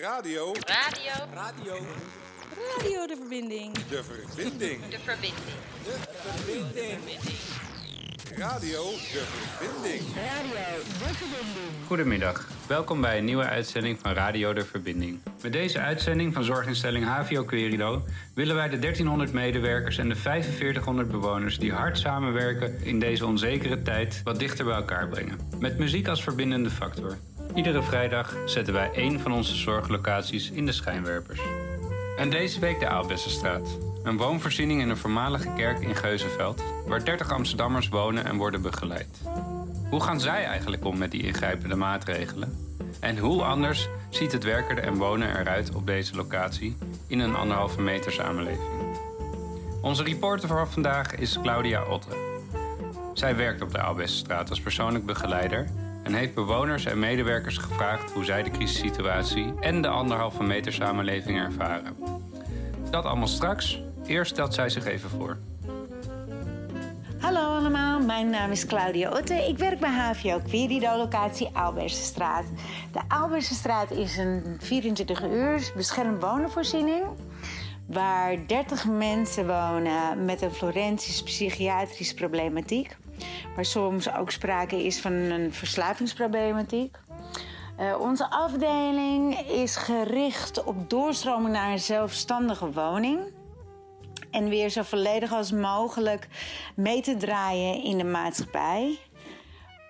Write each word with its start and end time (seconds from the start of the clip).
Radio. 0.00 0.52
Radio. 0.52 1.12
Radio. 1.34 1.74
Radio 2.76 3.06
de 3.06 3.16
verbinding. 3.16 3.72
De 3.72 4.04
verbinding. 4.04 4.80
De 4.88 4.98
verbinding. 4.98 5.34
De 5.84 5.98
verbinding. 6.14 7.00
Radio 8.36 8.82
de 8.82 9.24
verbinding. 9.26 10.02
Goedemiddag, 11.86 12.48
welkom 12.66 13.00
bij 13.00 13.18
een 13.18 13.24
nieuwe 13.24 13.44
uitzending 13.44 13.98
van 14.00 14.12
Radio 14.12 14.52
de 14.52 14.64
Verbinding. 14.64 15.20
Met 15.42 15.52
deze 15.52 15.78
uitzending 15.78 16.34
van 16.34 16.44
zorginstelling 16.44 17.04
HVO 17.04 17.44
Querido 17.44 18.04
willen 18.34 18.54
wij 18.54 18.68
de 18.68 18.78
1300 18.78 19.32
medewerkers 19.32 19.98
en 19.98 20.08
de 20.08 20.16
4500 20.16 21.10
bewoners 21.10 21.58
die 21.58 21.72
hard 21.72 21.98
samenwerken 21.98 22.80
in 22.84 22.98
deze 22.98 23.26
onzekere 23.26 23.82
tijd 23.82 24.20
wat 24.24 24.38
dichter 24.38 24.64
bij 24.64 24.74
elkaar 24.74 25.08
brengen. 25.08 25.38
Met 25.58 25.78
muziek 25.78 26.08
als 26.08 26.22
verbindende 26.22 26.70
factor. 26.70 27.18
Iedere 27.54 27.82
vrijdag 27.82 28.34
zetten 28.46 28.74
wij 28.74 28.90
één 28.92 29.20
van 29.20 29.32
onze 29.32 29.56
zorglocaties 29.56 30.50
in 30.50 30.66
de 30.66 30.72
schijnwerpers. 30.72 31.40
En 32.16 32.30
deze 32.30 32.60
week 32.60 32.80
de 32.80 32.88
Aalbessenstraat. 32.88 33.78
Een 34.02 34.16
woonvoorziening 34.16 34.80
in 34.80 34.88
een 34.88 34.96
voormalige 34.96 35.48
kerk 35.56 35.80
in 35.80 35.96
Geuzenveld, 35.96 36.62
waar 36.86 37.04
30 37.04 37.32
Amsterdammers 37.32 37.88
wonen 37.88 38.24
en 38.24 38.36
worden 38.36 38.62
begeleid. 38.62 39.20
Hoe 39.90 40.00
gaan 40.02 40.20
zij 40.20 40.44
eigenlijk 40.44 40.84
om 40.84 40.98
met 40.98 41.10
die 41.10 41.22
ingrijpende 41.22 41.76
maatregelen? 41.76 42.68
En 43.00 43.18
hoe 43.18 43.42
anders 43.42 43.88
ziet 44.10 44.32
het 44.32 44.44
werken 44.44 44.82
en 44.82 44.94
wonen 44.94 45.38
eruit 45.38 45.74
op 45.74 45.86
deze 45.86 46.14
locatie 46.14 46.76
in 47.06 47.18
een 47.18 47.34
anderhalve 47.34 47.80
meter 47.80 48.12
samenleving? 48.12 48.68
Onze 49.82 50.02
reporter 50.02 50.48
van 50.48 50.70
vandaag 50.70 51.14
is 51.14 51.38
Claudia 51.42 51.84
Otte. 51.84 52.26
Zij 53.14 53.36
werkt 53.36 53.62
op 53.62 53.72
de 53.72 53.78
Aalbessenstraat 53.78 54.50
als 54.50 54.60
persoonlijk 54.60 55.06
begeleider 55.06 55.68
en 56.08 56.14
heeft 56.14 56.34
bewoners 56.34 56.84
en 56.84 56.98
medewerkers 56.98 57.56
gevraagd 57.56 58.10
hoe 58.10 58.24
zij 58.24 58.42
de 58.42 58.50
crisissituatie 58.50 59.52
en 59.60 59.82
de 59.82 59.88
anderhalve 59.88 60.42
meter 60.42 60.72
samenleving 60.72 61.38
ervaren. 61.38 61.96
Dat 62.90 63.04
allemaal 63.04 63.26
straks. 63.26 63.82
Eerst 64.06 64.32
stelt 64.32 64.54
zij 64.54 64.68
zich 64.68 64.84
even 64.84 65.10
voor. 65.10 65.38
Hallo 67.18 67.40
allemaal, 67.40 68.00
mijn 68.00 68.30
naam 68.30 68.50
is 68.50 68.66
Claudia 68.66 69.10
Otte. 69.10 69.34
Ik 69.34 69.58
werk 69.58 69.80
bij 69.80 69.90
HVO 69.90 70.40
Querido, 70.48 70.96
locatie 70.96 71.48
Aalbersenstraat. 71.52 72.44
De 72.92 73.00
Aalbersenstraat 73.08 73.90
is 73.90 74.16
een 74.16 74.56
24 74.58 75.24
uur 75.24 75.72
beschermd 75.76 76.22
wonenvoorziening... 76.22 77.04
waar 77.86 78.46
30 78.46 78.86
mensen 78.86 79.46
wonen 79.46 80.24
met 80.24 80.42
een 80.42 80.52
Florentisch 80.52 81.22
psychiatrische 81.22 82.14
problematiek... 82.14 82.96
waar 83.54 83.64
soms 83.64 84.12
ook 84.14 84.30
sprake 84.30 84.84
is 84.84 85.00
van 85.00 85.12
een 85.12 85.52
verslavingsproblematiek... 85.52 86.96
Uh, 87.80 88.00
onze 88.00 88.30
afdeling 88.30 89.38
is 89.38 89.76
gericht 89.76 90.64
op 90.64 90.90
doorstroming 90.90 91.52
naar 91.52 91.70
een 91.70 91.78
zelfstandige 91.78 92.72
woning 92.72 93.20
en 94.30 94.48
weer 94.48 94.68
zo 94.68 94.82
volledig 94.82 95.32
als 95.32 95.52
mogelijk 95.52 96.28
mee 96.76 97.00
te 97.00 97.16
draaien 97.16 97.82
in 97.82 97.98
de 97.98 98.04
maatschappij. 98.04 98.98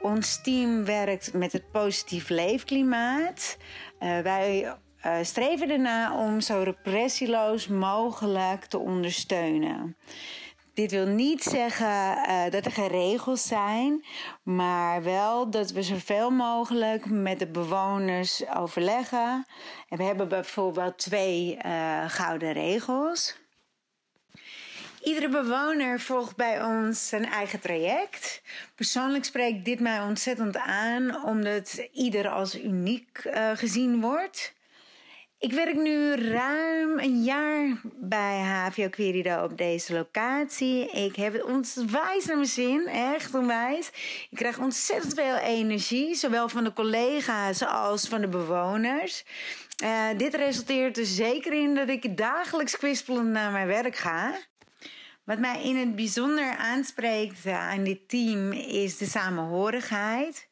Ons 0.00 0.42
team 0.42 0.84
werkt 0.84 1.32
met 1.32 1.52
het 1.52 1.70
positief 1.70 2.28
leefklimaat. 2.28 3.56
Uh, 4.00 4.20
wij 4.20 4.74
uh, 5.06 5.16
streven 5.22 5.70
erna 5.70 6.24
om 6.24 6.40
zo 6.40 6.62
repressieloos 6.62 7.68
mogelijk 7.68 8.64
te 8.64 8.78
ondersteunen. 8.78 9.96
Dit 10.78 10.90
wil 10.90 11.06
niet 11.06 11.42
zeggen 11.42 12.18
uh, 12.28 12.50
dat 12.50 12.64
er 12.64 12.72
geen 12.72 12.88
regels 12.88 13.46
zijn, 13.46 14.04
maar 14.42 15.02
wel 15.02 15.50
dat 15.50 15.70
we 15.70 15.82
zoveel 15.82 16.30
mogelijk 16.30 17.10
met 17.10 17.38
de 17.38 17.46
bewoners 17.46 18.48
overleggen. 18.48 19.46
En 19.88 19.96
we 19.98 20.02
hebben 20.02 20.28
bijvoorbeeld 20.28 20.98
twee 20.98 21.58
uh, 21.66 22.04
gouden 22.08 22.52
regels. 22.52 23.36
Iedere 25.02 25.28
bewoner 25.28 26.00
volgt 26.00 26.36
bij 26.36 26.62
ons 26.62 27.08
zijn 27.08 27.26
eigen 27.26 27.60
traject. 27.60 28.42
Persoonlijk 28.74 29.24
spreekt 29.24 29.64
dit 29.64 29.80
mij 29.80 30.00
ontzettend 30.00 30.56
aan, 30.56 31.24
omdat 31.24 31.88
ieder 31.92 32.28
als 32.28 32.60
uniek 32.60 33.24
uh, 33.24 33.50
gezien 33.54 34.00
wordt. 34.00 34.56
Ik 35.38 35.52
werk 35.52 35.76
nu 35.76 36.14
ruim 36.14 36.98
een 36.98 37.22
jaar 37.22 37.80
bij 37.94 38.40
HVO 38.40 38.88
Querido 38.88 39.44
op 39.44 39.58
deze 39.58 39.92
locatie. 39.92 40.90
Ik 40.90 41.16
heb 41.16 41.32
het 41.32 41.42
onwijs 41.42 42.24
naar 42.24 42.36
mijn 42.36 42.48
zin, 42.48 42.86
echt 42.86 43.34
onwijs. 43.34 43.88
Ik 44.30 44.36
krijg 44.36 44.58
ontzettend 44.58 45.14
veel 45.14 45.36
energie, 45.36 46.14
zowel 46.14 46.48
van 46.48 46.64
de 46.64 46.72
collega's 46.72 47.62
als 47.62 48.08
van 48.08 48.20
de 48.20 48.28
bewoners. 48.28 49.24
Uh, 49.84 50.06
dit 50.16 50.34
resulteert 50.34 50.98
er 50.98 51.06
zeker 51.06 51.52
in 51.52 51.74
dat 51.74 51.88
ik 51.88 52.16
dagelijks 52.16 52.76
kwispelend 52.76 53.28
naar 53.28 53.52
mijn 53.52 53.66
werk 53.66 53.96
ga. 53.96 54.38
Wat 55.24 55.38
mij 55.38 55.62
in 55.62 55.76
het 55.76 55.96
bijzonder 55.96 56.56
aanspreekt 56.56 57.46
aan 57.46 57.84
dit 57.84 58.08
team 58.08 58.52
is 58.52 58.96
de 58.96 59.06
samenhorigheid. 59.06 60.47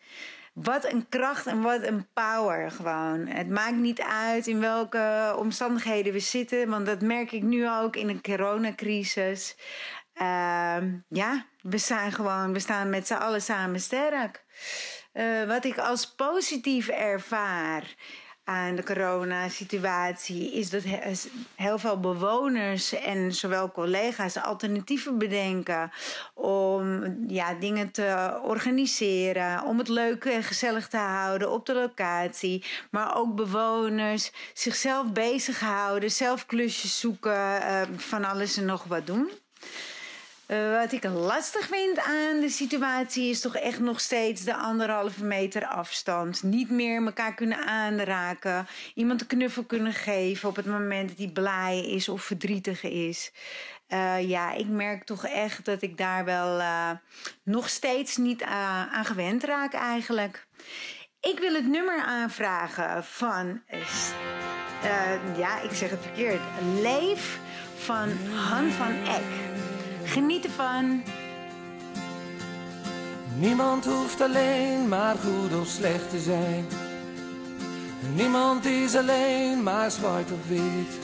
Wat 0.63 0.93
een 0.93 1.09
kracht 1.09 1.47
en 1.47 1.61
wat 1.63 1.83
een 1.83 2.09
power 2.13 2.71
gewoon. 2.71 3.27
Het 3.27 3.49
maakt 3.49 3.77
niet 3.77 4.01
uit 4.01 4.47
in 4.47 4.61
welke 4.61 5.35
omstandigheden 5.39 6.13
we 6.13 6.19
zitten, 6.19 6.69
want 6.69 6.87
dat 6.87 7.01
merk 7.01 7.33
ik 7.33 7.43
nu 7.43 7.71
ook 7.71 7.97
in 7.97 8.07
de 8.07 8.21
coronacrisis. 8.21 9.57
Uh, 10.15 10.77
ja, 11.09 11.47
we 11.61 11.79
staan 11.79 12.13
gewoon, 12.13 12.53
we 12.53 12.59
staan 12.59 12.91
met 12.91 13.07
z'n 13.07 13.15
allen 13.15 13.43
samen 13.43 13.81
sterk. 13.81 14.45
Uh, 15.13 15.45
wat 15.45 15.65
ik 15.65 15.79
als 15.79 16.15
positief 16.15 16.89
ervaar 16.89 17.95
aan 18.49 18.75
de 18.77 18.83
coronasituatie 18.83 20.53
is 20.53 20.71
dat 20.71 20.83
heel 21.55 21.79
veel 21.79 22.01
bewoners 22.01 22.93
en 22.93 23.35
zowel 23.35 23.71
collega's 23.71 24.37
alternatieven 24.37 25.19
bedenken 25.19 25.93
om 26.35 27.15
ja, 27.29 27.55
dingen 27.55 27.91
te 27.91 28.41
organiseren, 28.43 29.63
om 29.63 29.79
het 29.79 29.89
leuk 29.89 30.25
en 30.25 30.43
gezellig 30.43 30.89
te 30.89 30.97
houden 30.97 31.51
op 31.51 31.67
de 31.67 31.75
locatie, 31.75 32.65
maar 32.91 33.17
ook 33.17 33.35
bewoners 33.35 34.33
zichzelf 34.55 35.13
bezighouden, 35.13 36.11
zelf 36.11 36.47
klusjes 36.47 37.01
zoeken, 37.01 37.61
uh, 37.63 37.83
van 37.97 38.25
alles 38.25 38.57
en 38.57 38.65
nog 38.65 38.85
wat 38.85 39.07
doen. 39.07 39.31
Uh, 40.47 40.81
wat 40.81 40.93
ik 40.93 41.05
lastig 41.05 41.67
vind 41.67 41.99
aan 41.99 42.41
de 42.41 42.49
situatie 42.49 43.31
is 43.31 43.41
toch 43.41 43.57
echt 43.57 43.81
nog 43.81 44.01
steeds 44.01 44.45
de 44.45 44.55
anderhalve 44.55 45.25
meter 45.25 45.67
afstand. 45.67 46.43
Niet 46.43 46.71
meer 46.71 47.05
elkaar 47.05 47.35
kunnen 47.35 47.67
aanraken. 47.67 48.67
Iemand 48.95 49.21
een 49.21 49.27
knuffel 49.27 49.65
kunnen 49.65 49.93
geven 49.93 50.49
op 50.49 50.57
het 50.57 50.67
moment 50.67 51.09
dat 51.09 51.19
hij 51.19 51.29
blij 51.29 51.87
is 51.87 52.09
of 52.09 52.23
verdrietig 52.23 52.83
is. 52.83 53.33
Uh, 53.89 54.29
ja, 54.29 54.53
ik 54.53 54.67
merk 54.67 55.05
toch 55.05 55.27
echt 55.27 55.65
dat 55.65 55.83
ik 55.83 55.99
daar 55.99 56.25
wel 56.25 56.59
uh, 56.59 56.91
nog 57.43 57.69
steeds 57.69 58.17
niet 58.17 58.43
aan 58.43 59.05
gewend 59.05 59.45
raak 59.45 59.73
eigenlijk. 59.73 60.47
Ik 61.21 61.39
wil 61.39 61.55
het 61.55 61.67
nummer 61.69 62.03
aanvragen 62.03 63.05
van. 63.05 63.63
ja, 65.37 65.61
ik 65.61 65.73
zeg 65.73 65.91
het 65.91 66.03
verkeerd. 66.03 66.41
Leef 66.81 67.39
van 67.77 68.11
Han 68.35 68.71
van 68.71 68.93
Eck. 68.93 69.56
Geniet 70.07 70.45
ervan. 70.45 71.03
Niemand 73.39 73.85
hoeft 73.85 74.21
alleen 74.21 74.89
maar 74.89 75.17
goed 75.17 75.61
of 75.61 75.67
slecht 75.67 76.11
te 76.11 76.19
zijn. 76.19 76.67
Niemand 78.15 78.65
is 78.65 78.97
alleen 78.97 79.63
maar 79.63 79.91
zwart 79.91 80.31
of 80.33 80.49
wit. 80.49 80.99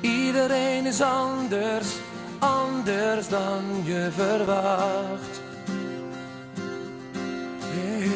Iedereen 0.00 0.86
is 0.86 1.00
anders, 1.00 1.88
anders 2.38 3.28
dan 3.28 3.62
je 3.84 4.08
verwacht. 4.12 5.40
Hey. 7.60 8.10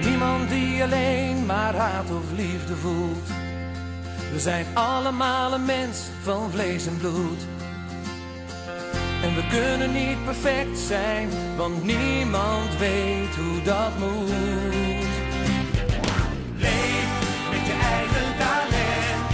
Niemand 0.00 0.48
die 0.48 0.82
alleen 0.82 1.46
maar 1.46 1.74
haat 1.74 2.10
of 2.10 2.32
liefde 2.36 2.76
voelt. 2.76 3.28
We 4.32 4.40
zijn 4.40 4.66
allemaal 4.74 5.52
een 5.52 5.64
mens 5.64 5.98
van 6.22 6.50
vlees 6.50 6.86
en 6.86 6.96
bloed. 6.96 7.53
En 9.22 9.34
we 9.34 9.46
kunnen 9.48 9.92
niet 9.92 10.24
perfect 10.24 10.78
zijn, 10.78 11.28
want 11.56 11.84
niemand 11.84 12.78
weet 12.78 13.34
hoe 13.36 13.62
dat 13.62 13.98
moet. 13.98 14.30
Leef 16.56 17.08
met 17.50 17.66
je 17.66 17.76
eigen 17.82 18.36
talent. 18.38 19.30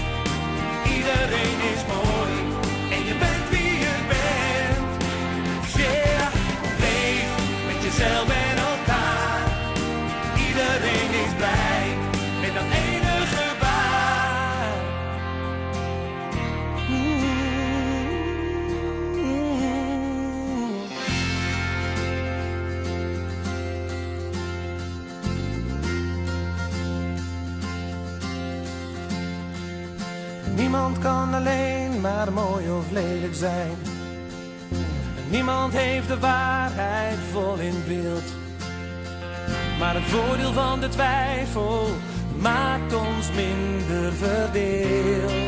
Iedereen 0.96 1.58
is 1.74 1.86
mooi 1.86 2.09
Maar 39.80 39.94
het 39.94 40.04
voordeel 40.04 40.52
van 40.52 40.80
de 40.80 40.88
twijfel 40.88 41.86
maakt 42.38 42.94
ons 42.94 43.30
minder 43.32 44.12
verdeeld. 44.12 45.39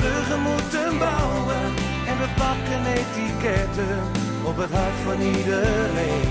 Bruggen 0.00 0.40
moeten 0.50 0.98
bouwen. 0.98 1.62
En 2.10 2.16
we 2.22 2.28
pakken 2.42 2.82
etiketten 2.98 3.96
op 4.50 4.56
het 4.56 4.72
hart 4.78 4.98
van 5.06 5.20
iedereen. 5.20 6.28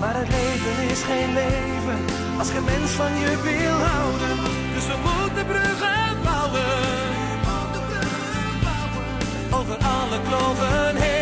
Maar 0.00 0.14
het 0.22 0.28
leven 0.38 0.76
is 0.92 1.02
geen 1.10 1.32
leven 1.42 1.98
als 2.38 2.50
geen 2.50 2.64
mens 2.64 2.90
van 2.90 3.12
je 3.22 3.32
wil 3.48 3.76
houden. 3.90 4.36
Dus 4.74 4.86
we 4.92 4.96
moeten 5.08 5.46
bruggen 5.52 6.22
bouwen. 6.28 6.70
Over 9.58 9.76
alle 9.76 10.18
kloven 10.28 10.96
heen. 11.02 11.15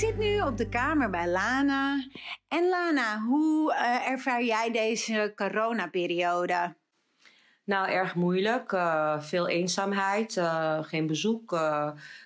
Zit 0.00 0.16
nu 0.16 0.40
op 0.40 0.56
de 0.56 0.68
kamer 0.68 1.10
bij 1.10 1.28
Lana. 1.28 2.06
En 2.48 2.68
Lana, 2.68 3.20
hoe 3.20 3.74
eh, 3.74 4.10
ervaar 4.10 4.44
jij 4.44 4.70
deze 4.72 5.32
coronaperiode? 5.36 6.74
Nou, 7.64 7.88
erg 7.88 8.14
moeilijk. 8.14 8.72
Eh, 8.72 9.20
veel 9.20 9.48
eenzaamheid, 9.48 10.36
eh, 10.36 10.78
geen 10.82 11.06
bezoek. 11.06 11.50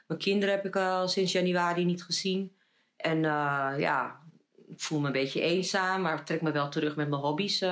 Mijn 0.07 0.19
kinderen 0.19 0.55
heb 0.55 0.65
ik 0.65 0.77
al 0.77 1.09
sinds 1.09 1.33
januari 1.33 1.85
niet 1.85 2.05
gezien. 2.05 2.57
En 2.97 3.21
ja, 3.79 4.21
ik 4.67 4.81
voel 4.81 5.01
me 5.01 5.07
een 5.07 5.13
beetje 5.13 5.41
eenzaam, 5.41 6.01
maar 6.01 6.25
trek 6.25 6.43
me 6.43 6.53
wel 6.53 6.69
terug 6.69 6.97
met 6.97 7.09
mijn 7.09 7.23
hobby's. 7.23 7.65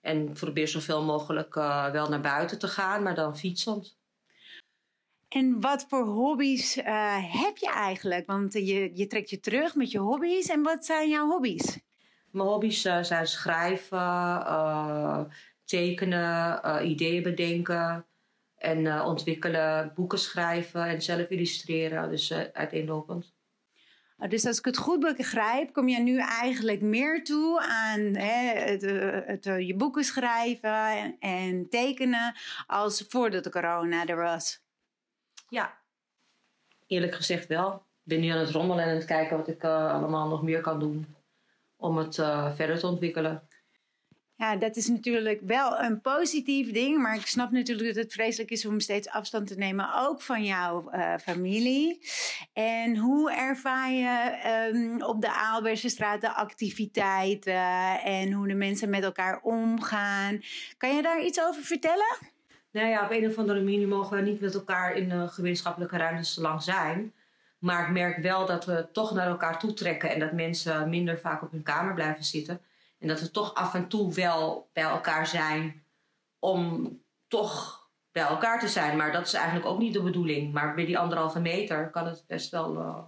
en 0.00 0.32
probeer 0.32 0.68
zoveel 0.68 1.04
mogelijk 1.04 1.54
wel 1.92 2.08
naar 2.08 2.20
buiten 2.20 2.58
te 2.58 2.68
gaan, 2.68 3.02
maar 3.02 3.14
dan 3.14 3.38
fietsend. 3.38 3.96
En 5.34 5.60
wat 5.60 5.86
voor 5.88 6.04
hobby's 6.04 6.76
eh, 6.76 7.42
heb 7.42 7.56
je 7.56 7.70
eigenlijk? 7.70 8.26
Want 8.26 8.52
je, 8.52 8.90
je 8.94 9.06
trekt 9.06 9.30
je 9.30 9.40
terug 9.40 9.74
met 9.74 9.90
je 9.90 9.98
hobby's. 9.98 10.48
En 10.48 10.62
wat 10.62 10.84
zijn 10.84 11.08
jouw 11.08 11.26
hobby's? 11.26 11.78
Mijn 12.30 12.48
hobby's 12.48 12.84
eh, 12.84 13.02
zijn 13.02 13.26
schrijven, 13.26 13.98
eh, 13.98 15.20
tekenen, 15.64 16.60
ideeën 16.86 17.22
bedenken 17.22 18.06
en 18.56 19.00
ontwikkelen, 19.00 19.92
boeken 19.94 20.18
schrijven 20.18 20.84
en 20.86 21.02
zelf 21.02 21.28
illustreren. 21.28 22.10
Dus 22.10 22.32
uiteenlopend. 22.32 23.32
Uh, 24.18 24.28
Dus 24.28 24.46
als 24.46 24.58
ik 24.58 24.64
het 24.64 24.76
goed 24.76 25.16
begrijp, 25.16 25.72
kom 25.72 25.88
je 25.88 26.00
nu 26.00 26.18
eigenlijk 26.18 26.80
meer 26.80 27.24
toe 27.24 27.60
aan 27.60 28.00
hè, 28.00 28.60
het, 28.60 28.82
het, 29.26 29.44
je 29.66 29.74
boeken 29.76 30.04
schrijven 30.04 30.88
en, 30.88 31.16
en 31.18 31.68
tekenen 31.68 32.34
als 32.66 33.04
voordat 33.08 33.44
de 33.44 33.50
corona 33.50 34.06
er 34.06 34.16
was. 34.16 34.63
Ja, 35.54 35.78
eerlijk 36.86 37.14
gezegd 37.14 37.46
wel. 37.46 37.74
Ik 37.74 37.80
ben 38.02 38.20
nu 38.20 38.28
aan 38.28 38.38
het 38.38 38.50
rommelen 38.50 38.84
en 38.84 38.90
aan 38.90 38.96
het 38.96 39.04
kijken 39.04 39.36
wat 39.36 39.48
ik 39.48 39.62
eh, 39.62 39.92
allemaal 39.92 40.28
nog 40.28 40.42
meer 40.42 40.60
kan 40.60 40.80
doen 40.80 41.06
om 41.76 41.96
het 41.96 42.18
eh, 42.18 42.54
verder 42.54 42.78
te 42.78 42.86
ontwikkelen. 42.86 43.48
Ja, 44.36 44.56
dat 44.56 44.76
is 44.76 44.88
natuurlijk 44.88 45.40
wel 45.40 45.80
een 45.80 46.00
positief 46.00 46.72
ding, 46.72 46.98
maar 46.98 47.16
ik 47.16 47.26
snap 47.26 47.50
natuurlijk 47.50 47.94
dat 47.94 48.04
het 48.04 48.12
vreselijk 48.12 48.50
is 48.50 48.66
om 48.66 48.80
steeds 48.80 49.08
afstand 49.08 49.46
te 49.46 49.54
nemen, 49.54 49.94
ook 49.94 50.22
van 50.22 50.44
jouw 50.44 50.90
eh, 50.90 51.14
familie. 51.16 52.08
En 52.52 52.96
hoe 52.96 53.32
ervaar 53.32 53.92
je 53.92 54.38
ehm, 54.42 55.02
op 55.02 55.20
de 55.20 55.32
Aalbersenstraat 55.32 56.20
de 56.20 56.34
activiteiten 56.34 58.00
en 58.02 58.32
hoe 58.32 58.48
de 58.48 58.54
mensen 58.54 58.90
met 58.90 59.02
elkaar 59.02 59.40
omgaan? 59.42 60.40
Kan 60.76 60.96
je 60.96 61.02
daar 61.02 61.24
iets 61.24 61.40
over 61.40 61.62
vertellen? 61.62 62.33
Nou 62.74 62.88
ja, 62.88 63.04
op 63.04 63.10
een 63.10 63.26
of 63.26 63.38
andere 63.38 63.62
manier 63.62 63.88
mogen 63.88 64.16
we 64.16 64.22
niet 64.22 64.40
met 64.40 64.54
elkaar 64.54 64.96
in 64.96 65.08
de 65.08 65.28
gemeenschappelijke 65.28 65.96
ruimtes 65.96 66.34
te 66.34 66.40
lang 66.40 66.62
zijn. 66.62 67.14
Maar 67.58 67.86
ik 67.86 67.92
merk 67.92 68.16
wel 68.22 68.46
dat 68.46 68.64
we 68.64 68.88
toch 68.92 69.14
naar 69.14 69.26
elkaar 69.26 69.58
toe 69.58 69.74
trekken 69.74 70.10
en 70.10 70.18
dat 70.18 70.32
mensen 70.32 70.88
minder 70.88 71.18
vaak 71.18 71.42
op 71.42 71.50
hun 71.50 71.62
kamer 71.62 71.94
blijven 71.94 72.24
zitten. 72.24 72.60
En 72.98 73.08
dat 73.08 73.20
we 73.20 73.30
toch 73.30 73.54
af 73.54 73.74
en 73.74 73.88
toe 73.88 74.12
wel 74.12 74.70
bij 74.72 74.82
elkaar 74.82 75.26
zijn 75.26 75.84
om 76.38 76.90
toch 77.28 77.82
bij 78.12 78.22
elkaar 78.22 78.60
te 78.60 78.68
zijn. 78.68 78.96
Maar 78.96 79.12
dat 79.12 79.26
is 79.26 79.34
eigenlijk 79.34 79.66
ook 79.66 79.78
niet 79.78 79.92
de 79.92 80.02
bedoeling. 80.02 80.52
Maar 80.52 80.74
bij 80.74 80.86
die 80.86 80.98
anderhalve 80.98 81.40
meter 81.40 81.90
kan 81.90 82.06
het 82.06 82.24
best 82.26 82.50
wel 82.50 82.78
eh, 82.78 83.04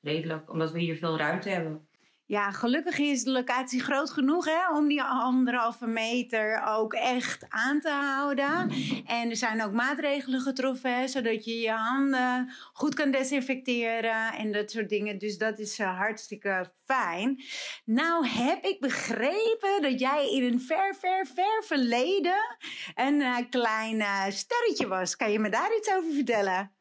redelijk, 0.00 0.50
omdat 0.50 0.70
we 0.70 0.78
hier 0.78 0.96
veel 0.96 1.18
ruimte 1.18 1.48
hebben. 1.48 1.87
Ja, 2.28 2.50
gelukkig 2.50 2.98
is 2.98 3.24
de 3.24 3.30
locatie 3.30 3.80
groot 3.80 4.10
genoeg 4.10 4.44
hè, 4.44 4.76
om 4.76 4.88
die 4.88 5.02
anderhalve 5.02 5.86
meter 5.86 6.62
ook 6.66 6.94
echt 6.94 7.46
aan 7.48 7.80
te 7.80 7.90
houden. 7.90 8.70
En 9.06 9.30
er 9.30 9.36
zijn 9.36 9.62
ook 9.62 9.72
maatregelen 9.72 10.40
getroffen, 10.40 10.98
hè, 10.98 11.08
zodat 11.08 11.44
je 11.44 11.60
je 11.60 11.70
handen 11.70 12.52
goed 12.72 12.94
kan 12.94 13.10
desinfecteren 13.10 14.32
en 14.32 14.52
dat 14.52 14.70
soort 14.70 14.88
dingen. 14.88 15.18
Dus 15.18 15.38
dat 15.38 15.58
is 15.58 15.78
eh, 15.78 15.98
hartstikke 15.98 16.70
fijn. 16.84 17.42
Nou 17.84 18.26
heb 18.26 18.64
ik 18.64 18.80
begrepen 18.80 19.82
dat 19.82 20.00
jij 20.00 20.30
in 20.30 20.42
een 20.42 20.60
ver, 20.60 20.94
ver, 20.94 21.26
ver 21.26 21.64
verleden 21.64 22.56
een 22.94 23.20
eh, 23.20 23.36
klein 23.50 24.00
eh, 24.00 24.24
sterretje 24.28 24.86
was. 24.86 25.16
Kan 25.16 25.32
je 25.32 25.38
me 25.38 25.48
daar 25.48 25.76
iets 25.76 25.92
over 25.94 26.12
vertellen? 26.12 26.72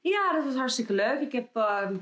Ja, 0.00 0.32
dat 0.32 0.44
was 0.44 0.54
hartstikke 0.54 0.92
leuk. 0.92 1.20
Ik 1.20 1.32
heb 1.32 1.48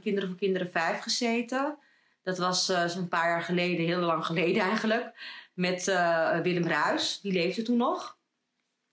Kinderen 0.03 0.29
voor 0.29 0.39
Kinderen 0.39 0.71
5 0.71 1.01
gezeten. 1.01 1.79
Dat 2.25 2.39
was 2.39 2.69
eh, 2.69 2.87
zo'n 2.87 3.09
paar 3.09 3.29
jaar 3.29 3.43
geleden, 3.43 3.87
heel 3.87 4.01
lang 4.01 4.27
geleden 4.27 4.63
eigenlijk. 4.71 5.13
Met 5.55 5.89
eh, 5.89 6.41
Willem 6.41 6.67
Ruis, 6.67 7.21
die 7.21 7.33
leefde 7.33 7.63
toen 7.63 7.77
nog. 7.77 8.19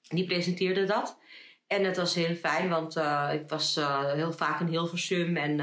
Die 0.01 0.25
presenteerde 0.25 0.85
dat. 0.85 1.19
En 1.67 1.83
het 1.83 1.97
was 1.97 2.15
heel 2.15 2.35
fijn, 2.35 2.69
want 2.69 2.95
eh, 2.95 3.29
ik 3.33 3.49
was 3.49 3.75
heel 4.13 4.33
vaak 4.33 4.59
in 4.59 4.67
Hilversum 4.67 5.37
en 5.37 5.59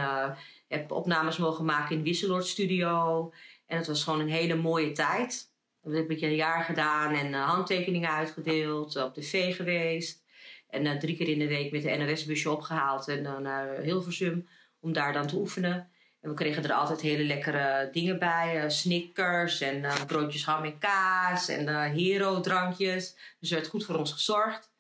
heb 0.68 0.90
opnames 0.90 1.37
mogen 1.37 1.64
maken 1.64 1.96
in 1.96 2.02
Wisseloord 2.02 2.46
Studio. 2.46 3.32
En 3.66 3.76
het 3.76 3.87
was 3.87 4.04
gewoon 4.04 4.20
een 4.20 4.28
hele 4.28 4.54
mooie 4.54 4.92
tijd. 4.92 5.52
Dat 5.82 5.92
heb 5.92 6.10
ik 6.10 6.20
een 6.20 6.34
jaar 6.34 6.64
gedaan 6.64 7.14
en 7.14 7.32
handtekeningen 7.32 8.10
uitgedeeld, 8.10 8.96
op 8.96 9.14
tv 9.14 9.56
geweest. 9.56 10.25
En 10.68 10.98
drie 10.98 11.16
keer 11.16 11.28
in 11.28 11.38
de 11.38 11.48
week 11.48 11.72
met 11.72 11.82
de 11.82 11.96
NOS-busje 11.96 12.50
opgehaald 12.50 13.08
en 13.08 13.42
naar 13.42 13.78
Hilversum 13.80 14.48
om 14.80 14.92
daar 14.92 15.12
dan 15.12 15.26
te 15.26 15.37
oefenen. 15.37 15.90
En 16.28 16.35
we 16.35 16.40
kregen 16.40 16.64
er 16.64 16.73
altijd 16.73 17.00
hele 17.00 17.25
lekkere 17.25 17.88
dingen 17.92 18.18
bij. 18.18 18.62
eh, 18.62 18.68
Snickers 18.68 19.61
en 19.61 19.85
eh, 19.85 20.04
broodjes 20.06 20.44
ham 20.44 20.64
en 20.64 20.78
kaas 20.78 21.49
en 21.49 21.68
eh 21.68 21.82
hero 21.82 22.40
drankjes. 22.40 23.16
Dus 23.40 23.50
er 23.50 23.56
werd 23.56 23.68
goed 23.68 23.85
voor 23.85 23.94
ons 23.94 24.12
gezorgd. 24.12 24.70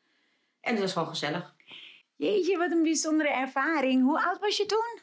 En 0.60 0.72
het 0.72 0.80
was 0.80 0.92
gewoon 0.92 1.08
gezellig. 1.08 1.54
Jeetje, 2.16 2.58
wat 2.58 2.70
een 2.70 2.82
bijzondere 2.82 3.30
ervaring. 3.30 4.02
Hoe 4.02 4.24
oud 4.24 4.38
was 4.38 4.56
je 4.56 4.66
toen? 4.66 5.00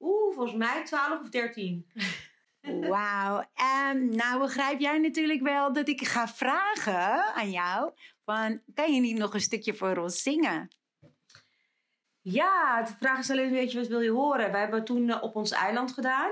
Oeh, 0.00 0.34
volgens 0.34 0.56
mij 0.56 0.84
12 0.84 1.20
of 1.20 1.28
13. 1.28 1.86
Wauw. 2.90 3.44
En 3.54 4.14
nou 4.16 4.38
begrijp 4.40 4.80
jij 4.80 4.98
natuurlijk 4.98 5.42
wel 5.42 5.72
dat 5.72 5.88
ik 5.88 6.06
ga 6.06 6.28
vragen 6.28 7.34
aan 7.34 7.50
jou. 7.50 7.92
Van, 8.24 8.60
kan 8.74 8.94
je 8.94 9.00
niet 9.00 9.18
nog 9.18 9.34
een 9.34 9.40
stukje 9.40 9.74
voor 9.74 9.96
ons 9.96 10.22
zingen? 10.22 10.68
Ja, 12.22 12.82
de 12.82 12.92
vraag 12.98 13.18
is 13.18 13.30
alleen, 13.30 13.50
weet 13.50 13.72
je, 13.72 13.78
wat 13.78 13.86
wil 13.86 14.00
je 14.00 14.10
horen? 14.10 14.52
Wij 14.52 14.60
hebben 14.60 14.84
toen 14.84 15.10
eh, 15.10 15.22
op 15.22 15.36
ons 15.36 15.50
eiland 15.50 15.92
gedaan. 15.92 16.30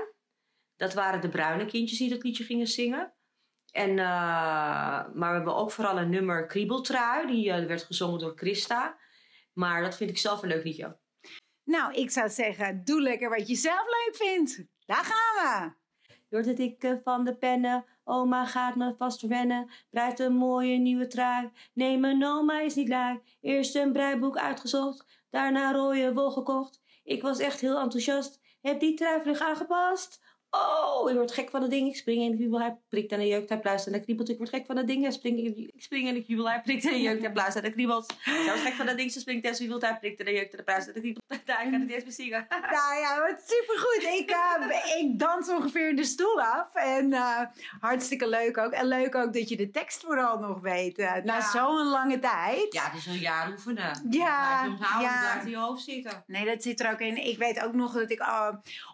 Dat 0.75 0.93
waren 0.93 1.21
de 1.21 1.29
bruine 1.29 1.65
kindjes 1.65 1.97
die 1.97 2.09
dat 2.09 2.23
liedje 2.23 2.43
gingen 2.43 2.67
zingen. 2.67 3.13
En, 3.71 3.89
eh, 3.89 4.05
maar 5.13 5.29
we 5.29 5.35
hebben 5.35 5.55
ook 5.55 5.71
vooral 5.71 5.97
een 5.97 6.09
nummer 6.09 6.45
Kriebeltrui. 6.45 7.27
Die 7.27 7.51
eh, 7.51 7.65
werd 7.65 7.83
gezongen 7.83 8.19
door 8.19 8.33
Christa. 8.35 8.97
Maar 9.53 9.81
dat 9.81 9.97
vind 9.97 10.09
ik 10.09 10.17
zelf 10.17 10.41
een 10.41 10.49
leuk 10.49 10.63
liedje. 10.63 10.97
Nou, 11.63 11.93
ik 11.93 12.11
zou 12.11 12.29
zeggen, 12.29 12.83
doe 12.83 13.01
lekker 13.01 13.29
wat 13.29 13.47
je 13.47 13.55
zelf 13.55 13.85
leuk 13.85 14.15
vindt. 14.15 14.63
Daar 14.85 15.03
gaan 15.03 15.35
we. 15.35 15.77
Door 16.29 16.41
de 16.41 16.53
dikke 16.53 17.01
van 17.03 17.23
de 17.23 17.35
pennen, 17.35 17.85
oma 18.03 18.45
gaat 18.45 18.75
me 18.75 18.95
vast 18.97 19.19
verwennen. 19.19 19.69
Breidt 19.89 20.19
een 20.19 20.33
mooie 20.33 20.77
nieuwe 20.77 21.07
trui. 21.07 21.49
Nee, 21.73 21.97
mijn 21.97 22.25
oma 22.25 22.61
is 22.61 22.75
niet 22.75 22.87
lui. 22.87 23.19
Eerst 23.41 23.75
een 23.75 23.91
breiboek 23.91 24.37
uitgezocht, 24.37 25.18
daarna 25.29 25.71
rode 25.71 26.13
wol 26.13 26.31
gekocht. 26.31 26.81
Ik 27.03 27.21
was 27.21 27.39
echt 27.39 27.59
heel 27.59 27.79
enthousiast, 27.79 28.39
heb 28.61 28.79
die 28.79 28.93
trui 28.93 29.21
vlug 29.21 29.39
aangepast. 29.39 30.28
Oh, 30.51 31.09
ik 31.09 31.15
word 31.15 31.31
gek 31.31 31.49
van 31.49 31.61
dat 31.61 31.69
ding. 31.69 31.87
Ik 31.89 31.95
spring 31.95 32.21
in 32.21 32.31
de 32.31 32.37
jubel, 32.37 32.59
hij 32.59 32.77
prikt 32.89 33.11
en 33.11 33.19
de 33.19 33.27
jeukt, 33.27 33.49
hij 33.49 33.59
pluist 33.59 33.85
en 33.85 33.91
hij 33.91 34.01
kriebelt. 34.01 34.29
Ik 34.29 34.37
word 34.37 34.49
gek 34.49 34.65
van 34.65 34.75
dat 34.75 34.87
ding, 34.87 35.01
hij 35.03 35.11
springt 35.11 35.57
ik 35.57 35.73
spring 35.77 36.07
in 36.07 36.13
de 36.13 36.23
jubel, 36.27 36.49
hij 36.49 36.61
prikt 36.61 36.83
en 36.85 36.89
de 36.93 37.01
jeukt, 37.01 37.21
hij 37.21 37.31
pluist 37.31 37.55
en 37.55 37.61
hij 37.61 37.71
kriebelt. 37.71 38.13
Hij 38.21 38.43
wordt 38.45 38.59
gek 38.61 38.73
van 38.73 38.85
dat 38.85 38.97
ding, 38.97 39.11
ze 39.11 39.19
springt 39.19 39.45
en 39.45 39.55
ze 39.55 39.63
jubelt, 39.63 39.81
hij 39.81 39.97
prikt 39.99 40.19
en 40.19 40.25
de 40.25 40.31
jeukt 40.31 40.49
en 40.49 40.55
hij 40.55 40.63
pluist 40.63 40.87
en 40.87 40.93
hij 40.93 41.01
kriebelt. 41.01 41.25
Daar 41.45 41.61
kan 41.63 41.71
het 41.73 41.81
niet 41.81 41.91
eens 41.91 42.03
meer 42.03 42.13
zingen. 42.13 42.47
Nou 42.49 42.99
ja, 43.03 43.19
wat 43.19 43.41
supergoed. 43.47 44.19
Ik, 44.19 44.29
eh, 44.29 44.99
ik 45.01 45.19
dans 45.19 45.49
ongeveer 45.49 45.95
de 45.95 46.03
stoel 46.03 46.41
af. 46.41 46.73
En 46.75 47.13
eh, 47.13 47.39
hartstikke 47.79 48.27
leuk 48.29 48.57
ook. 48.57 48.71
En 48.71 48.85
leuk 48.85 49.15
ook 49.15 49.33
dat 49.33 49.49
je 49.49 49.57
de 49.57 49.71
tekst 49.71 50.01
vooral 50.01 50.39
nog 50.39 50.59
weet. 50.61 50.97
eh, 50.97 51.13
na 51.23 51.35
Ja. 51.37 51.51
zo'n 51.51 51.87
lange 51.87 52.19
tijd. 52.19 52.73
Ja, 52.73 52.83
het 52.83 52.97
is 52.99 53.05
een 53.05 53.13
jaar 53.17 53.51
oefenen. 53.51 54.07
Ja, 54.09 54.47
Blijf 54.47 54.63
je 54.63 54.69
onthouden, 54.69 55.09
ja. 55.11 55.41
in 55.41 55.49
je 55.49 55.57
hoofd 55.57 55.83
zitten. 55.83 56.23
Nee, 56.27 56.45
dat 56.45 56.63
zit 56.63 56.79
er 56.79 56.91
ook 56.91 56.99
in. 56.99 57.25
Ik 57.27 57.37
weet 57.37 57.63
ook 57.63 57.73
nog 57.73 57.93
dat 57.93 58.11
ik 58.11 58.21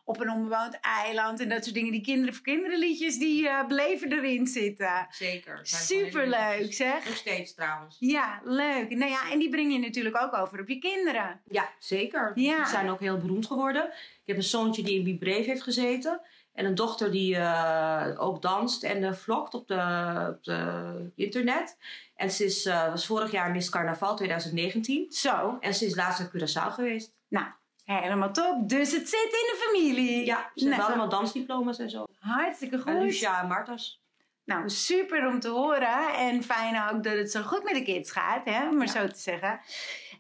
op 0.06 0.20
een 0.20 0.30
onbewoond 0.32 0.80
eiland 0.82 1.40
en 1.40 1.50
dat 1.50 1.64
soort 1.64 1.76
dingen, 1.76 1.92
die 1.92 2.02
kinderen 2.02 2.34
voor 2.34 2.44
kinderen 2.44 2.80
liedjes, 2.80 3.18
die 3.18 3.48
eh, 3.48 3.68
bleven 3.68 4.12
erin 4.12 4.48
zitten. 4.48 5.08
Zeker. 5.10 5.60
Superleuk 5.64 6.74
zeg. 6.74 7.06
Nog 7.06 7.16
steeds 7.16 7.54
trouwens. 7.54 7.96
Ja, 8.00 8.42
leuk. 8.44 8.90
Nou 8.90 9.12
ja, 9.12 9.32
en 9.32 9.40
die 9.40 9.50
breng 9.50 9.72
je 9.72 9.80
natuurlijk 9.80 10.22
ook 10.22 10.36
over 10.36 10.60
op 10.60 10.68
je 10.68 10.80
kinderen. 10.80 11.42
Ja, 11.50 11.70
zeker. 11.80 12.32
Ja. 12.36 12.58
Die 12.58 12.66
zijn 12.66 12.90
ook 12.90 13.00
heel 13.00 13.18
beroemd 13.18 13.46
geworden. 13.46 13.84
Ik 13.86 14.22
heb 14.26 14.36
een 14.38 14.44
zoontje 14.44 14.84
die 14.84 15.08
in 15.08 15.18
Brave 15.18 15.42
heeft 15.42 15.64
gezeten. 15.64 16.22
En 16.54 16.66
een 16.66 16.76
dochter 16.76 17.12
die 17.12 17.36
eh, 17.36 18.12
ook 18.18 18.42
danst 18.42 18.84
en 18.84 19.04
eh, 19.04 19.14
vlogt 19.14 19.54
op 19.54 19.68
de, 19.68 20.34
op 20.38 20.44
de 20.44 21.12
internet. 21.16 21.78
En 22.16 22.32
ze 22.32 22.44
is, 22.46 22.66
was 22.66 23.06
vorig 23.06 23.32
jaar 23.32 23.52
Miss 23.52 23.70
Carnaval 23.70 24.16
2019. 24.16 25.12
Zo, 25.12 25.58
En 25.60 25.74
ze 25.74 25.86
is 25.86 25.96
laatst 25.96 26.20
naar 26.20 26.30
Curaçao 26.30 26.74
geweest. 26.74 27.14
nou, 27.28 27.46
helemaal 27.86 28.32
top. 28.32 28.70
Dus 28.70 28.92
het 28.92 29.10
zit 29.10 29.24
in 29.24 29.30
de 29.30 29.64
familie. 29.68 30.26
Ja, 30.26 30.52
ze 30.56 30.60
hebben 30.68 30.78
Nou, 30.80 30.90
allemaal 30.92 31.10
dansdiploma's 31.10 31.80
en 31.80 31.90
zo. 31.90 32.06
Hartstikke 32.20 32.78
goed. 32.78 32.88
En 32.88 33.02
Lucia 33.02 33.42
en 33.42 33.48
Martas. 33.48 34.04
Nou, 34.46 34.70
super 34.70 35.28
om 35.28 35.40
te 35.40 35.50
horen. 35.50 36.14
En 36.16 36.44
fijn 36.44 36.90
ook 36.90 37.04
dat 37.04 37.14
het 37.18 37.32
zo 37.32 37.42
goed 37.42 37.64
met 37.64 37.74
de 37.74 37.84
kids 37.84 38.12
gaat, 38.12 38.46
hè? 38.46 38.68
om 38.68 38.78
maar 38.78 38.86
Ja. 38.88 38.92
zo 38.92 39.08
te 39.08 39.20
zeggen. 39.20 39.60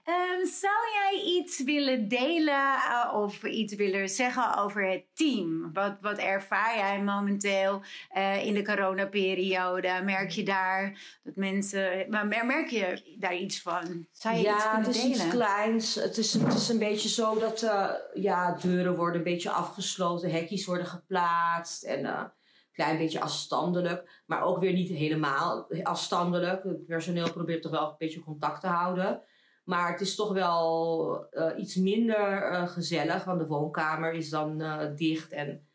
Ehm, 0.05 0.45
zou 0.45 0.73
jij 0.93 1.21
iets 1.23 1.63
willen 1.63 2.07
delen 2.07 2.73
eh, 2.75 3.13
of 3.13 3.43
iets 3.43 3.75
willen 3.75 4.09
zeggen 4.09 4.57
over 4.57 4.89
het 4.89 5.05
team? 5.13 5.73
Wat, 5.73 5.95
wat 6.01 6.17
ervaar 6.17 6.77
jij 6.77 7.01
momenteel 7.03 7.81
eh, 8.09 8.45
in 8.45 8.53
de 8.53 8.63
coronaperiode? 8.63 10.01
Merk 10.03 10.29
je 10.29 10.43
daar 10.43 10.99
dat 11.23 11.35
mensen... 11.35 12.05
Maar 12.09 12.27
mer- 12.27 12.45
merk 12.45 12.69
je 12.69 13.15
daar 13.19 13.35
iets 13.35 13.61
van? 13.61 14.07
Zou 14.11 14.35
je 14.35 14.41
iets 14.41 14.49
Ja, 14.49 14.69
kunnen 14.71 14.87
het 14.87 14.95
is 14.95 15.01
delen? 15.01 15.15
iets 15.17 15.27
kleins. 15.29 15.95
Het 15.95 16.17
is, 16.17 16.33
het 16.33 16.53
is 16.53 16.69
een 16.69 16.79
beetje 16.79 17.09
zo 17.09 17.39
dat 17.39 17.61
eh, 17.61 17.89
ja, 18.13 18.57
deuren 18.61 18.95
worden 18.95 19.17
een 19.17 19.23
beetje 19.23 19.49
afgesloten, 19.51 20.31
hekjes 20.31 20.65
worden 20.65 20.85
geplaatst 20.87 21.83
en 21.83 22.05
een 22.05 22.31
klein 22.73 22.97
beetje 22.97 23.21
afstandelijk, 23.21 24.21
maar 24.25 24.41
ook 24.43 24.59
weer 24.59 24.73
niet 24.73 24.89
helemaal 24.89 25.67
afstandelijk. 25.83 26.63
Het 26.63 26.85
personeel 26.85 27.31
probeert 27.31 27.61
toch 27.61 27.71
wel 27.71 27.89
een 27.89 27.95
beetje 27.97 28.19
contact 28.23 28.61
te 28.61 28.67
houden. 28.67 29.21
Maar 29.65 29.91
het 29.91 30.01
is 30.01 30.15
toch 30.15 30.33
wel 30.33 31.27
eh, 31.31 31.59
iets 31.59 31.75
minder 31.75 32.43
eh, 32.43 32.67
gezellig, 32.67 33.23
want 33.23 33.39
de 33.39 33.47
woonkamer 33.47 34.13
is 34.13 34.29
dan 34.29 34.61
eh, 34.61 34.95
dicht 34.95 35.31
en 35.31 35.67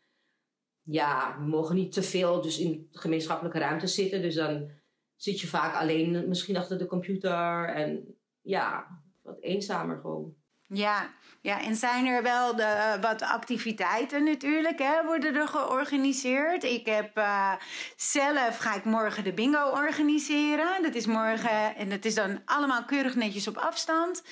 ja, 0.81 1.37
we 1.39 1.45
mogen 1.45 1.75
niet 1.75 1.91
te 1.91 2.03
veel 2.03 2.41
dus 2.41 2.59
in 2.59 2.87
gemeenschappelijke 2.91 3.59
ruimte 3.59 3.87
zitten. 3.87 4.21
Dus 4.21 4.35
dan 4.35 4.69
zit 5.15 5.39
je 5.39 5.47
vaak 5.47 5.75
alleen 5.75 6.27
misschien 6.27 6.57
achter 6.57 6.77
de 6.77 6.85
computer 6.85 7.69
en 7.69 8.15
ja, 8.41 8.87
wat 9.21 9.41
eenzamer 9.41 9.99
gewoon. 9.99 10.35
Ja, 10.73 11.09
ja, 11.41 11.61
en 11.61 11.75
zijn 11.75 12.05
er 12.05 12.23
wel 12.23 12.55
de, 12.55 12.97
wat 13.01 13.21
activiteiten 13.21 14.23
natuurlijk, 14.23 14.79
hè, 14.79 15.05
worden 15.05 15.35
er 15.35 15.47
georganiseerd. 15.47 16.63
Ik 16.63 16.85
heb 16.85 17.17
eh, 17.17 17.51
zelf, 17.95 18.57
ga 18.57 18.75
ik 18.75 18.83
morgen 18.83 19.23
de 19.23 19.33
bingo 19.33 19.69
organiseren. 19.69 20.83
Dat 20.83 20.95
is 20.95 21.05
morgen, 21.05 21.75
en 21.75 21.89
dat 21.89 22.05
is 22.05 22.15
dan 22.15 22.41
allemaal 22.45 22.85
keurig 22.85 23.15
netjes 23.15 23.47
op 23.47 23.57
afstand. 23.57 24.23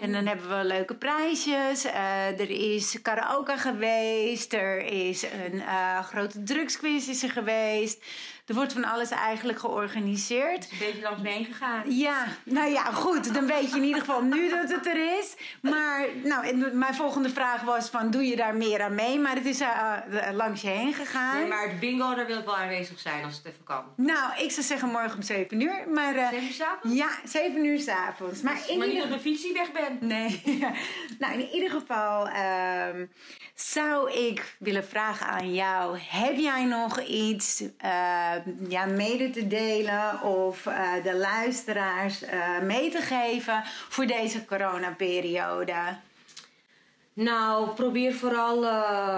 En 0.00 0.12
dan 0.12 0.26
hebben 0.26 0.58
we 0.58 0.64
leuke 0.64 0.94
prijsjes. 0.94 1.84
Eh, 1.84 2.40
er 2.40 2.50
is 2.50 3.02
karaoke 3.02 3.56
geweest, 3.56 4.52
er 4.52 4.84
is 4.84 5.22
een 5.22 5.60
eh, 5.60 6.04
grote 6.04 6.42
drugsquiz 6.42 7.08
is 7.08 7.22
er 7.22 7.30
geweest. 7.30 8.04
Er 8.46 8.54
wordt 8.54 8.72
van 8.72 8.84
alles 8.84 9.10
eigenlijk 9.10 9.58
georganiseerd. 9.58 10.70
Een 10.70 10.78
beetje 10.78 11.02
langs 11.02 11.22
me 11.22 11.44
gegaan. 11.44 11.96
Ja, 11.96 12.26
nou 12.44 12.70
ja, 12.70 12.82
goed. 12.84 13.34
Dan 13.34 13.46
weet 13.46 13.70
je 13.70 13.76
in 13.76 13.82
ieder 13.82 14.00
geval 14.00 14.22
nu 14.22 14.48
dat 14.48 14.70
het 14.70 14.86
er 14.86 15.18
is. 15.18 15.36
Maar 15.60 16.06
nou, 16.24 16.46
en 16.46 16.78
mijn 16.78 16.94
volgende 16.94 17.28
vraag 17.28 17.62
was 17.62 17.88
van, 17.88 18.10
doe 18.10 18.24
je 18.24 18.36
daar 18.36 18.54
meer 18.54 18.82
aan 18.82 18.94
mee? 18.94 19.18
Maar 19.18 19.34
het 19.34 19.46
is 19.46 19.60
eh, 19.60 19.98
langs 20.32 20.62
je 20.62 20.68
heen 20.68 20.94
gegaan. 20.94 21.38
Nee, 21.38 21.48
maar 21.48 21.68
het 21.68 21.80
bingo, 21.80 22.14
daar 22.14 22.26
wil 22.26 22.38
ik 22.38 22.44
wel 22.44 22.56
aanwezig 22.56 22.98
zijn 22.98 23.24
als 23.24 23.36
het 23.36 23.44
even 23.44 23.64
kan. 23.64 23.84
Nou, 23.96 24.42
ik 24.42 24.50
zou 24.50 24.66
zeggen 24.66 24.88
morgen 24.88 25.14
om 25.14 25.22
7 25.22 25.60
uur. 25.60 25.84
Maar 25.94 26.14
eh, 26.14 26.28
Zeven 26.28 26.44
uur 26.44 26.52
's 26.52 26.60
avonds? 26.60 26.96
ja, 26.96 27.10
7 27.24 27.64
uur 27.64 27.80
s'avonds. 27.80 28.40
Maar 28.40 28.60
in 28.68 28.78
Maar 28.78 28.86
niet 28.86 28.96
ieder 28.96 29.10
op 29.10 29.16
de 29.16 29.22
fiets 29.22 29.42
die 29.42 29.52
weg 29.52 29.72
bent. 29.72 30.00
Nee. 30.00 30.42
nou, 31.18 31.32
in 31.32 31.48
ieder 31.48 31.70
geval 31.70 32.28
ehm, 32.28 33.06
zou 33.62 34.12
ik 34.12 34.56
willen 34.58 34.84
vragen 34.84 35.26
aan 35.26 35.54
jou: 35.54 35.98
heb 36.08 36.36
jij 36.36 36.64
nog 36.64 37.00
iets 37.00 37.62
eh, 37.78 38.32
ja, 38.68 38.84
mede 38.84 39.30
te 39.30 39.46
delen 39.46 40.22
of 40.22 40.66
eh, 40.66 40.92
de 41.02 41.16
luisteraars 41.16 42.22
eh, 42.22 42.58
mee 42.62 42.90
te 42.90 43.00
geven 43.00 43.62
voor 43.88 44.06
deze 44.06 44.44
coronaperiode? 44.44 45.96
Nou, 47.14 47.70
probeer 47.70 48.14
vooral 48.14 48.60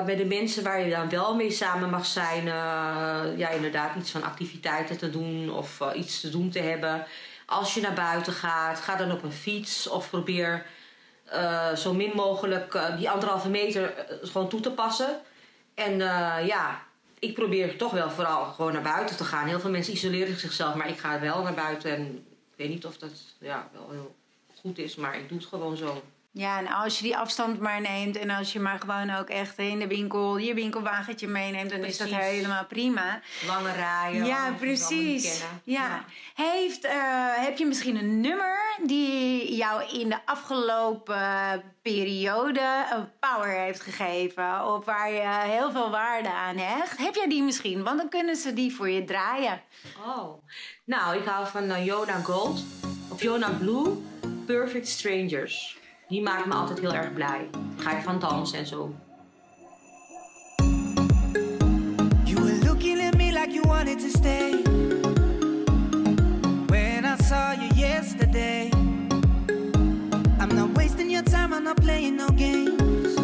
bij 0.05 0.17
de 0.17 0.25
mensen 0.25 0.63
waar 0.63 0.81
je 0.81 0.91
dan 0.91 1.09
wel 1.09 1.35
mee 1.35 1.51
samen 1.51 1.91
mag 1.91 2.07
zijn, 2.07 2.45
ja, 3.37 3.49
inderdaad 3.49 3.97
iets 3.97 4.11
van 4.11 4.23
activiteiten 4.23 4.99
te 4.99 5.11
doen 5.11 5.51
of 5.51 5.81
iets 5.95 6.21
te 6.21 6.31
doen 6.31 6.51
te 6.51 6.59
hebben. 6.59 7.07
Als 7.47 7.75
je 7.75 7.81
naar 7.81 7.93
buiten 7.93 8.33
gaat, 8.33 8.81
ga 8.81 8.97
dan 8.97 9.13
op 9.13 9.23
een 9.23 9.33
fiets 9.33 9.89
of 9.89 10.11
probeer 10.11 10.67
eh, 11.25 11.75
zo 11.75 11.95
min 11.95 12.13
mogelijk 12.15 12.75
eh, 12.75 12.97
die 12.97 13.11
anderhalve 13.11 13.49
meter 13.49 13.95
eh, 13.97 14.17
gewoon 14.23 14.49
toe 14.49 14.61
te 14.61 14.71
passen. 14.71 15.21
En 15.75 15.99
ja, 16.47 16.83
ik 17.19 17.35
probeer 17.35 17.77
toch 17.77 17.93
wel 17.93 18.11
vooral 18.11 18.45
gewoon 18.45 18.73
naar 18.73 18.83
buiten 18.83 19.17
te 19.17 19.25
gaan. 19.25 19.47
Heel 19.47 19.61
veel 19.61 19.71
mensen 19.71 19.93
isoleren 19.93 20.39
zichzelf, 20.39 20.75
maar 20.75 20.89
ik 20.89 20.99
ga 20.99 21.21
wel 21.21 21.43
naar 21.43 21.55
buiten. 21.55 21.97
En 21.97 22.27
ik 22.27 22.57
weet 22.57 22.69
niet 22.69 22.87
of 22.87 22.99
dat 22.99 23.11
ja, 23.39 23.69
wel 23.73 23.89
heel 23.91 24.15
goed 24.61 24.79
is, 24.79 24.95
maar 24.95 25.19
ik 25.19 25.29
doe 25.29 25.39
het 25.39 25.47
gewoon 25.47 25.77
zo. 25.77 26.03
Ja, 26.37 26.59
en 26.59 26.69
als 26.69 26.99
je 26.99 27.05
die 27.05 27.17
afstand 27.17 27.61
maar 27.61 27.81
neemt 27.81 28.17
en 28.17 28.31
als 28.31 28.53
je 28.53 28.61
maar 28.61 28.79
gewoon 28.81 29.11
ook 29.11 29.29
echt 29.29 29.59
in 29.59 29.79
de 29.79 29.87
winkel 29.87 30.39
je 30.39 30.55
winkelwagentje 30.55 31.29
meeneemt, 31.29 31.71
dan 31.71 31.85
is 31.85 31.97
dat 31.97 32.09
helemaal 32.09 32.65
prima. 32.65 33.21
Lange 33.47 33.73
rijen. 33.73 34.27
Ja, 34.27 34.53
precies. 34.59 35.39
kennen. 35.39 35.61
Ja. 35.65 36.05
Heeft, 36.35 36.85
eh, 36.85 36.93
heb 37.37 37.59
je 37.59 37.67
misschien 37.67 37.97
een 37.97 38.21
nummer 38.21 38.57
die 38.83 39.55
jou 39.57 39.99
in 39.99 40.09
de 40.09 40.19
afgelopen 40.25 41.63
periode 41.83 42.87
een 42.93 43.09
power 43.21 43.61
heeft 43.61 43.81
gegeven? 43.81 44.67
Of 44.67 44.85
waar 44.85 45.13
je 45.13 45.51
heel 45.51 45.71
veel 45.73 45.91
waarde 45.91 46.33
aan 46.33 46.57
hecht? 46.57 46.99
Heb 46.99 47.15
jij 47.15 47.29
die 47.29 47.43
misschien? 47.43 47.83
Want 47.83 47.99
dan 47.99 48.09
kunnen 48.09 48.37
ze 48.37 48.53
die 48.53 48.75
voor 48.75 48.91
je 48.91 49.05
draaien. 49.05 49.61
Oh. 50.07 50.43
Nou, 50.85 51.17
ik 51.17 51.25
hou 51.25 51.47
van 51.47 51.65
uh, 51.71 52.25
Gold 52.25 52.65
of 53.09 53.23
Yona 53.23 53.51
Blue, 53.51 54.03
Perfect 54.47 54.89
Strangers. 54.89 55.83
Die 56.09 56.23
maakt 56.23 56.47
me 56.47 56.55
altijd 56.55 56.79
heel 56.79 56.95
erg 56.95 57.13
blij. 57.13 57.51
Ga 57.77 57.97
ik 57.97 58.03
van 58.03 58.19
dansen 58.19 58.59
en 58.59 58.67
zo. 58.67 58.95
looking 62.85 63.01
at 63.01 63.17
me 63.17 63.33
like 63.33 63.51
you 63.51 63.63
wanted 63.63 63.99
to 63.99 64.11
stay. 64.11 64.63
When 66.67 67.05
I 67.05 67.17
saw 67.17 67.53
you 67.53 67.69
yesterday, 67.75 68.71
I'm 70.41 70.55
not 70.55 70.77
wasting 70.77 71.11
your 71.11 71.23
time, 71.23 71.55
I'm 71.55 71.65
not 71.65 71.77
playing 71.77 72.17
no 72.17 72.29
games. 72.29 73.17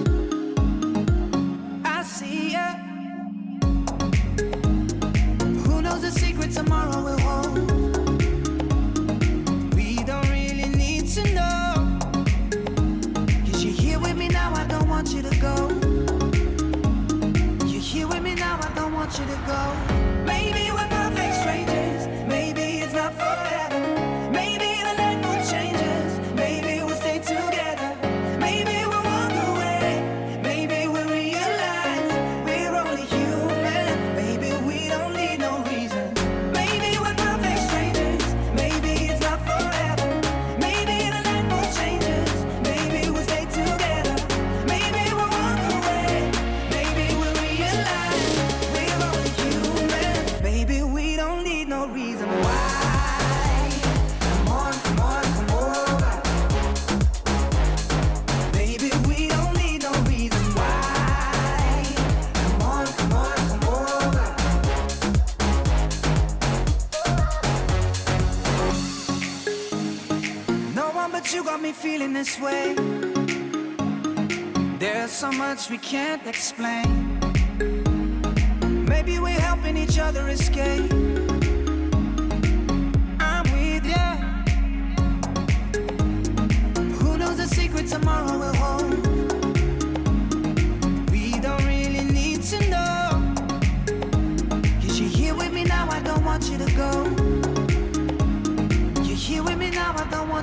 I 1.84 2.02
see 2.02 2.52
ya. 2.52 2.74
Who 5.66 5.82
knows 5.82 6.00
the 6.00 6.10
secret 6.10 6.52
tomorrow 6.52 7.02
will 7.02 7.18
hold? 7.20 7.99
You 15.22 15.30
to 15.30 15.36
go. 15.38 15.68
You're 17.66 17.80
here 17.80 18.08
with 18.08 18.22
me 18.22 18.34
now, 18.34 18.58
I 18.60 18.72
don't 18.74 18.94
want 18.94 19.18
you 19.18 19.26
to 19.26 19.38
go. 19.46 20.24
Maybe 20.24 20.70
we 75.70 75.78
can't 75.78 76.26
explain. 76.26 77.18
Maybe 78.86 79.20
we're 79.20 79.40
helping 79.40 79.76
each 79.76 79.98
other 79.98 80.28
escape. 80.28 80.90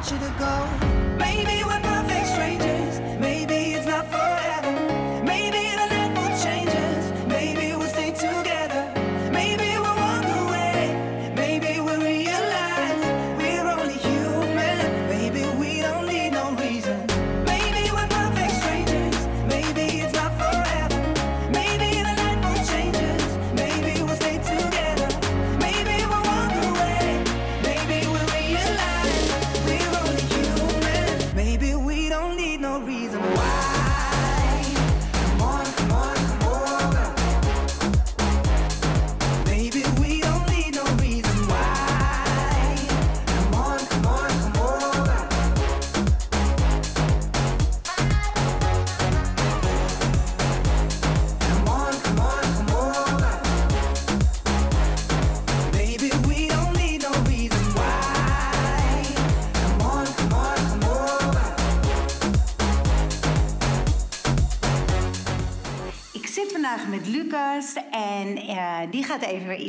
Want 0.09 0.21
you 0.21 0.27
to 0.27 0.33
go. 0.39 1.17
Maybe 1.17 1.63
we're 1.65 1.96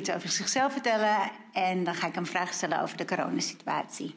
iets 0.09 0.17
over 0.17 0.29
zichzelf 0.29 0.73
vertellen. 0.73 1.17
En 1.53 1.85
dan 1.85 1.95
ga 1.95 2.07
ik 2.07 2.15
hem 2.15 2.27
vragen 2.27 2.55
stellen 2.55 2.83
over 2.83 2.97
de 2.97 3.05
coronasituatie. 3.05 4.15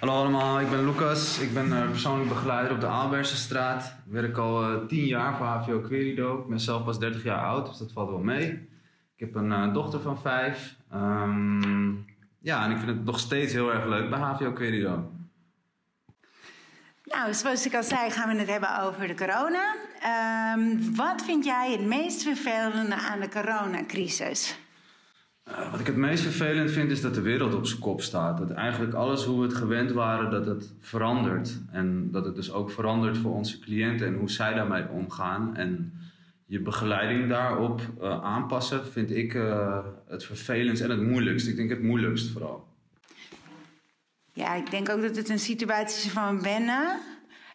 Hallo 0.00 0.12
allemaal, 0.12 0.60
ik 0.60 0.70
ben 0.70 0.84
Lucas. 0.84 1.38
Ik 1.38 1.54
ben 1.54 1.82
eh, 1.82 1.90
persoonlijk 1.90 2.28
begeleider 2.28 2.72
op 2.72 2.80
de 2.80 2.86
Aalbersenstraat. 2.86 3.84
Ik 4.06 4.12
werk 4.12 4.36
al 4.36 4.62
eh, 4.62 4.86
10 4.86 5.04
jaar 5.04 5.36
voor 5.36 5.46
HVO 5.46 5.80
Querido. 5.80 6.40
Ik 6.40 6.46
ben 6.46 6.60
zelf 6.60 6.84
pas 6.84 6.98
30 6.98 7.22
jaar 7.22 7.44
oud, 7.44 7.66
dus 7.66 7.78
dat 7.78 7.92
valt 7.92 8.10
wel 8.10 8.18
mee. 8.18 8.50
Ik 9.16 9.20
heb 9.20 9.34
een 9.34 9.52
eh, 9.52 9.72
dochter 9.72 10.00
van 10.00 10.20
5. 10.20 10.76
Ehm, 10.90 11.92
ja, 12.38 12.64
en 12.64 12.70
ik 12.70 12.76
vind 12.76 12.90
het 12.90 13.04
nog 13.04 13.18
steeds 13.18 13.52
heel 13.52 13.72
erg 13.72 13.84
leuk 13.84 14.10
bij 14.10 14.18
HVO 14.18 14.52
Querido. 14.52 15.10
Nou, 17.04 17.34
zoals 17.34 17.66
ik 17.66 17.74
al 17.74 17.82
zei, 17.82 18.10
gaan 18.10 18.28
we 18.28 18.38
het 18.38 18.50
hebben 18.50 18.82
over 18.82 19.06
de 19.06 19.14
corona. 19.14 19.74
Ehm, 20.00 20.94
wat 20.94 21.22
vind 21.24 21.44
jij 21.44 21.72
het 21.72 21.84
meest 21.84 22.22
vervelende 22.22 22.94
aan 22.94 23.20
de 23.20 23.28
coronacrisis? 23.28 24.56
Eh, 25.46 25.70
wat 25.70 25.80
ik 25.80 25.86
het 25.86 25.96
meest 25.96 26.22
vervelend 26.22 26.70
vind 26.70 26.90
is 26.90 27.00
dat 27.00 27.14
de 27.14 27.20
wereld 27.20 27.54
op 27.54 27.66
zijn 27.66 27.80
kop 27.80 28.02
staat. 28.02 28.38
Dat 28.38 28.50
eigenlijk 28.50 28.94
alles 28.94 29.24
hoe 29.24 29.40
we 29.40 29.46
het 29.46 29.54
gewend 29.54 29.92
waren, 29.92 30.30
dat 30.30 30.46
het 30.46 30.72
verandert. 30.80 31.58
En 31.70 32.10
dat 32.10 32.24
het 32.24 32.34
dus 32.34 32.52
ook 32.52 32.70
verandert 32.70 33.16
voor 33.16 33.34
onze 33.34 33.58
cliënten 33.58 34.06
en 34.06 34.14
hoe 34.14 34.30
zij 34.30 34.54
daarmee 34.54 34.88
omgaan. 34.88 35.56
En 35.56 35.92
je 36.46 36.60
begeleiding 36.60 37.28
daarop 37.28 37.80
eh, 38.00 38.24
aanpassen 38.24 38.86
vind 38.86 39.10
ik 39.10 39.34
eh, 39.34 39.78
het 40.08 40.24
vervelendst 40.24 40.82
en 40.82 40.90
het 40.90 41.02
moeilijkst. 41.02 41.46
Ik 41.46 41.56
denk 41.56 41.70
het 41.70 41.82
moeilijkst 41.82 42.30
vooral. 42.30 42.66
Ja, 44.32 44.54
ik 44.54 44.70
denk 44.70 44.88
ook 44.88 45.00
dat 45.00 45.16
het 45.16 45.28
een 45.28 45.38
situatie 45.38 46.04
is 46.04 46.12
van 46.12 46.42
wennen. 46.42 46.98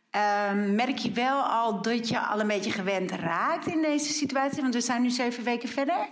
Ehm, 0.10 0.76
merk 0.76 0.98
je 0.98 1.12
wel 1.12 1.42
al 1.42 1.82
dat 1.82 2.10
je 2.10 2.20
al 2.20 2.40
een 2.40 2.48
beetje 2.48 2.72
gewend 2.72 3.12
raakt 3.12 3.68
in 3.68 3.82
deze 3.82 4.14
situatie? 4.14 4.62
Want 4.62 4.74
we 4.74 4.82
zijn 4.82 5.02
nu 5.02 5.10
zeven 5.10 5.44
weken 5.44 5.70
verder. 5.70 6.10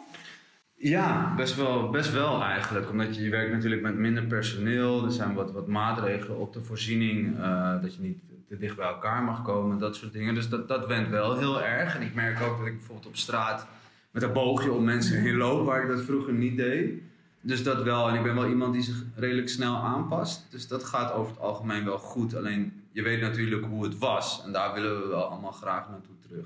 Ja, 0.82 1.34
best 1.36 1.56
wel, 1.56 1.90
best 1.90 2.12
wel 2.12 2.42
eigenlijk. 2.44 2.90
Omdat 2.90 3.16
je, 3.16 3.24
je 3.24 3.30
werkt 3.30 3.52
natuurlijk 3.52 3.82
met 3.82 3.96
minder 3.96 4.24
personeel. 4.24 5.06
Er 5.06 5.12
zijn 5.12 5.34
wat, 5.34 5.52
wat 5.52 5.68
maatregelen 5.68 6.38
op 6.38 6.54
de 6.54 6.62
voorziening. 6.62 7.38
eh, 7.40 7.82
dat 7.82 7.96
je 7.96 8.02
niet 8.02 8.18
te 8.48 8.58
dicht 8.58 8.76
bij 8.76 8.88
elkaar 8.88 9.24
mag 9.24 9.42
komen. 9.44 9.78
Dat 9.78 9.96
soort 9.96 10.14
dingen. 10.14 10.34
Dus 10.36 10.50
dat, 10.50 10.68
dat 10.68 10.88
went 10.88 11.10
wel 11.10 11.38
heel 11.38 11.64
erg. 11.64 11.96
En 11.96 12.02
ik 12.02 12.14
merk 12.14 12.42
ook 12.42 12.58
dat 12.58 12.68
ik 12.68 12.78
bijvoorbeeld 12.78 13.08
op 13.08 13.16
straat 13.16 13.68
met 14.12 14.24
een 14.24 14.34
boogje 14.34 14.72
om 14.72 14.84
mensen 14.84 15.22
heen 15.22 15.36
loop. 15.36 15.66
Waar 15.66 15.82
ik 15.82 15.88
dat 15.88 16.02
vroeger 16.02 16.34
niet 16.34 16.58
deed. 16.58 17.02
Dus 17.42 17.64
dat 17.64 17.84
wel. 17.84 18.10
En 18.10 18.16
ik 18.16 18.24
ben 18.24 18.36
wel 18.36 18.48
iemand 18.48 18.74
die 18.74 18.82
zich 18.84 19.04
redelijk 19.16 19.50
snel 19.50 19.76
aanpast. 19.76 20.48
Dus 20.52 20.68
dat 20.68 20.84
gaat 20.84 21.12
over 21.14 21.32
het 21.32 21.42
algemeen 21.42 21.86
wel 21.86 21.98
goed. 21.98 22.36
Alleen 22.36 22.84
je 22.92 23.02
weet 23.02 23.22
natuurlijk 23.22 23.66
hoe 23.66 23.84
het 23.84 23.98
was. 23.98 24.44
En 24.46 24.52
daar 24.52 24.74
willen 24.74 25.02
we 25.02 25.08
wel 25.08 25.24
allemaal 25.24 25.52
graag 25.52 25.90
naartoe 25.90 26.16
terug. 26.20 26.46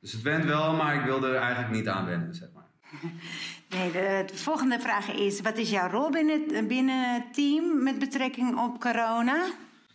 Dus 0.00 0.12
het 0.12 0.22
went 0.22 0.44
wel, 0.44 0.76
maar 0.76 0.94
ik 0.94 1.04
wilde 1.04 1.28
er 1.28 1.40
eigenlijk 1.40 1.72
niet 1.72 1.88
aan 1.88 2.06
wennen, 2.06 2.34
zeg 2.34 2.48
maar. 2.54 2.62
Nee, 3.74 3.92
de, 3.92 4.24
de 4.26 4.36
volgende 4.36 4.80
vraag 4.80 5.12
is: 5.12 5.40
wat 5.40 5.58
is 5.58 5.70
jouw 5.70 5.90
rol 5.90 6.10
binnen, 6.10 6.68
binnen 6.68 7.14
het 7.14 7.34
team 7.34 7.82
met 7.82 7.98
betrekking 7.98 8.58
op 8.58 8.80
corona? 8.80 9.44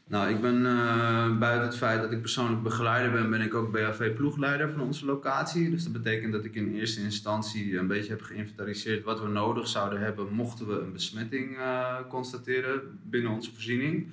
Nou, 0.10 0.30
ik 0.30 0.42
ben 0.42 0.66
eh, 0.66 1.38
buiten 1.38 1.68
het 1.68 1.78
feit 1.78 2.02
dat 2.02 2.12
ik 2.12 2.22
persoonlijk 2.22 2.64
begeleider 2.64 3.12
ben, 3.12 3.30
ben 3.30 3.42
ik 3.42 3.54
ook 3.54 3.72
BHV-ploegleider 3.72 4.70
van 4.70 4.82
onze 4.82 5.06
locatie. 5.06 5.70
Dus 5.70 5.84
dat 5.84 5.94
betekent 5.94 6.34
dat 6.34 6.46
ik 6.46 6.56
in 6.56 6.76
eerste 6.76 7.02
instantie 7.02 7.78
een 7.78 7.88
beetje 7.88 8.10
heb 8.10 8.22
geïnventariseerd 8.22 9.04
wat 9.04 9.22
we 9.22 9.28
nodig 9.28 9.68
zouden 9.68 10.00
hebben 10.00 10.34
mochten 10.34 10.68
we 10.68 10.80
een 10.80 10.94
besmetting 10.94 11.58
eh, 11.58 11.96
constateren 12.08 13.00
binnen 13.04 13.32
onze 13.32 13.52
voorziening. 13.54 14.08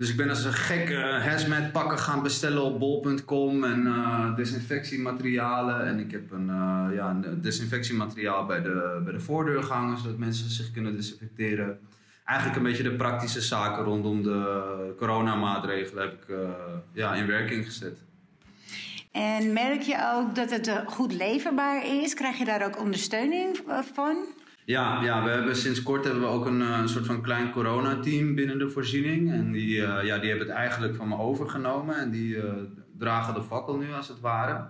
Dus 0.00 0.10
ik 0.10 0.16
ben 0.16 0.28
als 0.28 0.44
een 0.44 0.52
gek 0.52 0.90
eh 0.90 1.24
hazmat 1.26 1.72
pakken 1.72 1.98
gaan 1.98 2.22
bestellen 2.22 2.62
op 2.62 2.78
bol.com 2.78 3.64
en 3.64 3.86
eh, 3.86 4.36
desinfectiematerialen. 4.36 5.86
En 5.86 5.98
ik 5.98 6.10
heb 6.10 6.30
een, 6.30 6.48
eh, 6.48 6.86
ja, 6.94 7.10
een 7.10 7.40
desinfectiemateriaal 7.40 8.46
bij 8.46 8.62
de, 8.62 9.00
bij 9.04 9.12
de 9.12 9.20
voordeur 9.20 9.62
gehangen, 9.62 9.98
zodat 9.98 10.18
mensen 10.18 10.50
zich 10.50 10.70
kunnen 10.70 10.96
desinfecteren. 10.96 11.78
Eigenlijk 12.24 12.58
een 12.58 12.64
beetje 12.64 12.82
de 12.82 12.96
praktische 12.96 13.40
zaken 13.40 13.84
rondom 13.84 14.22
de 14.22 14.94
coronamaatregelen 14.96 16.02
heb 16.02 16.12
ik 16.12 16.36
ja, 16.92 17.14
in 17.14 17.26
werking 17.26 17.64
gezet. 17.64 17.98
En 19.12 19.52
merk 19.52 19.82
je 19.82 20.12
ook 20.14 20.34
dat 20.34 20.50
het 20.50 20.82
goed 20.86 21.12
leverbaar 21.12 21.86
is? 21.86 22.14
Krijg 22.14 22.38
je 22.38 22.44
daar 22.44 22.66
ook 22.66 22.78
ondersteuning 22.78 23.60
van? 23.92 24.16
Ja, 24.70 25.02
ja, 25.02 25.24
we 25.24 25.30
hebben 25.30 25.56
sinds 25.56 25.82
kort 25.82 26.04
hebben 26.04 26.22
we 26.22 26.28
ook 26.28 26.46
een, 26.46 26.62
eh, 26.62 26.86
soort 26.86 27.06
van 27.06 27.22
klein 27.22 27.52
coronateam 27.52 28.34
binnen 28.34 28.58
de 28.58 28.68
voorziening. 28.68 29.32
En 29.32 29.52
die, 29.52 29.84
eh, 29.84 30.04
ja, 30.04 30.18
die 30.18 30.28
hebben 30.28 30.46
het 30.46 30.56
eigenlijk 30.56 30.94
van 30.94 31.08
me 31.08 31.18
overgenomen. 31.18 31.96
En 31.96 32.10
die 32.10 32.42
eh, 32.42 32.52
dragen 32.98 33.34
de 33.34 33.42
fakkel 33.42 33.76
nu 33.76 33.92
als 33.92 34.08
het 34.08 34.20
ware. 34.20 34.64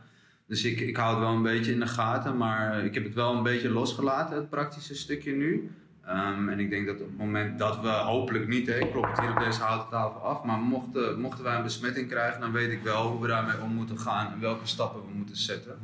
Dus 0.46 0.64
ik, 0.64 0.80
ik 0.80 0.96
hou 0.96 1.10
het 1.10 1.24
wel 1.24 1.34
een 1.34 1.42
beetje 1.42 1.72
in 1.72 1.80
de 1.80 1.86
gaten. 1.86 2.36
Maar 2.36 2.84
ik 2.84 2.94
heb 2.94 3.04
het 3.04 3.14
wel 3.14 3.34
een 3.34 3.42
beetje 3.42 3.70
losgelaten, 3.70 4.36
het 4.36 4.50
praktische 4.50 4.94
stukje 4.94 5.32
nu. 5.32 5.70
Ehm, 6.04 6.48
en 6.48 6.60
ik 6.60 6.70
denk 6.70 6.86
dat 6.86 7.00
op 7.00 7.06
het 7.06 7.18
moment 7.18 7.58
dat 7.58 7.80
we 7.80 7.88
hopelijk 7.88 8.48
niet, 8.48 8.66
hè, 8.66 8.78
ik 8.78 8.90
klop 8.90 9.06
het 9.06 9.20
hier 9.20 9.30
op 9.30 9.38
deze 9.38 9.60
houten 9.60 9.88
tafel 9.88 10.20
af. 10.20 10.44
Maar 10.44 10.58
mochten, 10.58 11.20
mochten 11.20 11.44
wij 11.44 11.56
een 11.56 11.62
besmetting 11.62 12.08
krijgen, 12.08 12.40
dan 12.40 12.52
weet 12.52 12.72
ik 12.72 12.82
wel 12.82 13.08
hoe 13.08 13.20
we 13.20 13.28
daarmee 13.28 13.60
om 13.62 13.74
moeten 13.74 13.98
gaan. 13.98 14.32
En 14.32 14.40
welke 14.40 14.66
stappen 14.66 15.00
we 15.00 15.14
moeten 15.16 15.36
zetten. 15.36 15.78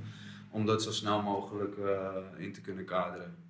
Om 0.50 0.66
dat 0.66 0.83
zo 0.83 0.90
snel 0.90 1.22
mogelijk 1.22 1.74
in 2.37 2.52
te 2.52 2.61
kunnen 2.61 2.85
kaderen. 2.85 3.45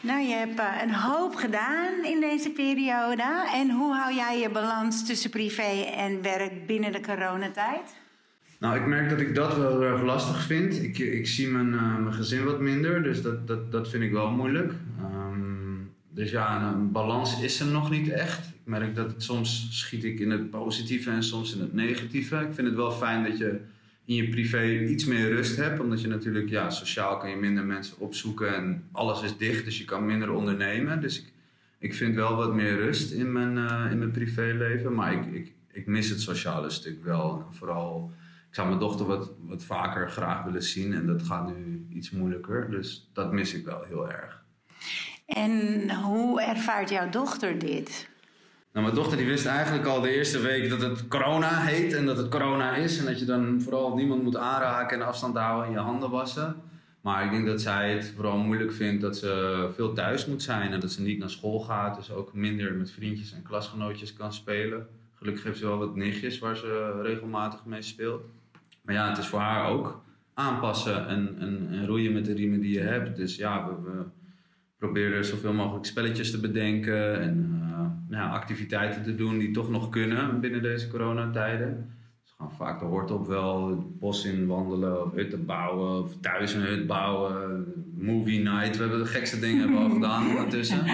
Nou, 0.00 0.20
je 0.20 0.34
hebt 0.34 0.58
eh, 0.58 0.82
een 0.82 0.94
hoop 0.94 1.34
gedaan 1.34 2.04
in 2.04 2.20
deze 2.20 2.50
periode. 2.50 3.48
En 3.54 3.70
hoe 3.70 3.94
hou 3.94 4.14
jij 4.14 4.40
je 4.40 4.50
balans 4.50 5.06
tussen 5.06 5.30
privé 5.30 5.82
en 5.96 6.22
werk 6.22 6.66
binnen 6.66 6.92
de 6.92 7.00
coronatijd? 7.00 7.96
Nou, 8.58 8.76
ik 8.76 8.86
merk 8.86 9.10
dat 9.10 9.20
ik 9.20 9.34
dat 9.34 9.56
wel 9.56 9.82
erg 9.82 10.02
lastig 10.02 10.42
vind. 10.42 10.82
Ik, 10.82 10.98
ik 10.98 11.26
zie 11.26 11.48
mijn, 11.48 11.74
eh, 11.74 11.96
mijn 11.96 12.14
gezin 12.14 12.44
wat 12.44 12.60
minder, 12.60 13.02
dus 13.02 13.22
dat, 13.22 13.46
dat, 13.46 13.72
dat 13.72 13.88
vind 13.88 14.02
ik 14.02 14.12
wel 14.12 14.30
moeilijk. 14.30 14.72
Ehm, 14.98 15.74
dus 16.10 16.30
ja, 16.30 16.72
een 16.72 16.92
balans 16.92 17.40
is 17.40 17.60
er 17.60 17.66
nog 17.66 17.90
niet 17.90 18.08
echt. 18.08 18.46
Ik 18.46 18.60
merk 18.64 18.94
dat 18.94 19.14
soms 19.16 19.68
schiet 19.70 20.04
ik 20.04 20.18
in 20.18 20.30
het 20.30 20.50
positieve 20.50 21.10
en 21.10 21.22
soms 21.22 21.54
in 21.54 21.60
het 21.60 21.74
negatieve. 21.74 22.36
Ik 22.36 22.54
vind 22.54 22.66
het 22.66 22.76
wel 22.76 22.92
fijn 22.92 23.24
dat 23.24 23.38
je 23.38 23.60
in 24.06 24.14
je 24.14 24.28
privé 24.28 24.78
iets 24.78 25.04
meer 25.04 25.28
rust 25.28 25.56
hebt, 25.56 25.80
omdat 25.80 26.00
je 26.00 26.08
natuurlijk, 26.08 26.48
ja, 26.48 26.70
sociaal 26.70 27.16
kan 27.16 27.30
je 27.30 27.36
minder 27.36 27.64
mensen 27.64 27.98
opzoeken 27.98 28.54
en 28.54 28.88
alles 28.92 29.22
is 29.22 29.36
dicht, 29.36 29.64
dus 29.64 29.78
je 29.78 29.84
kan 29.84 30.06
minder 30.06 30.30
ondernemen. 30.30 31.00
Dus 31.00 31.18
ik, 31.18 31.32
ik 31.78 31.94
vind 31.94 32.14
wel 32.14 32.36
wat 32.36 32.54
meer 32.54 32.76
rust 32.76 33.12
in 33.12 33.32
mijn, 33.32 33.58
eh, 33.58 33.90
in 33.90 33.98
mijn 33.98 34.10
privéleven, 34.10 34.94
maar 34.94 35.12
ik, 35.12 35.26
ik, 35.32 35.52
ik 35.72 35.86
mis 35.86 36.08
het 36.08 36.20
sociale 36.20 36.70
stuk 36.70 37.04
wel. 37.04 37.46
Vooral 37.50 38.12
ik 38.48 38.54
zou 38.54 38.68
mijn 38.68 38.80
dochter 38.80 39.06
wat, 39.06 39.30
wat 39.40 39.64
vaker 39.64 40.10
graag 40.10 40.44
willen 40.44 40.62
zien 40.62 40.94
en 40.94 41.06
dat 41.06 41.22
gaat 41.22 41.56
nu 41.56 41.86
iets 41.90 42.10
moeilijker. 42.10 42.70
Dus 42.70 43.10
dat 43.12 43.32
mis 43.32 43.54
ik 43.54 43.64
wel 43.64 43.82
heel 43.82 44.10
erg. 44.10 44.44
En 45.26 45.90
hoe 45.94 46.42
ervaart 46.42 46.90
jouw 46.90 47.08
dochter 47.08 47.58
dit? 47.58 48.08
Nou, 48.76 48.88
mijn 48.88 49.00
dochter 49.00 49.18
die 49.18 49.26
wist 49.26 49.46
eigenlijk 49.46 49.86
al 49.86 50.00
de 50.00 50.16
eerste 50.16 50.40
week 50.40 50.68
dat 50.68 50.80
het 50.80 51.08
corona 51.08 51.60
heet 51.60 51.92
en 51.92 52.06
dat 52.06 52.16
het 52.16 52.28
corona 52.28 52.74
is. 52.74 52.98
En 52.98 53.04
dat 53.04 53.18
je 53.18 53.24
dan 53.24 53.60
vooral 53.60 53.94
niemand 53.94 54.22
moet 54.22 54.36
aanraken 54.36 55.00
en 55.00 55.06
afstand 55.06 55.36
houden 55.36 55.66
en 55.66 55.72
je 55.72 55.78
handen 55.78 56.10
wassen. 56.10 56.56
Maar 57.00 57.24
ik 57.24 57.30
denk 57.30 57.46
dat 57.46 57.60
zij 57.60 57.92
het 57.92 58.12
vooral 58.14 58.38
moeilijk 58.38 58.72
vindt 58.72 59.02
dat 59.02 59.16
ze 59.16 59.70
veel 59.74 59.92
thuis 59.92 60.26
moet 60.26 60.42
zijn 60.42 60.72
en 60.72 60.80
dat 60.80 60.92
ze 60.92 61.02
niet 61.02 61.18
naar 61.18 61.30
school 61.30 61.60
gaat. 61.60 61.96
Dus 61.96 62.10
ook 62.10 62.34
minder 62.34 62.74
met 62.74 62.90
vriendjes 62.90 63.32
en 63.32 63.42
klasgenootjes 63.42 64.12
kan 64.12 64.32
spelen. 64.32 64.86
Gelukkig 65.14 65.44
heeft 65.44 65.58
ze 65.58 65.66
wel 65.66 65.78
wat 65.78 65.96
nichtjes 65.96 66.38
waar 66.38 66.56
ze 66.56 67.00
regelmatig 67.02 67.64
mee 67.64 67.82
speelt. 67.82 68.22
Maar 68.82 68.94
ja, 68.94 69.08
het 69.08 69.18
is 69.18 69.26
voor 69.26 69.40
haar 69.40 69.68
ook 69.68 70.02
aanpassen 70.34 71.08
en, 71.08 71.36
en, 71.38 71.68
en 71.70 71.86
roeien 71.86 72.12
met 72.12 72.24
de 72.24 72.34
riemen 72.34 72.60
die 72.60 72.72
je 72.72 72.84
hebt. 72.84 73.16
Dus 73.16 73.36
ja, 73.36 73.66
we, 73.66 73.90
we 73.90 74.04
proberen 74.78 75.24
zoveel 75.24 75.52
mogelijk 75.52 75.86
spelletjes 75.86 76.30
te 76.30 76.40
bedenken 76.40 77.20
en 77.20 77.60
eh, 77.60 77.65
nou 78.08 78.30
activiteiten 78.30 79.02
te 79.02 79.14
doen 79.14 79.38
die 79.38 79.50
toch 79.50 79.70
nog 79.70 79.88
kunnen 79.88 80.40
binnen 80.40 80.62
deze 80.62 80.88
coronatijden. 80.88 81.94
Dus 82.22 82.30
we 82.38 82.42
gaan 82.44 82.52
vaak 82.56 82.78
de 82.78 82.84
hort 82.84 83.10
op 83.10 83.26
wel, 83.26 83.68
het 83.68 83.98
bos 83.98 84.24
in 84.24 84.46
wandelen 84.46 85.04
of 85.04 85.12
hutten 85.12 85.44
bouwen 85.46 86.02
of 86.02 86.12
thuis 86.20 86.54
een 86.54 86.60
hut 86.62 86.86
bouwen. 86.86 87.64
Movie 87.98 88.42
night, 88.42 88.76
we 88.76 88.82
hebben 88.82 88.98
de 89.00 89.06
gekste 89.06 89.38
dingen 89.40 89.60
hebben 89.60 89.78
al 89.78 89.90
gedaan 89.98 90.28
ondertussen. 90.28 90.84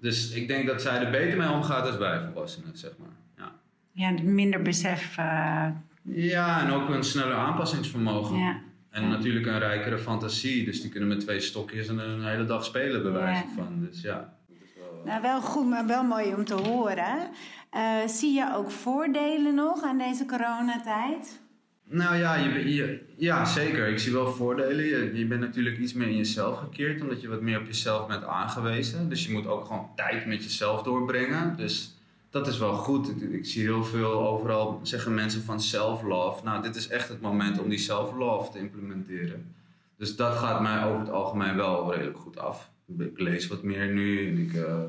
Dus 0.00 0.32
ik 0.32 0.48
denk 0.48 0.66
dat 0.66 0.82
zij 0.82 1.04
er 1.04 1.10
beter 1.10 1.38
mee 1.38 1.50
omgaat 1.50 1.86
als 1.86 1.96
wij 1.96 2.20
volwassenen, 2.20 2.76
zeg 2.76 2.90
maar. 2.98 3.16
Ja. 3.36 3.52
Ja, 3.92 4.22
minder 4.22 4.62
besef. 4.62 5.18
eh, 5.18 5.66
Ja, 6.02 6.62
en 6.66 6.70
ook 6.72 6.88
een 6.88 7.02
sneller 7.04 7.34
aanpassingsvermogen. 7.34 8.38
ja. 8.38 8.60
En 8.90 9.08
natuurlijk 9.08 9.46
een 9.46 9.58
rijkere 9.58 9.98
fantasie. 9.98 10.64
Dus 10.64 10.80
die 10.80 10.90
kunnen 10.90 11.08
met 11.08 11.20
twee 11.20 11.40
stokjes 11.40 11.88
en 11.88 11.98
een 11.98 12.24
hele 12.24 12.44
dag 12.44 12.64
spelen, 12.64 13.02
bij 13.02 13.12
wijze 13.12 13.42
Ja. 13.42 13.52
van. 13.56 13.80
Dus 13.80 14.00
ja. 14.02 14.14
dat 14.48 14.56
is 14.64 14.68
wel, 14.76 14.97
eh, 14.97 14.97
Nou, 15.08 15.22
wel 15.22 15.40
goed, 15.40 15.68
maar 15.68 15.86
wel 15.86 16.04
mooi 16.04 16.34
om 16.34 16.44
te 16.44 16.54
horen. 16.54 17.30
Eh, 17.70 18.06
zie 18.06 18.34
je 18.34 18.54
ook 18.54 18.70
voordelen 18.70 19.54
nog 19.54 19.82
aan 19.82 19.98
deze 19.98 20.26
coronatijd? 20.26 21.40
Nou 21.84 22.16
ja, 22.16 22.34
je, 22.34 23.04
ja, 23.16 23.44
zeker. 23.44 23.88
Ik 23.88 23.98
zie 23.98 24.12
wel 24.12 24.32
voordelen. 24.32 25.16
Je, 25.16 25.26
bent 25.26 25.40
natuurlijk 25.40 25.78
iets 25.78 25.92
meer 25.92 26.08
in 26.08 26.16
jezelf 26.16 26.58
gekeerd, 26.58 27.00
omdat 27.00 27.20
je 27.20 27.28
wat 27.28 27.40
meer 27.40 27.60
op 27.60 27.66
jezelf 27.66 28.06
bent 28.06 28.24
aangewezen. 28.24 29.08
Dus 29.08 29.26
je 29.26 29.32
moet 29.32 29.46
ook 29.46 29.64
gewoon 29.64 29.90
tijd 29.96 30.26
met 30.26 30.42
jezelf 30.42 30.82
doorbrengen. 30.82 31.56
Dus 31.56 31.94
dat 32.30 32.46
is 32.46 32.58
wel 32.58 32.74
goed. 32.74 33.08
Ik, 33.08 33.20
ik 33.30 33.46
zie 33.46 33.62
heel 33.62 33.84
veel 33.84 34.28
overal 34.28 34.80
zeggen 34.82 35.14
mensen 35.14 35.42
van 35.42 35.60
self-love. 35.60 36.44
Nou, 36.44 36.62
dit 36.62 36.76
is 36.76 36.88
echt 36.88 37.08
het 37.08 37.20
moment 37.20 37.60
om 37.60 37.68
die 37.68 37.78
self-love 37.78 38.50
te 38.50 38.58
implementeren. 38.58 39.54
Dus 39.96 40.16
dat 40.16 40.36
gaat 40.36 40.60
mij 40.60 40.84
over 40.84 41.00
het 41.00 41.10
algemeen 41.10 41.56
wel 41.56 41.92
redelijk 41.92 42.18
goed 42.18 42.38
af. 42.38 42.70
Ik 42.96 43.18
lees 43.20 43.46
wat 43.46 43.62
meer 43.62 43.86
nu 43.86 44.28
en 44.28 44.38
ik, 44.38 44.54
eh, 44.54 44.82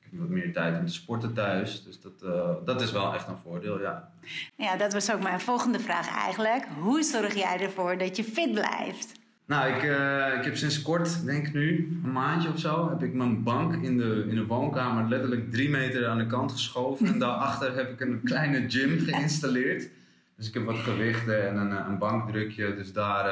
ik 0.00 0.08
heb 0.10 0.20
wat 0.20 0.28
meer 0.28 0.52
tijd 0.52 0.78
om 0.78 0.86
te 0.86 0.92
sporten 0.92 1.32
thuis. 1.32 1.84
Dus 1.84 2.00
dat, 2.00 2.22
eh, 2.22 2.50
dat 2.64 2.80
is 2.80 2.92
wel 2.92 3.14
echt 3.14 3.28
een 3.28 3.38
voordeel, 3.42 3.80
ja. 3.80 4.10
Ja, 4.56 4.76
dat 4.76 4.92
was 4.92 5.12
ook 5.12 5.22
mijn 5.22 5.40
volgende 5.40 5.80
vraag 5.80 6.08
eigenlijk. 6.08 6.64
Hoe 6.80 7.02
zorg 7.02 7.34
jij 7.34 7.60
ervoor 7.60 7.98
dat 7.98 8.16
je 8.16 8.24
fit 8.24 8.52
blijft? 8.52 9.12
Nou, 9.46 9.74
ik, 9.74 9.82
eh, 9.82 10.38
ik 10.38 10.44
heb 10.44 10.56
sinds 10.56 10.82
kort, 10.82 11.24
denk 11.24 11.46
ik 11.46 11.52
nu, 11.52 12.00
een 12.04 12.12
maandje 12.12 12.48
of 12.48 12.58
zo, 12.58 12.88
heb 12.88 13.02
ik 13.02 13.14
mijn 13.14 13.42
bank 13.42 13.74
in 13.82 13.96
de, 13.96 14.26
in 14.28 14.34
de 14.34 14.46
woonkamer 14.46 15.08
letterlijk 15.08 15.50
drie 15.50 15.70
meter 15.70 16.06
aan 16.06 16.18
de 16.18 16.26
kant 16.26 16.52
geschoven. 16.52 17.06
En 17.06 17.18
daarachter 17.18 17.74
heb 17.74 17.92
ik 17.92 18.00
een 18.00 18.20
kleine 18.24 18.70
gym 18.70 18.98
geïnstalleerd. 18.98 19.88
Dus 20.36 20.48
ik 20.48 20.54
heb 20.54 20.64
wat 20.64 20.78
gewichten 20.78 21.48
en 21.48 21.56
een, 21.56 21.86
een 21.86 21.98
bankdrukje, 21.98 22.74
dus 22.74 22.92
daar, 22.92 23.24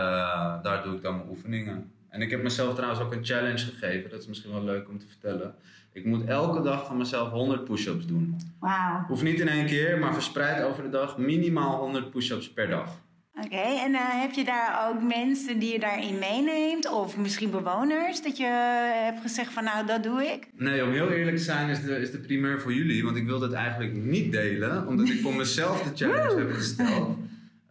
daar 0.62 0.82
doe 0.82 0.94
ik 0.94 1.02
dan 1.02 1.16
mijn 1.16 1.28
oefeningen. 1.28 1.90
En 2.12 2.22
ik 2.22 2.30
heb 2.30 2.42
mezelf 2.42 2.74
trouwens 2.74 3.00
ook 3.00 3.12
een 3.12 3.24
challenge 3.24 3.58
gegeven, 3.58 4.10
dat 4.10 4.20
is 4.20 4.26
misschien 4.26 4.52
wel 4.52 4.64
leuk 4.64 4.88
om 4.88 4.98
te 4.98 5.06
vertellen. 5.06 5.54
Ik 5.92 6.04
moet 6.04 6.24
elke 6.24 6.62
dag 6.62 6.86
van 6.86 6.96
mezelf 6.96 7.30
100 7.30 7.64
push-ups 7.64 8.06
doen. 8.06 8.36
Wauw. 8.60 9.04
Hoeft 9.06 9.22
niet 9.22 9.40
in 9.40 9.48
één 9.48 9.66
keer, 9.66 9.98
maar 9.98 10.14
verspreid 10.14 10.62
over 10.62 10.82
de 10.82 10.88
dag 10.88 11.18
minimaal 11.18 11.78
100 11.78 12.10
push-ups 12.10 12.52
per 12.52 12.68
dag. 12.68 13.00
Oké, 13.44 13.56
en 13.84 13.94
eh, 13.94 14.20
heb 14.20 14.32
je 14.32 14.44
daar 14.44 14.88
ook 14.88 15.02
mensen 15.02 15.58
die 15.58 15.72
je 15.72 15.78
daarin 15.78 16.18
meeneemt? 16.18 16.90
Of 16.90 17.16
misschien 17.16 17.50
bewoners? 17.50 18.22
Dat 18.22 18.36
je 18.36 18.44
eh, 18.44 19.04
hebt 19.04 19.20
gezegd 19.20 19.52
van 19.52 19.64
nou, 19.64 19.86
dat 19.86 20.02
doe 20.02 20.22
ik? 20.24 20.48
Nee, 20.56 20.84
om 20.84 20.90
heel 20.90 21.10
eerlijk 21.10 21.36
te 21.36 21.42
zijn 21.42 21.68
is 21.68 21.82
de, 21.82 21.96
is 21.96 22.10
de 22.10 22.18
primeur 22.18 22.60
voor 22.60 22.72
jullie. 22.72 23.04
Want 23.04 23.16
ik 23.16 23.26
wilde 23.26 23.44
het 23.44 23.54
eigenlijk 23.54 23.94
niet 23.94 24.32
delen. 24.32 24.86
Omdat 24.86 25.08
ik 25.08 25.20
voor 25.20 25.34
mezelf 25.34 25.82
de 25.82 26.04
challenge 26.04 26.38
heb 26.38 26.52
gesteld. 26.52 27.16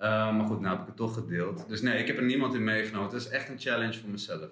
Uh, 0.01 0.07
maar 0.37 0.45
goed, 0.45 0.59
nou 0.59 0.71
heb 0.71 0.81
ik 0.81 0.87
het 0.87 0.95
toch 0.95 1.13
gedeeld. 1.13 1.65
Dus 1.67 1.81
nee, 1.81 1.99
ik 1.99 2.07
heb 2.07 2.17
er 2.17 2.23
niemand 2.23 2.53
in 2.53 2.63
meegenomen. 2.63 3.09
Het 3.09 3.21
is 3.21 3.29
echt 3.29 3.49
een 3.49 3.59
challenge 3.59 3.99
voor 3.99 4.09
mezelf. 4.09 4.49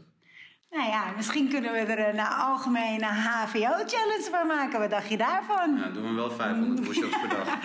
Nou 0.72 0.90
ja, 0.90 1.04
misschien 1.16 1.50
kunnen 1.50 1.72
we 1.72 1.78
er 1.80 2.10
een 2.10 2.18
eh, 2.20 2.48
algemene 2.50 3.06
HVO-challenge 3.06 4.28
van 4.32 4.48
maken. 4.48 4.80
Wat 4.80 4.90
dacht 4.90 5.10
je 5.10 5.18
daarvan? 5.18 5.76
Ja, 5.78 5.90
doen 5.90 6.04
we 6.10 6.14
wel 6.14 6.32
500 6.32 6.88
push-ups 6.88 7.20
per 7.20 7.30
dag. 7.30 7.48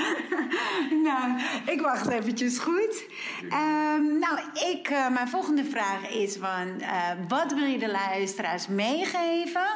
Nou, 1.05 1.41
ik 1.67 1.81
wacht 1.81 2.09
eventjes 2.09 2.59
goed. 2.59 3.05
Ehm, 3.51 4.19
nou, 4.19 4.39
ik, 4.73 4.89
eh, 4.89 5.09
mijn 5.11 5.29
volgende 5.29 5.65
vraag 5.65 6.09
is 6.09 6.37
van... 6.37 6.81
eh, 6.81 7.11
wat 7.29 7.53
wil 7.55 7.65
je 7.65 7.79
de 7.79 7.91
luisteraars 7.91 8.69
meegeven? 8.69 9.67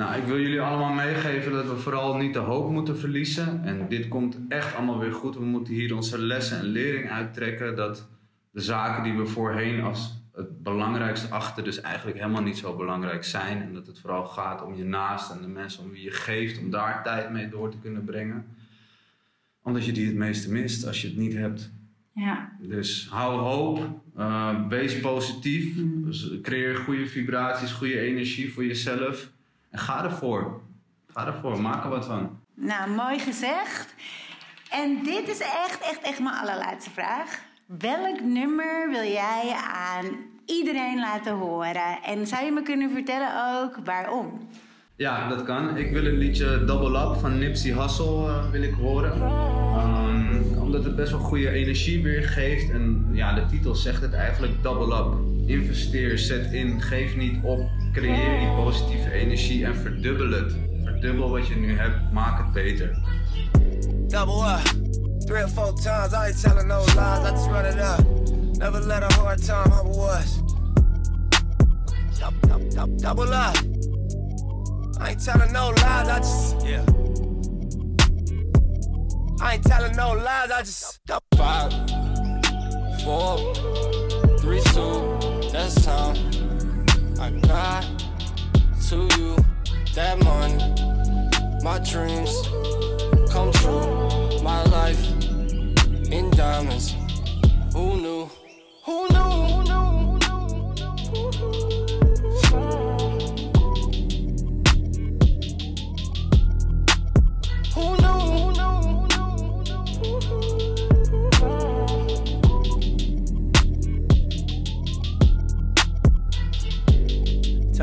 Nou, 0.00 0.16
ik 0.16 0.24
wil 0.24 0.40
jullie 0.40 0.60
allemaal 0.60 0.92
meegeven 0.92 1.52
dat 1.52 1.66
we 1.66 1.76
vooral 1.76 2.16
niet 2.16 2.32
de 2.32 2.38
hoop 2.38 2.70
moeten 2.70 2.98
verliezen. 2.98 3.64
En 3.64 3.88
dit 3.88 4.08
komt 4.08 4.38
echt 4.48 4.74
allemaal 4.74 4.98
weer 4.98 5.12
goed. 5.12 5.36
We 5.36 5.44
moeten 5.44 5.74
hier 5.74 5.94
onze 5.94 6.18
lessen 6.18 6.58
en 6.58 6.64
lering 6.64 7.10
uittrekken. 7.10 7.76
Dat 7.76 8.08
de 8.50 8.60
zaken 8.60 9.02
die 9.02 9.12
we 9.12 9.26
voorheen 9.26 9.80
als 9.80 10.22
het 10.32 10.62
belangrijkste 10.62 11.28
achten, 11.28 11.64
dus 11.64 11.80
eigenlijk 11.80 12.18
helemaal 12.18 12.42
niet 12.42 12.58
zo 12.58 12.76
belangrijk 12.76 13.24
zijn. 13.24 13.62
En 13.62 13.74
dat 13.74 13.86
het 13.86 13.98
vooral 13.98 14.24
gaat 14.24 14.62
om 14.62 14.74
je 14.74 14.84
naast 14.84 15.30
en 15.30 15.40
de 15.40 15.48
mensen 15.48 15.84
om 15.84 15.90
wie 15.90 16.02
je 16.02 16.10
geeft, 16.10 16.58
om 16.58 16.70
daar 16.70 17.02
tijd 17.02 17.30
mee 17.30 17.48
door 17.48 17.70
te 17.70 17.78
kunnen 17.78 18.04
brengen. 18.04 18.46
Omdat 19.62 19.84
je 19.84 19.92
die 19.92 20.06
het 20.06 20.16
meeste 20.16 20.52
mist 20.52 20.86
als 20.86 21.02
je 21.02 21.08
het 21.08 21.16
niet 21.16 21.34
hebt. 21.34 21.72
Ja. 22.14 22.52
Dus 22.60 23.08
hou 23.10 23.40
hoop, 23.40 24.02
eh, 24.16 24.68
wees 24.68 25.00
positief, 25.00 25.74
dus 26.04 26.30
creëer 26.42 26.76
goede 26.76 27.06
vibraties, 27.06 27.72
goede 27.72 28.00
energie 28.00 28.52
voor 28.52 28.64
jezelf. 28.64 29.38
En 29.70 29.78
ga 29.78 30.04
ervoor. 30.04 30.60
Ga 31.06 31.26
ervoor, 31.26 31.60
maak 31.60 31.84
er 31.84 31.90
wat 31.90 32.06
van. 32.06 32.38
Nou, 32.54 32.90
mooi 32.90 33.18
gezegd. 33.18 33.94
En 34.70 35.02
dit 35.02 35.28
is 35.28 35.40
echt, 35.40 35.80
echt, 35.80 36.00
echt 36.02 36.20
mijn 36.20 36.34
allerlaatste 36.34 36.90
vraag. 36.90 37.38
Welk 37.66 38.20
nummer 38.20 38.90
wil 38.90 39.10
jij 39.10 39.54
aan 39.74 40.04
iedereen 40.46 40.98
laten 40.98 41.34
horen? 41.34 42.02
En 42.02 42.26
zou 42.26 42.44
je 42.44 42.52
me 42.52 42.62
kunnen 42.62 42.90
vertellen 42.90 43.62
ook 43.62 43.76
waarom? 43.84 44.48
Ja, 44.96 45.28
dat 45.28 45.42
kan. 45.42 45.76
Ik 45.76 45.92
wil 45.92 46.04
het 46.04 46.14
liedje 46.14 46.64
Double 46.64 47.00
Up 47.00 47.16
van 47.20 47.38
Nipsey 47.38 47.72
Hussle 47.72 48.26
eh, 48.26 48.50
wil 48.50 48.62
ik 48.62 48.74
horen. 48.74 49.12
Ehm, 49.12 50.58
omdat 50.58 50.84
het 50.84 50.96
best 50.96 51.10
wel 51.10 51.20
goede 51.20 51.50
energie 51.50 52.02
weergeeft. 52.02 52.70
En 52.70 53.08
ja, 53.12 53.34
de 53.34 53.46
titel 53.46 53.74
zegt 53.74 54.02
het 54.02 54.12
eigenlijk 54.12 54.62
Double 54.62 54.96
Up. 54.96 55.14
Investeer, 55.48 56.18
zet 56.18 56.52
in, 56.52 56.80
geef 56.80 57.16
niet 57.16 57.38
op. 57.42 57.60
Creëer 57.92 58.38
die 58.38 58.50
positieve 58.54 59.12
energie 59.12 59.64
en 59.64 59.74
verdubbel 59.76 60.30
het. 60.30 60.52
Verdubbel 60.84 61.30
wat 61.30 61.46
je 61.46 61.56
nu 61.56 61.78
hebt, 61.78 62.12
maak 62.12 62.38
het 62.38 62.52
beter. 62.52 62.98
Double 64.08 64.42
up. 64.52 64.60
Three 65.26 65.42
or 65.42 65.48
four 65.48 65.72
times, 65.74 66.12
I 66.12 66.26
ain't 66.26 66.40
telling 66.42 66.66
no 66.68 66.80
lies, 66.80 67.24
I 67.24 67.30
just 67.30 67.46
run 67.50 67.64
it 67.66 67.78
up. 67.78 68.04
Never 68.58 68.80
let 68.80 69.02
a 69.02 69.14
hard 69.20 69.42
time 69.46 69.70
humble 69.70 70.08
us. 70.10 70.40
Dou- 72.18 72.48
dou- 72.48 72.68
dou- 72.70 72.96
Double 72.96 73.32
up. 73.32 73.56
I 75.00 75.10
ain't 75.10 75.24
telling 75.24 75.52
no 75.52 75.70
lies, 75.70 76.08
I 76.08 76.18
just, 76.18 76.66
yeah. 76.66 76.84
I 79.42 79.54
ain't 79.54 79.64
telling 79.64 79.96
no 79.96 80.12
lies, 80.14 80.50
I 80.50 80.62
just. 80.62 81.00
Five, 81.36 81.72
four, 83.04 83.54
three, 84.40 84.60
two, 84.74 85.18
that's 85.52 85.74
time. 85.84 86.39
I 87.20 87.28
got 87.46 87.84
to 88.88 88.96
you 89.18 89.36
that 89.94 90.24
money. 90.24 90.56
My 91.62 91.78
dreams 91.78 92.32
come 93.30 93.52
true. 93.52 94.40
My 94.42 94.62
life 94.64 95.06
in 96.10 96.30
diamonds. 96.30 96.94
Who 97.74 98.00
knew? 98.00 98.19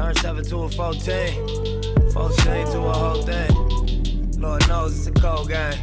Turn 0.08 0.16
7 0.16 0.46
to 0.46 0.58
a 0.60 0.70
14. 0.70 2.12
14 2.14 2.66
to 2.68 2.80
a 2.80 2.94
whole 2.94 3.22
thing. 3.24 4.40
Lord 4.40 4.66
knows 4.70 4.98
it's 4.98 5.08
a 5.08 5.12
cold 5.22 5.50
game. 5.50 5.74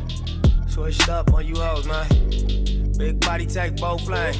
Switched 0.66 1.10
up 1.10 1.34
on 1.34 1.46
you 1.46 1.54
hoes, 1.56 1.87
man. 1.87 2.08
Big 2.96 3.20
body 3.20 3.44
take 3.44 3.76
both 3.76 4.08
lanes. 4.08 4.38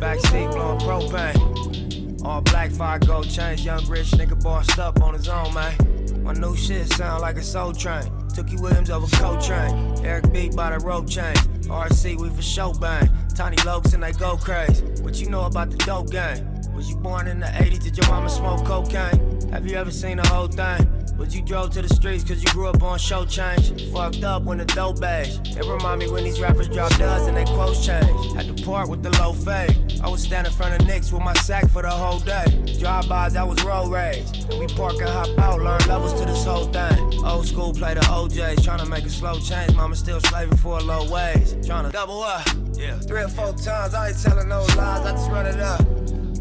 Backseat 0.00 0.50
blowing 0.52 0.78
propane. 0.78 2.24
All 2.24 2.40
black, 2.40 2.70
fire 2.70 2.98
gold 2.98 3.28
chains. 3.28 3.62
Young 3.62 3.86
rich 3.88 4.10
nigga 4.12 4.42
bossed 4.42 4.78
up 4.78 5.02
on 5.02 5.12
his 5.12 5.28
own, 5.28 5.52
man. 5.52 5.74
My 6.22 6.32
new 6.32 6.56
shit 6.56 6.90
sound 6.94 7.20
like 7.20 7.36
a 7.36 7.42
soul 7.42 7.74
train. 7.74 8.04
Tookie 8.32 8.58
Williams 8.58 8.88
over 8.88 9.06
Coltrane. 9.18 10.02
Eric 10.02 10.32
B 10.32 10.48
by 10.48 10.70
the 10.70 10.78
rope 10.82 11.10
chain. 11.10 11.34
RC, 11.64 12.18
we 12.18 12.30
for 12.30 12.40
show 12.40 12.72
bang. 12.72 13.10
Tiny 13.34 13.58
Lokes 13.58 13.92
and 13.92 14.02
they 14.02 14.12
go 14.12 14.38
crazy. 14.38 14.82
What 15.02 15.20
you 15.20 15.28
know 15.28 15.44
about 15.44 15.70
the 15.70 15.76
dope 15.76 16.10
game? 16.10 16.53
Was 16.74 16.90
you 16.90 16.96
born 16.96 17.28
in 17.28 17.38
the 17.38 17.46
80s? 17.46 17.84
Did 17.84 17.96
your 17.96 18.08
mama 18.08 18.28
smoke 18.28 18.66
cocaine? 18.66 19.50
Have 19.52 19.64
you 19.66 19.76
ever 19.76 19.92
seen 19.92 20.16
the 20.16 20.26
whole 20.26 20.48
thing? 20.48 20.90
Was 21.16 21.34
you 21.34 21.42
drove 21.42 21.70
to 21.70 21.82
the 21.82 21.88
streets 21.88 22.24
cause 22.24 22.42
you 22.42 22.48
grew 22.50 22.66
up 22.66 22.82
on 22.82 22.98
show 22.98 23.24
change? 23.24 23.88
Fucked 23.92 24.24
up 24.24 24.42
when 24.42 24.58
the 24.58 24.64
dope 24.64 25.00
beige. 25.00 25.38
It 25.56 25.64
remind 25.64 26.00
me 26.00 26.10
when 26.10 26.24
these 26.24 26.40
rappers 26.40 26.68
drop 26.68 26.90
duds 26.96 27.28
and 27.28 27.36
they 27.36 27.44
quotes 27.44 27.86
change. 27.86 28.32
Had 28.34 28.56
to 28.56 28.64
part 28.64 28.88
with 28.88 29.04
the 29.04 29.10
low 29.20 29.32
fade. 29.32 30.00
I 30.02 30.08
was 30.08 30.22
standing 30.24 30.52
in 30.52 30.58
front 30.58 30.74
of 30.74 30.86
Knicks 30.88 31.12
with 31.12 31.22
my 31.22 31.34
sack 31.34 31.70
for 31.70 31.82
the 31.82 31.90
whole 31.90 32.18
day. 32.18 32.44
Drive-bys, 32.80 33.36
I 33.36 33.44
was 33.44 33.62
road 33.62 33.92
rage. 33.92 34.26
And 34.50 34.58
we 34.58 34.66
park 34.66 34.94
and 34.94 35.08
hop 35.08 35.38
out, 35.38 35.60
learn 35.60 35.80
levels 35.86 36.12
to 36.14 36.26
this 36.26 36.44
whole 36.44 36.66
thing. 36.66 37.24
Old 37.24 37.46
school 37.46 37.72
play 37.72 37.94
the 37.94 38.00
OJs, 38.00 38.64
trying 38.64 38.80
to 38.80 38.86
make 38.86 39.04
a 39.04 39.10
slow 39.10 39.38
change. 39.38 39.72
Mama 39.76 39.94
still 39.94 40.20
slaving 40.20 40.56
for 40.56 40.78
a 40.78 40.82
low 40.82 41.08
wage. 41.08 41.64
Trying 41.64 41.84
to 41.84 41.92
double 41.92 42.24
up. 42.24 42.44
Yeah. 42.72 42.98
Three 42.98 43.22
or 43.22 43.28
four 43.28 43.52
times, 43.52 43.94
I 43.94 44.08
ain't 44.08 44.20
telling 44.20 44.48
no 44.48 44.62
lies, 44.76 45.06
I 45.06 45.12
just 45.12 45.30
run 45.30 45.46
it 45.46 45.60
up. 45.60 45.93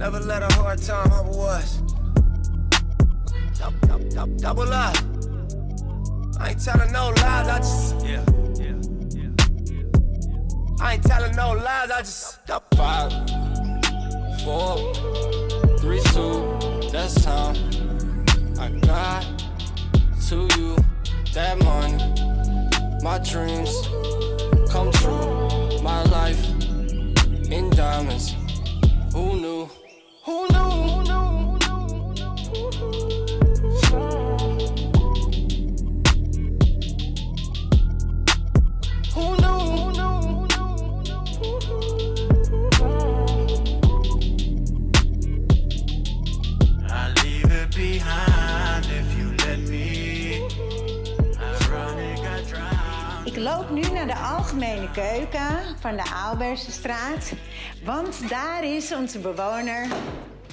Never 0.04 0.20
let 0.20 0.44
a 0.44 0.54
hard 0.56 0.82
time 0.82 1.10
humble 1.10 1.44
us. 1.46 1.78
Dou- 3.58 3.88
dou- 3.88 4.10
dou- 4.10 4.36
Double 4.38 4.64
up. 4.74 4.98
I 6.42 6.50
ain't 6.50 6.62
telling 6.62 6.92
no 6.92 7.12
lies, 7.22 7.48
I 7.48 7.58
just. 7.60 8.06
Yeah. 8.06 8.22
I 10.82 10.96
ain't 10.96 11.04
telling 11.04 11.34
no 11.38 11.54
lies, 11.54 11.90
I 11.90 12.00
just. 12.02 12.40
Five, 12.76 13.14
four, 14.44 14.94
three, 15.80 16.02
two, 16.12 16.60
that's 16.92 17.24
time. 17.24 17.56
I 18.60 18.72
got 18.82 19.24
to 20.28 20.50
you 20.58 20.76
that 21.34 21.58
money. 21.64 21.96
My 23.02 23.20
dreams 23.20 23.83
is 58.84 58.92
onze 58.92 59.20
bewoner 59.20 59.88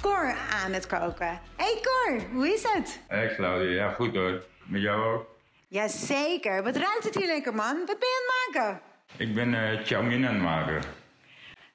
Cor 0.00 0.34
aan 0.62 0.72
het 0.72 0.86
koken. 0.86 1.40
Hey 1.56 1.80
Cor, 1.82 2.20
hoe 2.32 2.52
is 2.54 2.62
het? 2.62 3.00
Hé 3.06 3.34
Claudia, 3.34 3.70
ja 3.84 3.90
goed 3.92 4.14
hoor. 4.14 4.44
Met 4.64 4.80
jou 4.80 5.14
ook? 5.14 5.26
Jazeker. 5.68 6.62
Wat 6.62 6.76
ruikt 6.76 7.04
het 7.04 7.14
hier 7.14 7.26
lekker, 7.26 7.54
man? 7.54 7.76
Wat 7.86 7.98
ben 7.98 8.08
je 8.08 8.32
aan 8.46 8.52
het 8.54 8.62
maken? 8.62 8.80
Ik 9.16 9.34
ben 9.34 9.54
eh 9.54 9.84
chow 9.84 10.06
mein 10.06 10.26
aan 10.26 10.34
het 10.34 10.42
maken. 10.42 10.82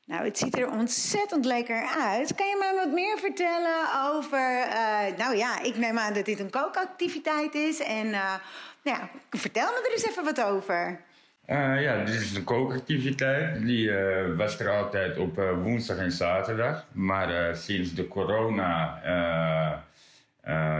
Nou, 0.05 0.23
het 0.23 0.37
ziet 0.37 0.57
er 0.57 0.69
ontzettend 0.69 1.45
lekker 1.45 1.87
uit. 1.97 2.35
Kan 2.35 2.47
je 2.47 2.55
mij 2.59 2.73
wat 2.73 2.93
meer 2.93 3.17
vertellen 3.17 4.03
over... 4.13 4.61
eh, 4.61 5.17
nou 5.17 5.35
ja, 5.35 5.61
ik 5.61 5.77
neem 5.77 5.97
aan 5.97 6.13
dat 6.13 6.25
dit 6.25 6.39
een 6.39 6.49
kookactiviteit 6.49 7.55
is. 7.55 7.79
En 7.79 8.13
eh, 8.13 8.33
nou 8.83 8.97
ja, 8.97 9.09
vertel 9.29 9.71
me 9.71 9.81
er 9.85 9.91
eens 9.91 10.07
even 10.07 10.23
wat 10.23 10.43
over. 10.43 11.01
Eh, 11.45 11.81
ja, 11.81 12.03
dit 12.03 12.15
is 12.15 12.35
een 12.35 12.43
kookactiviteit. 12.43 13.65
Die 13.65 13.91
eh, 13.91 14.35
was 14.35 14.59
er 14.59 14.69
altijd 14.69 15.17
op 15.17 15.39
eh, 15.39 15.61
woensdag 15.61 15.97
en 15.97 16.11
zaterdag. 16.11 16.85
Maar 16.91 17.55
sinds 17.55 17.93
de 17.93 18.07
corona 18.07 19.01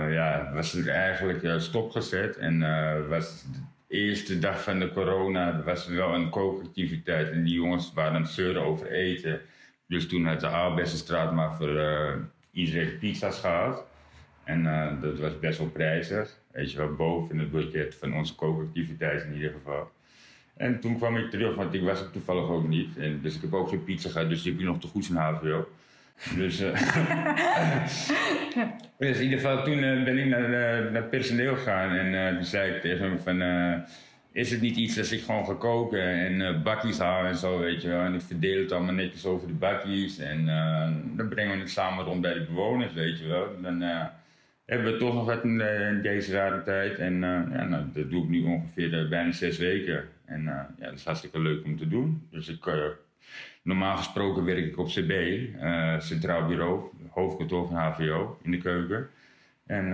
ja, 0.10 0.52
was 0.54 0.72
het 0.72 0.88
eigenlijk 0.88 1.62
stopgezet. 1.62 2.38
En 2.38 2.60
was 3.10 3.44
de 3.88 3.96
eerste 3.96 4.40
dag 4.40 4.64
van 4.64 4.80
de 4.80 4.92
corona 4.92 5.64
was 5.64 5.88
er 5.88 5.96
wel 5.96 6.14
een 6.14 6.30
kookactiviteit. 6.30 7.32
En 7.32 7.44
die 7.44 7.54
jongens 7.54 7.94
waren 7.94 8.22
het 8.22 8.30
zeuren 8.30 8.62
over 8.62 8.92
eten. 8.92 9.42
Dus 9.88 10.08
toen 10.08 10.26
had 10.26 10.40
de 10.40 10.48
Aalbessenstraat 10.48 11.34
maar 11.34 11.54
voor 11.54 12.20
iedereen 12.52 12.98
pizza's 13.00 13.40
gehad. 13.40 13.86
En 14.44 14.64
dat 15.02 15.20
was 15.20 15.40
best 15.40 15.58
wel 15.58 15.70
prijzig. 15.70 16.38
Weet 16.52 16.72
je 16.72 16.78
wel, 16.78 16.96
boven 16.96 17.40
het 17.40 17.52
budget 17.52 17.96
van 17.96 18.14
onze 18.14 18.36
kookactiviteit 18.36 19.24
in 19.24 19.34
ieder 19.34 19.52
geval. 19.52 19.92
En 20.58 20.80
toen 20.80 20.98
kwam 20.98 21.18
ik 21.18 21.30
terug, 21.30 21.56
want 21.56 21.74
ik 21.74 21.82
was 21.82 22.00
er 22.00 22.12
toevallig 22.12 22.50
ook 22.50 22.68
niet. 22.68 22.98
En 22.98 23.20
dus 23.22 23.36
ik 23.36 23.42
heb 23.42 23.54
ook 23.54 23.70
geen 23.70 23.84
pizza 23.84 24.10
gehad, 24.10 24.30
dus 24.30 24.42
die 24.44 24.54
heb 24.54 24.62
nog 24.62 24.80
te 24.80 24.88
goed 24.88 25.10
in 25.10 25.16
HVO. 25.16 25.68
Dus, 26.36 26.60
eh, 26.60 26.74
dus 28.98 29.18
in 29.18 29.24
ieder 29.24 29.40
geval, 29.40 29.64
toen 29.64 29.84
eh, 29.84 30.04
ben 30.04 30.18
ik 30.18 30.26
naar, 30.26 30.54
eh, 30.54 30.92
naar 30.92 31.04
personeel 31.04 31.56
gegaan 31.56 31.92
en 31.96 32.36
toen 32.36 32.46
zei 32.46 32.72
ik 32.72 32.82
tegen 32.82 33.06
hem 33.06 33.20
van... 33.20 33.42
is 34.32 34.52
het 34.52 34.62
niet 34.62 34.78
iets 34.78 34.98
als 34.98 35.12
ik 35.12 35.22
gewoon 35.22 35.46
ga 35.46 35.54
koken 35.54 36.02
en 36.02 36.64
bakjes 36.64 36.98
haal 36.98 37.26
en 37.26 37.36
zo, 37.36 37.60
weet 37.60 37.82
je 37.82 37.88
wel. 37.88 38.02
En 38.02 38.14
ik 38.14 38.22
verdeel 38.22 38.62
het 38.62 38.72
allemaal 38.72 38.94
netjes 38.94 39.26
over 39.26 39.48
de 39.48 39.54
bakjes 39.54 40.18
en 40.18 40.46
dan 41.16 41.28
brengen 41.30 41.56
we 41.56 41.60
het 41.60 41.70
samen 41.70 42.06
rond 42.06 42.22
bij 42.22 42.34
de 42.34 42.44
bewoners, 42.44 42.94
weet 42.94 43.20
je 43.20 43.28
wel. 43.28 43.48
Dan 43.62 43.84
hebben 44.66 44.94
we 44.94 45.00
toch 45.00 45.14
nog 45.14 45.26
wat 45.26 45.44
in, 45.44 45.62
eh, 45.62 46.02
deze 46.02 46.32
rare 46.32 46.64
tijd. 46.64 46.98
En 46.98 47.14
eh, 47.14 47.42
ja, 47.52 47.64
nou, 47.64 47.84
dat 47.94 48.10
doe 48.10 48.24
ik 48.24 48.30
nu 48.30 48.44
ongeveer 48.44 49.00
eh, 49.00 49.10
bijna 49.10 49.32
zes 49.32 49.58
weken. 49.58 50.04
En 50.26 50.44
ja, 50.44 50.70
dat 50.78 50.94
is 50.94 51.06
hartstikke 51.06 51.40
leuk 51.40 51.66
om 51.66 51.78
te 51.78 51.88
doen. 51.88 52.28
Dus 52.32 52.48
ik, 52.48 52.72
normaal 53.62 53.98
gesproken 53.98 54.46
werk 54.46 54.66
ik 54.66 54.78
op 54.78 54.88
CB, 54.88 55.12
Centraal 56.00 56.48
Bureau, 56.48 56.84
hoofdkantoor 57.10 57.68
van 57.68 57.76
HVO 57.76 58.40
in 58.42 58.52
de 58.52 58.58
keuken. 58.58 59.10
En 59.66 59.86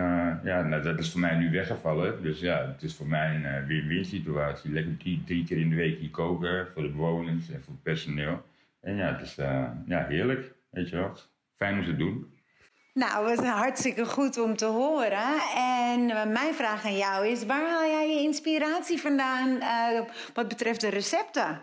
ja, 0.44 0.62
nou, 0.62 0.84
dat 0.84 1.00
is 1.00 1.12
voor 1.12 1.20
mij 1.20 1.36
nu 1.36 1.52
weggevallen. 1.52 2.24
Dus 2.24 2.40
ja, 2.40 2.68
het 2.68 2.82
is 2.82 2.96
voor 2.96 3.08
mij 3.08 3.36
een 3.36 3.66
win-win 3.66 4.06
situatie. 4.06 4.72
Lekker 4.72 4.98
drie, 4.98 5.24
drie 5.26 5.44
keer 5.44 5.58
in 5.58 5.70
de 5.70 5.76
week 5.76 6.00
hier 6.00 6.10
koken 6.10 6.68
voor 6.74 6.82
de 6.82 6.90
bewoners 6.90 7.50
en 7.50 7.62
voor 7.64 7.74
het 7.74 7.84
personeel. 7.84 8.46
En 8.82 8.96
ja, 8.96 9.12
het 9.12 9.22
is 9.22 9.36
ja, 9.86 10.06
heerlijk, 10.08 10.54
weet 10.70 10.90
je 10.90 10.96
wel. 10.96 11.18
Fijn 11.56 11.80
om 11.80 11.86
te 11.86 11.96
doen. 11.96 12.26
Nou, 12.94 13.26
wat 13.26 13.46
hartstikke 13.46 14.06
goed 14.06 14.38
om 14.38 14.56
te 14.56 14.66
horen. 14.66 15.42
En 15.56 16.10
eh, 16.10 16.32
mijn 16.32 16.54
vraag 16.54 16.86
aan 16.86 16.98
jou 16.98 17.28
is: 17.28 17.46
waar 17.46 17.70
haal 17.70 17.90
jij 17.90 18.10
je 18.10 18.22
inspiratie 18.22 19.02
vandaan 19.02 19.62
eh, 19.62 20.02
wat 20.34 20.48
betreft 20.48 20.82
de 20.82 20.90
recepten? 20.90 21.60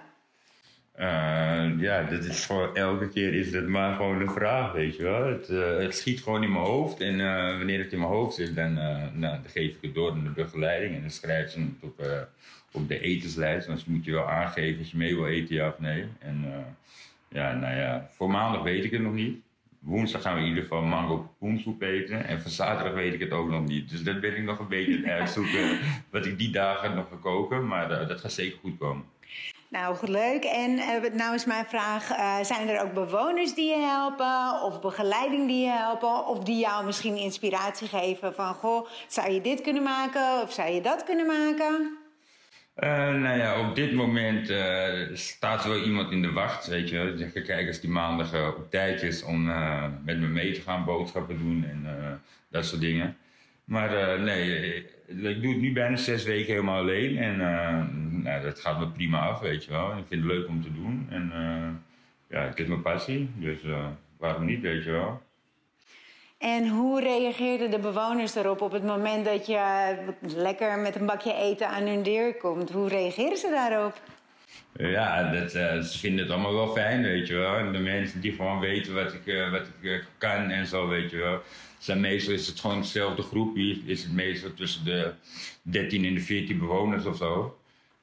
Eh, 0.93 1.81
ja, 1.81 2.03
dat 2.03 2.25
is 2.25 2.47
gewoon, 2.47 2.77
elke 2.77 3.09
keer 3.09 3.35
is 3.35 3.53
het 3.53 3.69
maar 3.69 3.97
gewoon 3.97 4.21
een 4.21 4.31
vraag, 4.31 4.73
weet 4.73 4.97
je 4.97 5.03
wel. 5.03 5.27
Het, 5.81 5.97
schiet 5.97 6.23
gewoon 6.23 6.43
in 6.43 6.53
mijn 6.53 6.65
hoofd 6.65 7.01
en 7.01 7.17
wanneer 7.57 7.79
het 7.79 7.93
in 7.93 7.99
mijn 7.99 8.11
hoofd 8.11 8.35
zit, 8.35 8.57
dan, 8.57 8.75
nou, 8.75 9.13
dan 9.19 9.41
geef 9.47 9.75
ik 9.75 9.79
het 9.81 9.95
door 9.95 10.11
aan 10.11 10.25
de 10.25 10.43
begeleiding 10.43 10.95
en 10.95 11.01
dan 11.01 11.11
schrijf 11.11 11.51
ze 11.51 11.61
het 11.61 11.69
op, 11.81 12.29
op 12.73 12.89
de 12.89 13.01
etenslijst. 13.01 13.67
Dus 13.67 13.85
moet 13.85 14.05
je 14.05 14.13
wel 14.13 14.31
aangeven 14.31 14.79
als 14.79 14.91
je 14.91 14.97
mee 14.97 15.15
wil 15.15 15.27
eten, 15.27 15.55
ja 15.55 15.69
of 15.69 15.79
nee. 15.79 16.05
En 16.19 16.67
ja, 17.29 17.53
nou 17.53 17.77
ja, 17.77 18.09
voor 18.11 18.31
maandag 18.31 18.63
weet 18.63 18.85
ik 18.85 18.91
het 18.91 19.03
nog 19.03 19.13
niet. 19.15 19.43
Woensdag 19.79 20.23
gaan 20.23 20.35
we 20.35 20.41
in 20.41 20.47
ieder 20.47 20.63
geval 20.63 20.83
mango 20.83 21.35
poensoep 21.39 21.83
eten. 21.83 22.27
En 22.27 22.41
voor 22.41 22.51
zaterdag 22.51 22.93
weet 22.93 23.15
ik 23.15 23.21
het 23.21 23.33
ook 23.33 23.49
nog 23.49 23.65
niet. 23.65 23.91
Dus 23.91 24.03
dat 24.03 24.21
ben 24.21 24.37
ik 24.37 24.43
nog 24.43 24.59
een 24.59 24.69
beetje 24.69 24.97
aan 24.97 25.03
het 25.03 25.11
uitzoeken 25.21 25.79
wat 26.11 26.27
ik 26.27 26.39
die 26.39 26.51
dagen 26.51 26.95
nog 26.95 27.09
ga 27.09 27.17
koken. 27.17 27.67
Maar 27.67 27.91
eh, 27.91 28.09
dat 28.09 28.21
gaat 28.21 28.33
zeker 28.33 28.59
goed 28.59 28.79
komen. 28.79 29.05
Nou, 29.71 29.97
goed, 29.97 30.09
leuk. 30.09 30.45
En 30.45 30.79
eh, 30.79 31.13
nou 31.13 31.35
is 31.35 31.45
mijn 31.45 31.67
vraag: 31.67 32.11
eh, 32.11 32.41
zijn 32.43 32.69
er 32.69 32.83
ook 32.83 32.93
bewoners 32.93 33.55
die 33.55 33.69
je 33.69 33.79
helpen, 33.79 34.63
of 34.63 34.81
begeleiding 34.81 35.47
die 35.47 35.65
je 35.65 35.71
helpen, 35.71 36.27
of 36.27 36.39
die 36.39 36.59
jou 36.59 36.85
misschien 36.85 37.17
inspiratie 37.17 37.89
geven 37.89 38.35
van: 38.35 38.55
goh, 38.55 38.89
zou 39.09 39.31
je 39.31 39.41
dit 39.41 39.61
kunnen 39.61 39.83
maken 39.83 40.43
of 40.43 40.53
zou 40.53 40.71
je 40.71 40.81
dat 40.81 41.05
kunnen 41.05 41.27
maken? 41.27 41.98
Eh, 42.79 43.15
nou 43.15 43.39
ja, 43.39 43.69
op 43.69 43.75
dit 43.75 43.93
moment 43.93 44.51
eh, 44.51 44.93
staat 45.13 45.65
wel 45.65 45.83
iemand 45.83 46.11
in 46.11 46.23
de 46.23 46.33
wacht, 46.33 46.67
weet 46.67 46.89
je 46.89 46.97
wel. 46.97 47.07
Even 47.07 47.43
kijken 47.43 47.67
als 47.67 47.81
die 47.81 47.91
maandag 47.91 48.33
eh, 48.33 48.47
op 48.57 48.71
tijd 48.71 49.03
is 49.03 49.23
om 49.23 49.45
met 50.05 50.21
me 50.21 50.27
mee 50.27 50.53
te 50.53 50.61
gaan 50.61 50.85
boodschappen 50.85 51.39
doen 51.39 51.65
en 51.65 51.87
dat 52.49 52.67
soort 52.67 52.81
dingen. 52.81 53.17
Maar 53.65 54.21
nee, 54.21 54.75
ik 55.07 55.43
doe 55.43 55.53
het 55.53 55.61
nu 55.61 55.73
bijna 55.73 55.97
zes 55.97 56.25
weken 56.25 56.53
helemaal 56.53 56.79
alleen 56.79 57.17
en 57.19 57.37
nou, 58.23 58.43
dat 58.43 58.61
gaat 58.61 58.79
me 58.79 58.89
prima 58.89 59.19
af, 59.19 59.41
weet 59.41 59.65
je 59.65 59.71
wel. 59.71 59.91
Ik 59.91 60.05
vind 60.09 60.23
het 60.23 60.33
leuk 60.33 60.49
om 60.49 60.63
te 60.63 60.73
doen 60.73 61.07
en 61.11 61.33
ja, 62.29 62.43
het 62.43 62.59
is 62.59 62.67
mijn 62.67 62.83
passie, 62.83 63.31
dus 63.35 63.59
waarom 64.19 64.45
niet, 64.45 64.61
weet 64.61 64.85
je 64.85 64.91
wel. 64.91 65.23
En 66.39 66.69
hoe 66.69 67.01
reageerden 67.01 67.71
de 67.71 67.79
bewoners 67.79 68.35
erop 68.35 68.61
op 68.61 68.73
het 68.73 68.85
moment 68.85 69.25
dat 69.25 69.47
je 69.47 69.95
lekker 70.21 70.79
met 70.79 70.97
een 70.97 71.07
bakje 71.07 71.35
eten 71.35 71.69
aan 71.69 71.87
hun 71.87 72.03
deur 72.03 72.35
komt? 72.35 72.71
Hoe 72.71 72.89
reageren 72.89 73.37
ze 73.37 73.51
daarop? 73.51 74.01
Ja, 74.77 75.33
dat, 75.33 75.55
eh, 75.55 75.81
ze 75.81 75.99
vinden 75.99 76.25
het 76.25 76.33
allemaal 76.33 76.55
wel 76.55 76.73
fijn, 76.73 77.03
weet 77.03 77.27
je 77.27 77.35
wel. 77.35 77.57
En 77.57 77.73
de 77.73 77.79
mensen 77.79 78.21
die 78.21 78.33
gewoon 78.33 78.61
weten 78.61 78.95
wat 78.95 79.13
ik, 79.13 79.27
eh, 79.27 79.51
wat 79.51 79.67
ik 79.67 79.91
eh, 79.91 79.99
kan 80.19 80.51
en 80.51 80.67
zo, 80.67 80.89
weet 80.89 81.11
je 81.11 81.17
wel. 81.17 81.43
Zijn 81.79 82.01
meestal 82.01 82.33
is 82.33 82.47
het 82.47 82.61
gewoon 82.61 82.77
hetzelfde 82.77 83.23
groepje. 83.23 83.81
Is 83.85 84.03
het 84.03 84.13
meestal 84.13 84.55
tussen 84.55 84.85
de 84.85 85.13
13 85.63 86.05
en 86.05 86.15
de 86.15 86.21
14 86.21 86.59
bewoners 86.59 87.05
of 87.05 87.17
zo. 87.17 87.59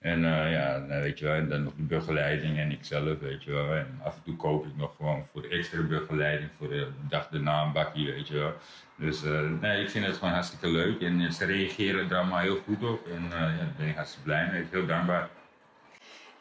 En 0.06 0.26
eh, 0.26 0.52
ja, 0.52 0.78
nou, 0.78 1.02
weet 1.02 1.20
je 1.20 1.26
wel, 1.26 1.34
en 1.34 1.50
dan 1.50 1.64
nog 1.64 1.74
de 1.76 1.84
begeleiding 1.84 2.58
en 2.58 2.72
ikzelf, 2.72 3.20
weet 3.20 3.44
je 3.44 3.52
wel. 3.52 3.76
En 3.76 4.00
af 4.04 4.16
en 4.16 4.24
toe 4.24 4.36
koop 4.36 4.66
ik 4.66 4.76
nog 4.78 4.96
gewoon 4.96 5.26
voor 5.32 5.44
extra 5.44 5.82
begeleiding 5.82 6.50
voor 6.58 6.70
de 6.70 6.88
dag 7.10 7.28
daarna 7.28 7.64
een 7.64 8.06
weet 8.06 8.28
je 8.28 8.34
wel. 8.34 8.54
Dus 8.96 9.24
eh, 9.24 9.50
nee, 9.62 9.84
ik 9.84 9.90
vind 9.90 10.06
het 10.06 10.18
gewoon 10.18 10.34
hartstikke 10.34 10.68
leuk. 10.68 11.02
En 11.02 11.34
ze 11.34 11.46
reageren 11.46 12.10
er 12.10 12.18
allemaal 12.18 12.40
heel 12.40 12.58
goed 12.66 12.84
op. 12.84 13.08
En 13.08 13.24
ja, 13.30 13.40
daar 13.40 13.74
ben 13.78 13.88
ik 13.88 13.96
hartstikke 13.96 14.26
blij 14.26 14.50
mee. 14.52 14.66
Heel 14.72 14.86
dankbaar. 14.86 15.30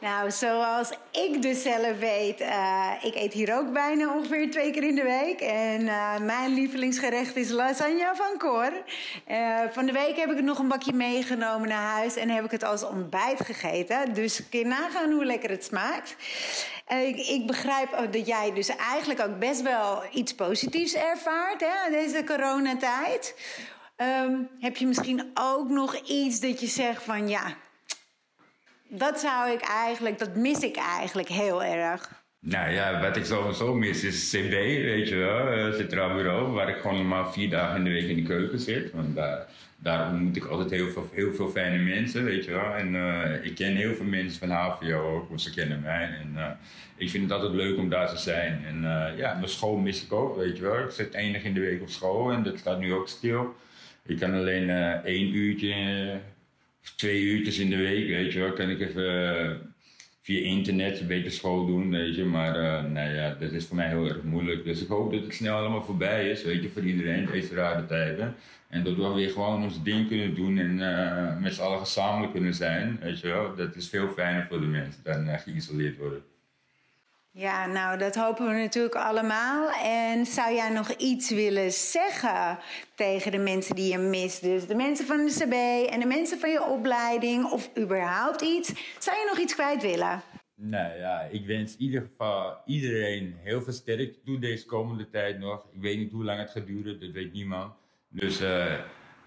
Nou, 0.04 0.30
zoals 0.30 0.90
ik 1.10 1.42
dus 1.42 1.62
zelf 1.62 1.98
weet, 1.98 2.40
eh, 2.40 2.90
ik 3.02 3.14
eet 3.14 3.32
hier 3.32 3.58
ook 3.58 3.72
bijna 3.72 4.14
ongeveer 4.14 4.50
twee 4.50 4.70
keer 4.70 4.82
in 4.82 4.94
de 4.94 5.02
week. 5.02 5.40
En 5.40 5.88
eh, 5.88 6.18
mijn 6.18 6.54
lievelingsgerecht 6.54 7.36
is 7.36 7.50
lasagne 7.50 8.12
van 8.14 8.38
Cor. 8.38 8.72
Eh, 9.26 9.60
van 9.70 9.86
de 9.86 9.92
week 9.92 10.16
heb 10.16 10.30
ik 10.30 10.40
nog 10.40 10.58
een 10.58 10.68
bakje 10.68 10.92
meegenomen 10.92 11.68
naar 11.68 11.92
huis 11.92 12.16
en 12.16 12.28
heb 12.28 12.44
ik 12.44 12.50
het 12.50 12.62
als 12.64 12.84
ontbijt 12.84 13.40
gegeten. 13.44 14.14
Dus 14.14 14.48
kun 14.48 14.58
je 14.58 14.66
nagaan 14.66 15.12
hoe 15.12 15.24
lekker 15.24 15.50
het 15.50 15.64
smaakt. 15.64 16.16
Ik, 16.88 17.16
ik 17.16 17.46
begrijp 17.46 18.08
dat 18.10 18.26
jij 18.26 18.52
dus 18.54 18.68
eigenlijk 18.76 19.20
ook 19.20 19.38
best 19.38 19.62
wel 19.62 20.02
iets 20.12 20.34
positiefs 20.34 20.94
ervaart, 20.94 21.60
hè, 21.60 21.90
deze 21.90 22.24
coronatijd. 22.24 23.34
Ehm, 23.96 24.34
heb 24.60 24.76
je 24.76 24.86
misschien 24.86 25.30
ook 25.34 25.68
nog 25.68 25.94
iets 25.94 26.40
dat 26.40 26.60
je 26.60 26.66
zegt 26.66 27.02
van 27.02 27.28
ja, 27.28 27.56
dat 28.98 29.20
zou 29.20 29.52
ik 29.52 29.61
eigenlijk, 29.61 30.18
dat 30.18 30.35
mis 30.35 30.61
ik 30.61 30.76
eigenlijk 30.76 31.28
heel 31.28 31.62
erg. 31.62 32.22
Nou 32.40 32.70
ja, 32.70 33.00
wat 33.00 33.16
ik 33.16 33.24
sowieso 33.24 33.74
mis 33.74 34.04
is 34.04 34.30
CB, 34.30 34.50
weet 34.50 35.09
je 35.09 35.14
wel, 35.14 35.48
eh, 35.48 35.72
Centraal 35.72 36.14
Bureau, 36.14 36.52
waar 36.52 36.68
ik 36.68 36.76
gewoon 36.76 36.96
normaal 36.96 37.33
vier 37.33 37.50
dagen 37.50 37.76
in 37.76 37.85
de 37.85 37.90
week 37.90 38.09
in 38.09 38.16
de 38.16 38.22
keuken 38.22 38.59
zit. 38.59 38.92
Want 38.92 39.14
daar, 39.76 40.11
ontmoet 40.11 40.37
ik 40.37 40.44
altijd 40.44 40.70
heel 40.70 40.88
veel, 40.88 41.09
heel 41.12 41.33
veel 41.33 41.48
fijne 41.48 41.78
mensen, 41.78 42.24
weet 42.24 42.44
je 42.44 42.50
wel. 42.50 42.74
En 42.74 42.94
eh, 42.94 43.44
ik 43.44 43.54
ken 43.54 43.76
heel 43.76 43.94
veel 43.94 44.04
mensen 44.04 44.38
van 44.38 44.50
HVO 44.50 45.14
ook, 45.14 45.28
want 45.28 45.40
ze 45.40 45.54
kennen 45.54 45.80
mij. 45.80 46.09
En 46.22 46.33
eh, 46.37 46.50
ik 46.96 47.11
vind 47.11 47.22
het 47.22 47.33
altijd 47.33 47.52
leuk 47.52 47.78
om 47.78 47.88
daar 47.88 48.09
te 48.09 48.16
zijn. 48.16 48.64
En 48.66 48.76
eh, 48.85 49.18
ja, 49.18 49.35
mijn 49.35 49.48
school 49.48 49.76
mis 49.76 50.04
ik 50.04 50.12
ook, 50.12 50.37
weet 50.37 50.57
je 50.57 50.62
wel. 50.62 50.78
Ik 50.78 50.90
zit 50.90 51.12
dag 51.12 51.22
in 51.22 51.54
de 51.54 51.61
week 51.61 51.83
op 51.83 51.88
school 51.88 52.30
en 52.30 52.42
dat 52.42 52.59
staat 52.59 52.78
nu 52.78 52.92
ook 52.92 53.09
stil. 53.09 53.54
Ik 54.07 54.18
kan 54.18 54.35
alleen 54.35 54.70
eh, 54.70 54.90
één 54.90 55.35
uurtje, 55.35 55.72
eh, 55.72 56.16
twee 56.96 57.22
uurtjes 57.22 57.58
in 57.58 57.70
de 57.70 57.76
week, 57.76 58.08
weet 58.08 58.32
je 58.32 58.38
wel, 58.38 58.52
kan 58.52 58.70
ik 58.70 58.80
even... 58.80 59.38
eh, 59.38 59.56
via 60.24 60.40
internet 60.40 61.00
een 61.00 61.06
beetje 61.06 61.30
school 61.30 61.66
doen, 61.66 61.90
weet 61.90 62.14
je. 62.14 62.24
Maar 62.24 62.54
eh, 62.56 62.90
nou 62.90 63.14
ja, 63.14 63.34
dat 63.34 63.52
is 63.52 63.66
voor 63.66 63.76
mij 63.76 63.88
heel 63.88 64.08
erg 64.08 64.22
moeilijk. 64.22 64.64
Dus 64.64 64.82
ik 64.82 64.88
hoop 64.88 65.12
dat 65.12 65.22
het 65.22 65.34
snel 65.34 65.56
allemaal 65.56 65.82
voorbij 65.82 66.30
is, 66.30 66.42
weet 66.42 66.62
je, 66.62 66.68
voor 66.68 66.82
iedereen, 66.82 67.26
deze 67.26 67.54
rare 67.54 67.86
tijden. 67.86 68.34
En 68.68 68.84
dat 68.84 68.96
we 68.96 69.08
weer 69.08 69.30
gewoon 69.30 69.62
ons 69.62 69.82
ding 69.82 70.08
kunnen 70.08 70.34
doen 70.34 70.58
en 70.58 70.80
eh, 70.80 71.40
met 71.40 71.54
z'n 71.54 71.62
allen 71.62 71.78
gezamenlijk 71.78 72.32
kunnen 72.32 72.54
zijn, 72.54 72.98
weet 73.00 73.20
je 73.20 73.28
wel. 73.28 73.54
Dat 73.54 73.76
is 73.76 73.88
veel 73.88 74.08
fijner 74.08 74.46
voor 74.46 74.60
de 74.60 74.66
mensen 74.66 75.02
dan 75.02 75.28
eh, 75.28 75.38
geïsoleerd 75.38 75.96
worden. 75.96 76.22
Ja, 77.36 77.66
nou, 77.66 77.98
dat 77.98 78.14
hopen 78.14 78.46
we 78.46 78.52
natuurlijk 78.52 78.94
allemaal. 78.94 79.70
En 79.84 80.26
zou 80.26 80.54
jij 80.54 80.70
nog 80.70 80.90
iets 80.90 81.30
willen 81.30 81.72
zeggen 81.72 82.58
tegen 82.94 83.32
de 83.32 83.38
mensen 83.38 83.74
die 83.74 83.92
je 83.92 83.98
mist? 83.98 84.42
Dus 84.42 84.66
de 84.66 84.74
mensen 84.74 85.06
van 85.06 85.24
de 85.24 85.32
CB 85.32 85.52
en 85.92 86.00
de 86.00 86.06
mensen 86.06 86.38
van 86.38 86.50
je 86.50 86.62
opleiding 86.64 87.44
of 87.50 87.70
überhaupt 87.78 88.42
iets. 88.42 88.72
Zou 88.98 89.16
je 89.16 89.26
nog 89.28 89.38
iets 89.38 89.54
kwijt 89.54 89.82
willen? 89.82 90.22
Nou 90.54 90.98
ja, 90.98 91.20
ik 91.20 91.46
wens 91.46 91.72
in 91.76 91.82
ieder 91.84 92.00
geval 92.00 92.56
iedereen 92.66 93.36
heel 93.42 93.62
veel 93.62 93.72
sterkte 93.72 94.20
toe 94.24 94.38
deze 94.38 94.66
komende 94.66 95.10
tijd 95.10 95.38
nog. 95.38 95.66
Ik 95.72 95.80
weet 95.80 95.98
niet 95.98 96.12
hoe 96.12 96.24
lang 96.24 96.38
het 96.38 96.50
gaat 96.50 96.66
duren, 96.66 97.00
dat 97.00 97.10
weet 97.10 97.32
niemand. 97.32 97.72
Dus 98.08 98.40
eh, 98.40 98.74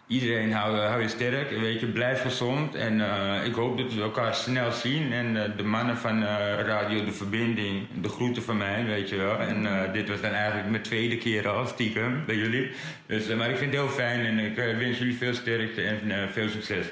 iedereen 0.08 0.52
hou, 0.54 0.78
hou 0.78 1.02
je 1.02 1.08
sterk, 1.08 1.50
weet 1.50 1.80
je, 1.80 1.86
blijf 1.88 2.22
gezond. 2.22 2.76
En 2.76 3.02
eh, 3.02 3.46
ik 3.46 3.54
hoop 3.54 3.78
dat 3.78 3.94
we 3.94 4.02
elkaar 4.02 4.36
snel 4.36 4.72
zien. 4.72 5.14
En 5.14 5.44
eh, 5.44 5.58
de 5.58 5.64
mannen 5.64 5.98
van 5.98 6.24
eh, 6.24 6.28
Radio 6.66 7.06
De 7.06 7.12
Verbinding, 7.12 7.88
de 8.02 8.10
groeten 8.10 8.44
van 8.44 8.58
mij, 8.58 8.86
weet 8.86 9.10
je 9.10 9.16
wel. 9.16 9.40
En 9.40 9.66
eh, 9.66 9.94
dit 9.94 10.10
was 10.10 10.22
dan 10.22 10.32
eigenlijk 10.32 10.70
mijn 10.70 10.84
tweede 10.84 11.18
keer 11.18 11.48
al, 11.48 11.66
stiekem, 11.66 12.24
bij 12.26 12.36
jullie. 12.36 12.72
Dus, 13.06 13.28
eh, 13.28 13.38
maar 13.38 13.50
ik 13.50 13.58
vind 13.58 13.74
het 13.74 13.82
heel 13.82 13.90
fijn 13.92 14.26
en 14.26 14.40
ik 14.40 14.58
eh, 14.58 14.78
wens 14.78 14.98
jullie 14.98 15.18
veel 15.18 15.34
sterkte 15.34 15.82
en 15.82 16.12
eh, 16.12 16.28
veel 16.30 16.50
succes. 16.50 16.86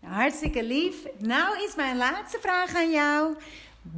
Nou, 0.00 0.14
hartstikke 0.14 0.64
lief. 0.64 0.94
Nou 1.18 1.64
is 1.64 1.74
mijn 1.74 1.96
laatste 1.96 2.38
vraag 2.40 2.74
aan 2.74 2.90
jou. 2.90 3.34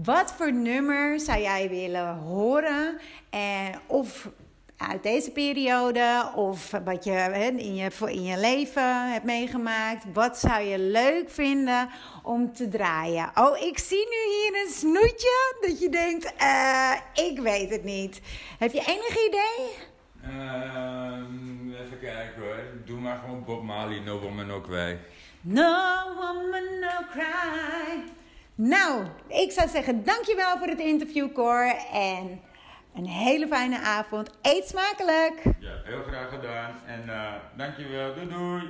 Wat 0.03 0.35
voor 0.37 0.53
nummer 0.53 1.21
zou 1.21 1.41
jij 1.41 1.69
willen 1.69 2.15
horen? 2.15 2.99
En 3.31 3.81
of 3.87 4.29
uit 4.77 5.03
deze 5.03 5.31
periode, 5.31 6.31
of 6.35 6.71
wat 6.85 7.05
je 7.05 7.53
in, 7.57 7.75
je 7.75 7.91
in 8.07 8.23
je 8.23 8.39
leven 8.39 9.13
hebt 9.13 9.25
meegemaakt. 9.25 10.05
Wat 10.13 10.39
zou 10.39 10.63
je 10.63 10.79
leuk 10.79 11.31
vinden 11.31 11.89
om 12.23 12.53
te 12.53 12.69
draaien? 12.69 13.31
Oh, 13.35 13.63
ik 13.63 13.79
zie 13.79 14.07
nu 14.09 14.35
hier 14.35 14.65
een 14.65 14.73
snoetje 14.73 15.57
dat 15.61 15.81
je 15.81 15.89
denkt, 15.89 16.33
eh, 16.37 16.93
ik 17.15 17.39
weet 17.39 17.71
het 17.71 17.85
niet. 17.85 18.21
Heb 18.59 18.73
je 18.73 18.81
enig 18.87 19.27
idee? 19.27 19.93
Ehm, 20.23 21.73
even 21.73 22.01
kijken 22.01 22.43
hoor. 22.43 22.65
Doe 22.85 23.01
maar 23.01 23.19
gewoon 23.19 23.45
Bob 23.45 23.63
Marley, 23.63 23.99
No 23.99 24.21
Woman 24.21 24.47
No 24.47 24.61
Cry. 24.61 24.99
No 25.41 26.15
woman, 26.15 26.79
no 26.81 27.07
cry. 27.11 28.03
Nou, 28.55 29.05
ik 29.29 29.53
zou 29.53 29.69
zeggen 29.69 30.05
dankjewel 30.05 30.59
voor 30.59 30.67
het 30.67 30.79
interview, 30.79 31.33
Cor. 31.33 31.75
En 31.93 32.41
een 32.95 33.07
hele 33.07 33.47
fijne 33.47 33.79
avond. 33.79 34.31
Eet 34.43 34.69
smakelijk. 34.69 35.43
Ja, 35.59 35.73
heel 35.85 36.03
graag 36.03 36.29
gedaan. 36.29 36.75
En 36.87 37.09
eh, 37.09 37.33
dankjewel. 37.57 38.15
Doei 38.15 38.29
doei. 38.29 38.63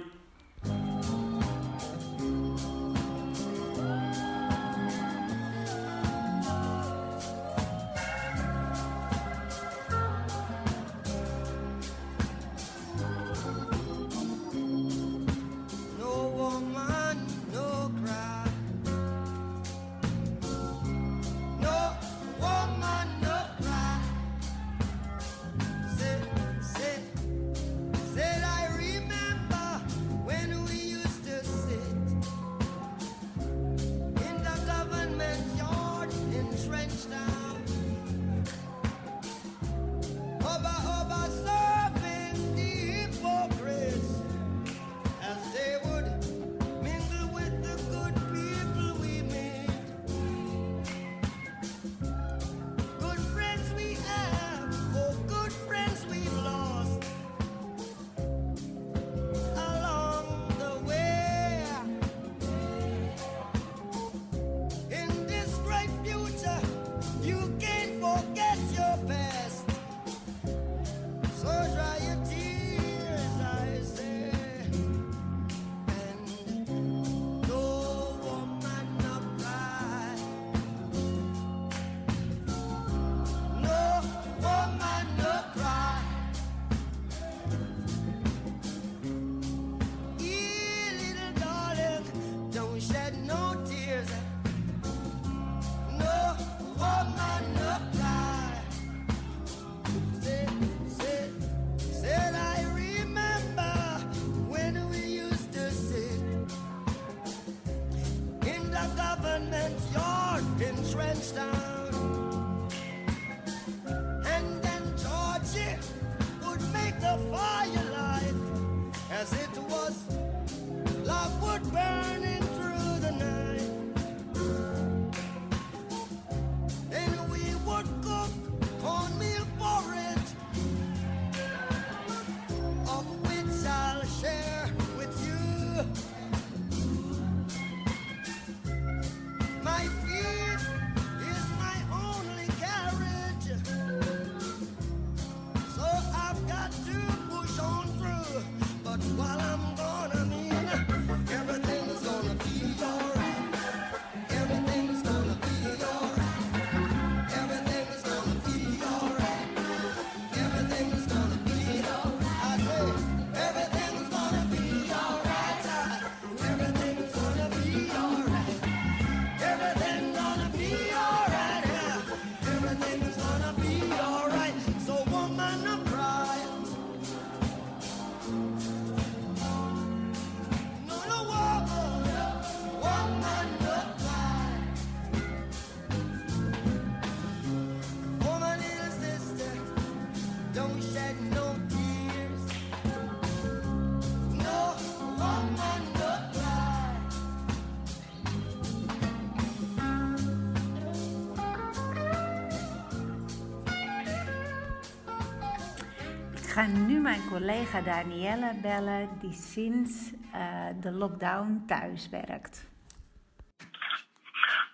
Ga 206.55 206.67
nu 206.67 207.01
mijn 207.01 207.29
collega 207.29 207.81
Danielle 207.81 208.53
bellen, 208.63 209.19
die 209.19 209.33
sinds 209.33 209.93
eh, 210.33 210.71
de 210.85 210.91
lockdown 210.91 211.65
thuis 211.67 212.09
werkt. 212.09 212.57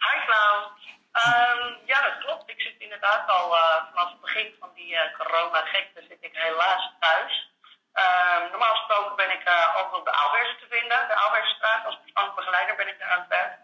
Hi 0.04 0.16
Klaus. 0.26 0.72
Ehm, 1.12 1.62
ja, 1.84 1.98
dat 2.02 2.18
klopt. 2.18 2.50
Ik 2.50 2.60
zit 2.60 2.78
inderdaad 2.78 3.28
al 3.28 3.56
eh, 3.56 3.84
vanaf 3.90 4.10
het 4.10 4.20
begin 4.20 4.54
van 4.60 4.70
die 4.74 4.96
eh, 4.96 5.14
corona-gekte 5.18 6.02
zit 6.08 6.18
ik 6.20 6.36
helaas 6.36 6.92
thuis. 7.00 7.52
Ehm, 7.92 8.50
normaal 8.50 8.74
gesproken 8.74 9.16
ben 9.16 9.30
ik 9.30 9.44
eh, 9.44 9.76
ook 9.78 9.96
op 9.96 10.04
de 10.04 10.12
Aalbergen 10.12 10.58
te 10.58 10.66
vinden. 10.70 11.08
De 11.08 11.14
Aalbergenstraat, 11.14 11.86
als 11.86 11.98
persoonlijk 12.02 12.36
begeleider 12.36 12.76
ben 12.76 12.88
ik 12.88 12.98
daar 12.98 13.10
aan 13.10 13.20
het 13.20 13.28
werk. 13.28 13.58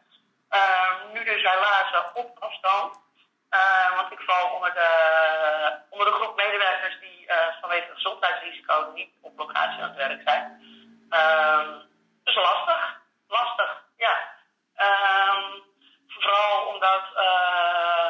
Ehm, 0.48 1.12
nu 1.12 1.24
dus 1.24 1.42
helaas 1.42 1.92
eh, 1.92 2.10
op 2.14 2.38
afstand. 2.38 3.04
Ehm, 3.50 3.94
want 3.96 4.12
ik 4.12 4.20
val 4.20 4.54
onder 4.54 4.74
de, 4.74 4.90
onder 5.90 6.06
de 6.06 6.12
groep 6.12 6.36
medewerkers 6.36 7.00
die 7.00 7.26
eh, 7.26 7.60
vanwege 7.60 7.86
het 7.86 7.94
gezondheidsrisico 7.94 8.90
niet 8.94 9.10
op 9.22 9.38
locatie 9.38 9.82
aan 9.82 9.88
het 9.88 9.96
werk 9.96 10.22
zijn. 10.24 10.44
Ehm, 11.10 11.68
dus 12.24 12.34
lastig. 12.34 13.00
Lastig, 13.28 13.82
ja. 13.96 14.14
Ehm, 14.74 15.50
vooral 16.08 16.66
omdat 16.66 17.04
eh, 17.14 18.08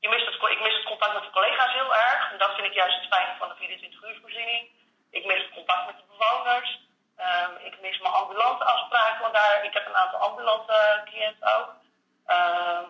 je 0.00 0.08
mist 0.08 0.26
het, 0.26 0.50
ik 0.50 0.60
mis 0.60 0.74
het 0.74 0.84
contact 0.84 1.14
met 1.14 1.22
de 1.22 1.30
collega's 1.30 1.72
heel 1.72 1.94
erg. 1.94 2.32
En 2.32 2.38
dat 2.38 2.54
vind 2.54 2.66
ik 2.66 2.72
juist 2.72 3.00
het 3.00 3.08
fijne 3.14 3.34
van 3.38 3.48
de 3.48 3.54
24 3.54 4.02
uur 4.02 4.18
voorziening. 4.20 4.68
Ik 5.10 5.24
mis 5.24 5.42
het 5.42 5.54
contact 5.54 5.86
met 5.86 5.96
de 5.96 6.16
bewoners. 6.16 6.80
Ehm, 7.16 7.52
ik 7.64 7.80
mis 7.80 7.98
mijn 7.98 8.14
ambulante 8.14 8.64
afspraken, 8.64 9.20
want 9.20 9.34
daar, 9.34 9.64
ik 9.64 9.72
heb 9.72 9.86
een 9.86 9.96
aantal 9.96 10.20
ambulante 10.20 10.72
eh, 10.72 11.02
cliënten 11.04 11.56
ook. 11.56 11.74
Ehm, 12.26 12.84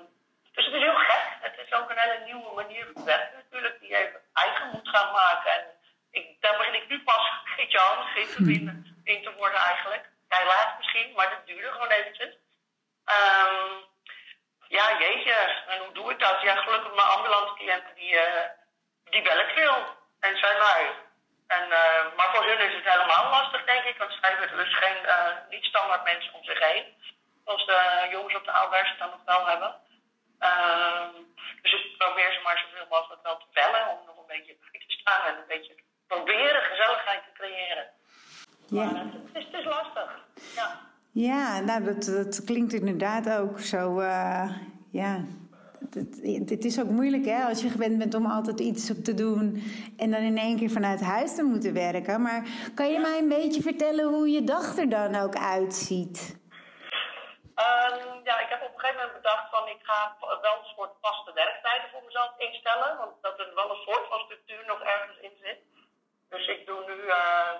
dus 0.58 0.66
het 0.66 0.74
is 0.74 0.82
heel 0.82 0.94
gek. 0.94 1.26
Het 1.40 1.58
is 1.66 1.72
ook 1.72 1.90
een 1.90 1.98
hele 1.98 2.24
nieuwe 2.24 2.54
manier 2.54 2.86
van 2.94 3.04
werken 3.04 3.36
natuurlijk, 3.36 3.80
die 3.80 3.88
je 3.88 3.96
even 3.96 4.20
eigen 4.32 4.70
moet 4.72 4.88
gaan 4.88 5.12
maken. 5.12 5.52
En 5.52 5.64
ik, 6.10 6.40
daar 6.40 6.56
begin 6.56 6.74
ik 6.74 6.88
nu 6.88 7.02
pas, 7.68 8.06
Geert-Jan, 8.12 8.16
in 8.16 8.26
te, 8.26 8.44
vinden, 8.44 9.02
in 9.04 9.22
te 9.22 9.32
worden 9.32 9.60
eigenlijk. 9.60 10.08
Jij 10.28 10.46
laat 10.46 10.78
misschien, 10.78 11.12
maar 11.12 11.30
dat 11.30 11.46
duurde 11.46 11.72
gewoon 11.72 11.88
eventjes. 11.88 12.34
Ehm, 13.04 13.72
ja, 14.68 14.98
jeetje. 14.98 15.34
En 15.66 15.78
hoe 15.84 15.92
doe 15.92 16.10
ik 16.10 16.18
dat? 16.18 16.40
Ja, 16.40 16.54
gelukkig 16.56 16.94
mijn 16.94 17.06
ambulante 17.06 17.54
cliënten, 17.54 17.94
die, 17.94 18.16
eh, 18.16 18.50
die 19.04 19.22
bel 19.22 19.38
ik 19.38 19.50
veel. 19.54 19.96
En 20.20 20.38
zijn 20.38 20.58
lui. 20.58 20.86
En, 21.46 21.72
eh, 21.72 22.16
maar 22.16 22.34
voor 22.34 22.44
hun 22.44 22.60
is 22.68 22.74
het 22.74 22.92
helemaal 22.92 23.30
lastig, 23.30 23.64
denk 23.64 23.84
ik. 23.84 23.98
Want 23.98 24.12
zij 24.20 24.30
hebben 24.30 24.56
dus 24.56 24.74
geen 24.74 25.04
eh, 25.06 25.34
niet 25.48 25.64
standaard 25.64 26.04
mensen 26.04 26.34
om 26.34 26.44
zich 26.44 26.58
heen. 26.58 26.84
Zoals 27.44 27.66
de 27.66 28.08
jongens 28.10 28.34
op 28.34 28.44
de 28.44 28.50
Aalberg 28.50 28.96
dan 28.98 29.10
nog 29.10 29.24
wel 29.24 29.46
hebben. 29.46 29.80
Ehm, 30.38 31.12
dus 31.62 31.72
ik 31.72 31.98
probeer 31.98 32.32
ze 32.32 32.40
maar 32.40 32.58
zoveel 32.58 32.86
mogelijk 32.88 33.22
wel 33.22 33.38
te 33.38 33.46
bellen. 33.52 33.88
Om 33.88 34.06
nog 34.06 34.18
een 34.18 34.26
beetje 34.26 34.56
bij 34.60 34.80
te 34.86 34.92
staan. 34.92 35.26
En 35.26 35.36
een 35.36 35.46
beetje 35.46 35.74
proberen 36.08 36.62
gezelligheid 36.62 37.22
te 37.24 37.32
creëren. 37.32 37.86
Ja. 38.66 38.84
Maar 38.84 39.04
het, 39.04 39.14
is, 39.34 39.44
het 39.44 39.54
is 39.60 39.64
lastig. 39.64 40.24
Ja. 40.54 40.86
Ja, 41.12 41.60
nou, 41.60 41.84
dat, 41.84 42.04
dat 42.04 42.44
klinkt 42.44 42.72
inderdaad 42.72 43.30
ook 43.38 43.60
zo. 43.60 43.98
eh, 43.98 44.50
ja, 44.90 45.24
het, 45.90 46.50
het 46.50 46.64
is 46.64 46.80
ook 46.80 46.88
moeilijk 46.88 47.24
hè, 47.24 47.42
als 47.44 47.62
je 47.62 47.68
gewend 47.68 47.98
bent 47.98 48.14
om 48.14 48.26
altijd 48.26 48.60
iets 48.60 48.90
op 48.90 49.04
te 49.04 49.14
doen 49.14 49.62
en 49.96 50.10
dan 50.10 50.20
in 50.20 50.38
één 50.38 50.56
keer 50.58 50.70
vanuit 50.70 51.00
huis 51.00 51.34
te 51.34 51.42
moeten 51.42 51.72
werken. 51.74 52.22
Maar 52.22 52.42
kan 52.74 52.88
je 52.92 52.98
mij 52.98 53.18
een 53.18 53.28
beetje 53.28 53.62
vertellen 53.62 54.04
hoe 54.04 54.28
je 54.30 54.44
dag 54.44 54.76
er 54.76 54.88
dan 54.88 55.14
ook 55.14 55.36
uitziet? 55.36 56.36
Ehm, 57.54 58.08
ja, 58.28 58.34
ik 58.44 58.50
heb 58.54 58.62
op 58.62 58.72
een 58.74 58.80
gegeven 58.80 59.00
moment 59.00 59.16
bedacht 59.22 59.46
van 59.50 59.68
ik 59.68 59.80
ga 59.82 60.16
wel 60.46 60.56
een 60.58 60.72
soort 60.76 60.94
vaste 61.00 61.32
werktijden 61.32 61.88
voor 61.92 62.02
mezelf 62.04 62.32
instellen. 62.38 62.90
Want 62.98 63.12
dat 63.22 63.38
er 63.38 63.50
wel 63.54 63.70
een 63.70 63.84
soort 63.88 64.06
van 64.10 64.20
structuur 64.26 64.62
nog 64.66 64.80
ergens 64.94 65.18
in 65.20 65.36
zit. 65.44 65.58
Dus 66.28 66.46
ik 66.46 66.66
doe 66.66 66.84
nu, 66.86 67.06
eh, 67.06 67.54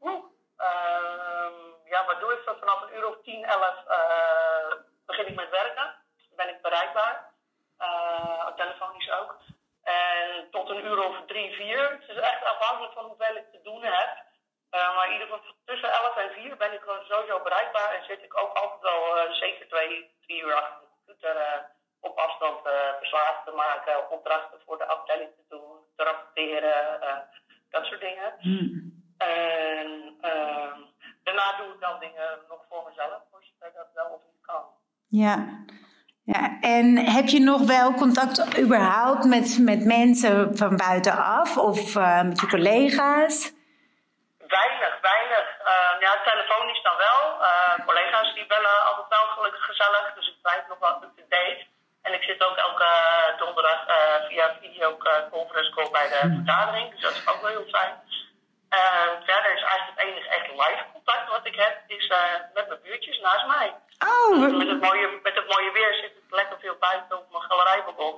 oeh, 0.00 0.24
ehm, 0.56 1.54
ja, 1.84 2.04
wat 2.06 2.20
doe 2.20 2.32
ik? 2.32 2.58
Vanaf 2.58 2.82
een 2.82 2.96
uur 2.96 3.06
of 3.06 3.16
10, 3.22 3.44
11 3.44 3.86
eh, 3.86 4.72
begin 5.06 5.26
ik 5.26 5.34
met 5.34 5.50
werken. 5.50 5.94
Ben 6.36 6.48
ik 6.48 6.62
bereikbaar. 6.62 7.32
Eh, 7.78 8.46
telefonisch 8.56 9.10
ook. 9.10 9.36
En 9.82 10.50
tot 10.50 10.68
een 10.68 10.84
uur 10.84 11.04
of 11.04 11.16
drie, 11.26 11.54
vier. 11.54 11.90
Het 11.90 12.08
is 12.08 12.16
echt 12.16 12.44
afhankelijk 12.44 12.92
van 12.92 13.04
hoeveel 13.04 13.36
ik 13.36 13.50
te 13.52 13.60
doen 13.62 13.82
heb. 13.82 14.28
Eh, 14.70 14.96
maar 14.96 15.06
in 15.06 15.12
ieder 15.12 15.26
geval 15.26 15.54
tussen 15.64 15.92
11 15.92 16.16
en 16.16 16.30
4 16.30 16.56
ben 16.56 16.72
ik 16.72 16.82
sowieso 17.08 17.42
bereikbaar. 17.42 17.94
En 17.94 18.04
zit 18.04 18.22
ik 18.22 18.38
ook 18.38 18.56
altijd 18.56 18.80
wel 18.80 19.18
eh, 19.18 19.32
zeker 19.32 19.68
twee, 19.68 20.14
drie 20.26 20.42
uur 20.42 20.54
achter 20.54 20.80
de 20.80 20.86
computer 20.96 21.36
eh, 21.36 21.60
op 22.00 22.18
afstand 22.18 22.66
eh 22.66 22.94
verslagen 22.98 23.44
te 23.44 23.50
maken. 23.50 24.10
Opdrachten 24.10 24.60
voor 24.66 24.78
de 24.78 24.86
afdeling 24.86 25.30
te 25.34 25.44
doen, 25.48 25.78
te 25.96 26.04
rapporteren, 26.04 27.02
eh, 27.02 27.16
dat 27.70 27.84
soort 27.84 28.00
dingen. 28.00 28.28
En 29.16 30.16
ehm, 30.20 30.78
daarna 31.24 31.56
doe 31.56 31.74
ik 31.74 31.80
dan 31.80 32.00
dingen 32.00 32.38
nog 32.48 32.64
voor 32.68 32.84
mezelf, 32.88 33.22
voor 33.30 33.42
zover 33.42 33.72
dat 33.74 33.88
wel 33.94 34.06
of 34.06 34.20
niet 34.26 34.46
kan. 34.46 34.62
Ja. 35.08 35.64
ja. 36.22 36.60
En 36.60 36.96
heb 36.96 37.26
je 37.28 37.40
nog 37.40 37.60
wel 37.66 37.94
contact 37.94 38.58
überhaupt 38.58 39.24
met, 39.24 39.58
met 39.60 39.84
mensen 39.84 40.56
van 40.56 40.76
buitenaf 40.76 41.56
of 41.56 41.96
eh, 41.96 42.22
met 42.22 42.40
je 42.40 42.46
collega's? 42.46 43.52
Weinig, 44.38 45.00
weinig. 45.00 45.46
Uh, 45.72 46.00
ja, 46.00 46.12
telefonisch 46.24 46.82
dan 46.82 46.96
wel. 46.96 47.42
Eh, 47.42 47.86
collega's 47.86 48.34
die 48.34 48.46
bellen 48.46 48.84
altijd 48.86 49.08
wel 49.08 49.26
gelukkig 49.34 49.64
gezellig, 49.64 50.12
dus 50.14 50.28
ik 50.28 50.42
blijf 50.42 50.62
nog 50.68 50.78
wel 50.78 51.02
up-to-date. 51.02 51.66
En 52.10 52.16
ik 52.16 52.22
zit 52.22 52.44
ook 52.44 52.56
elke 52.56 52.90
donderdag 53.38 53.86
eh, 53.86 54.26
via 54.28 54.56
videoconference 54.60 55.70
call 55.70 55.90
bij 55.90 56.08
de 56.08 56.42
vergadering, 56.44 56.90
dus 56.90 57.00
dat 57.00 57.12
is 57.12 57.28
ook 57.28 57.40
wel 57.40 57.50
heel 57.50 57.68
fijn. 57.70 57.94
Uh, 58.78 59.10
verder 59.28 59.54
is 59.56 59.62
eigenlijk 59.62 59.98
het 59.98 60.06
enige 60.08 60.28
echt 60.28 60.48
live 60.62 60.84
contact 60.92 61.30
wat 61.30 61.46
ik 61.46 61.54
heb, 61.54 61.74
is 61.86 62.06
eh, 62.08 62.18
met 62.54 62.68
mijn 62.68 62.80
buurtjes 62.82 63.20
naast 63.20 63.46
mij. 63.46 63.74
Oh, 64.10 64.40
Dus 64.40 64.52
met, 64.52 64.68
het 64.68 64.80
mooie, 64.80 65.08
met 65.22 65.34
het 65.34 65.48
mooie 65.48 65.72
weer 65.72 65.94
zit 65.94 66.10
ik 66.10 66.30
lekker 66.30 66.58
veel 66.60 66.76
buiten 66.80 67.18
op 67.18 67.30
mijn 67.30 67.42
galerijbalkon. 67.42 68.14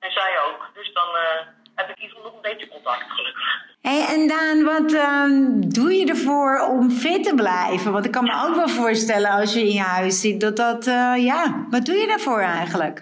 En 0.00 0.12
zij 0.12 0.40
ook. 0.40 0.60
Dus 0.74 0.92
dan 0.92 1.16
eh, 1.16 1.40
heb 1.74 1.88
ik 1.88 1.98
hier 1.98 2.14
nog 2.22 2.34
een 2.34 2.40
beetje 2.48 2.68
contact, 2.68 3.10
gelukkig. 3.10 3.62
Hey, 3.82 4.06
en 4.14 4.28
Daan, 4.28 4.64
wat 4.72 4.92
ehm, 4.92 5.36
doe 5.78 5.92
je 5.98 6.06
ervoor 6.14 6.52
om 6.74 6.90
fit 6.90 7.24
te 7.24 7.34
blijven? 7.34 7.92
Want 7.92 8.04
ik 8.04 8.12
kan 8.12 8.24
me 8.24 8.34
ook 8.44 8.54
wel 8.54 8.68
voorstellen 8.68 9.30
als 9.30 9.52
je 9.54 9.60
in 9.60 9.76
je 9.80 9.88
huis 9.96 10.20
zit 10.20 10.40
dat 10.40 10.56
dat, 10.56 10.86
eh, 10.86 11.14
ja, 11.30 11.42
wat 11.70 11.84
doe 11.86 11.96
je 11.96 12.06
daarvoor 12.06 12.40
eigenlijk? 12.40 12.96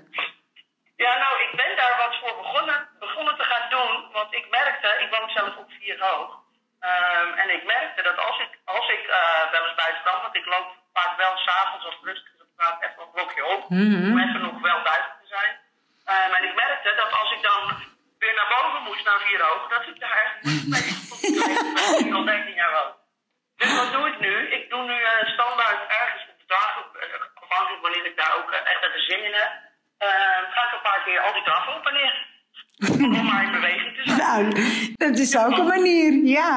Ja, 1.04 1.12
nou, 1.22 1.34
ik 1.46 1.52
ben 1.60 1.72
daar 1.80 1.96
wat 2.04 2.14
voor 2.20 2.34
begonnen, 2.42 2.78
begonnen 2.98 3.36
te 3.36 3.46
gaan 3.50 3.66
doen. 3.76 3.92
Want 4.12 4.30
ik 4.34 4.46
merkte, 4.50 4.88
ik 5.04 5.08
woon 5.14 5.30
zelf 5.30 5.56
op 5.62 5.70
vier 5.78 5.96
hoog. 6.06 6.30
Ehm, 6.80 7.28
en 7.42 7.48
ik 7.56 7.64
merkte 7.74 8.02
dat 8.02 8.18
als 8.26 8.38
ik, 8.44 8.52
als 8.64 8.88
ik 8.96 9.02
eh, 9.18 9.42
wel 9.54 9.64
eens 9.66 9.80
buiten 9.82 10.02
kwam, 10.04 10.22
want 10.22 10.36
ik 10.40 10.46
loop 10.54 10.68
vaak 10.92 11.12
wel 11.16 11.34
s'avonds 11.36 11.84
als 11.86 11.96
het 11.98 12.08
rustig 12.10 12.32
dan 12.38 12.46
ga 12.56 12.66
ik 12.74 12.82
even 12.86 13.02
een 13.02 13.14
blokje 13.16 13.44
op. 13.54 13.60
Mhm. 13.68 14.04
Om 14.10 14.18
even 14.24 14.40
nog 14.48 14.56
wel 14.68 14.80
buiten 14.90 15.14
te 15.20 15.26
zijn. 15.36 15.52
Ehm, 16.10 16.32
en 16.38 16.44
ik 16.48 16.54
merkte 16.64 16.90
dat 17.02 17.10
als 17.20 17.30
ik 17.36 17.42
dan 17.50 17.60
weer 18.24 18.36
naar 18.40 18.52
boven 18.56 18.82
moest, 18.86 19.04
naar 19.04 19.20
vier 19.26 19.40
hoog, 19.48 19.62
dat 19.74 19.84
ik 19.92 19.98
daar 20.04 20.16
echt 20.24 20.36
niet 20.48 20.66
mee 20.74 20.90
tot 21.08 21.20
ik 22.06 22.12
al 22.18 22.24
13 22.24 22.60
jaar 22.60 22.74
woon. 22.78 22.92
Dus 23.60 23.70
wat 23.80 23.90
doe 23.94 24.04
ik 24.12 24.18
nu? 24.26 24.34
Ik 24.56 24.64
doe 24.72 24.82
nu 24.90 24.96
eh, 25.02 25.28
standaard 25.34 25.80
ergens 26.00 26.24
op 26.32 26.38
de 26.42 26.48
dag, 26.56 26.70
eh, 26.76 27.42
afhankelijk 27.42 27.82
wanneer 27.86 28.06
ik 28.10 28.16
daar 28.20 28.34
ook 28.38 28.50
eh, 28.50 28.70
echt 28.72 28.82
even 28.86 29.02
zin 29.10 29.22
in 29.28 29.34
heb, 29.40 29.52
ga 30.54 30.60
ik 30.66 30.72
een 30.76 30.86
paar 30.88 31.02
keer 31.04 31.20
al 31.20 31.32
die 31.36 31.46
trappen 31.48 31.74
op 31.78 31.86
en 31.90 31.94
neer. 32.00 32.16
Om 33.18 33.26
maar 33.30 33.44
in 33.44 33.52
beweging 33.58 33.92
te 33.96 34.02
zijn. 34.04 34.18
Nou, 34.22 34.42
dat 35.04 35.18
is 35.18 35.36
ook 35.36 35.56
een 35.58 35.72
manier, 35.76 36.12
ja. 36.38 36.52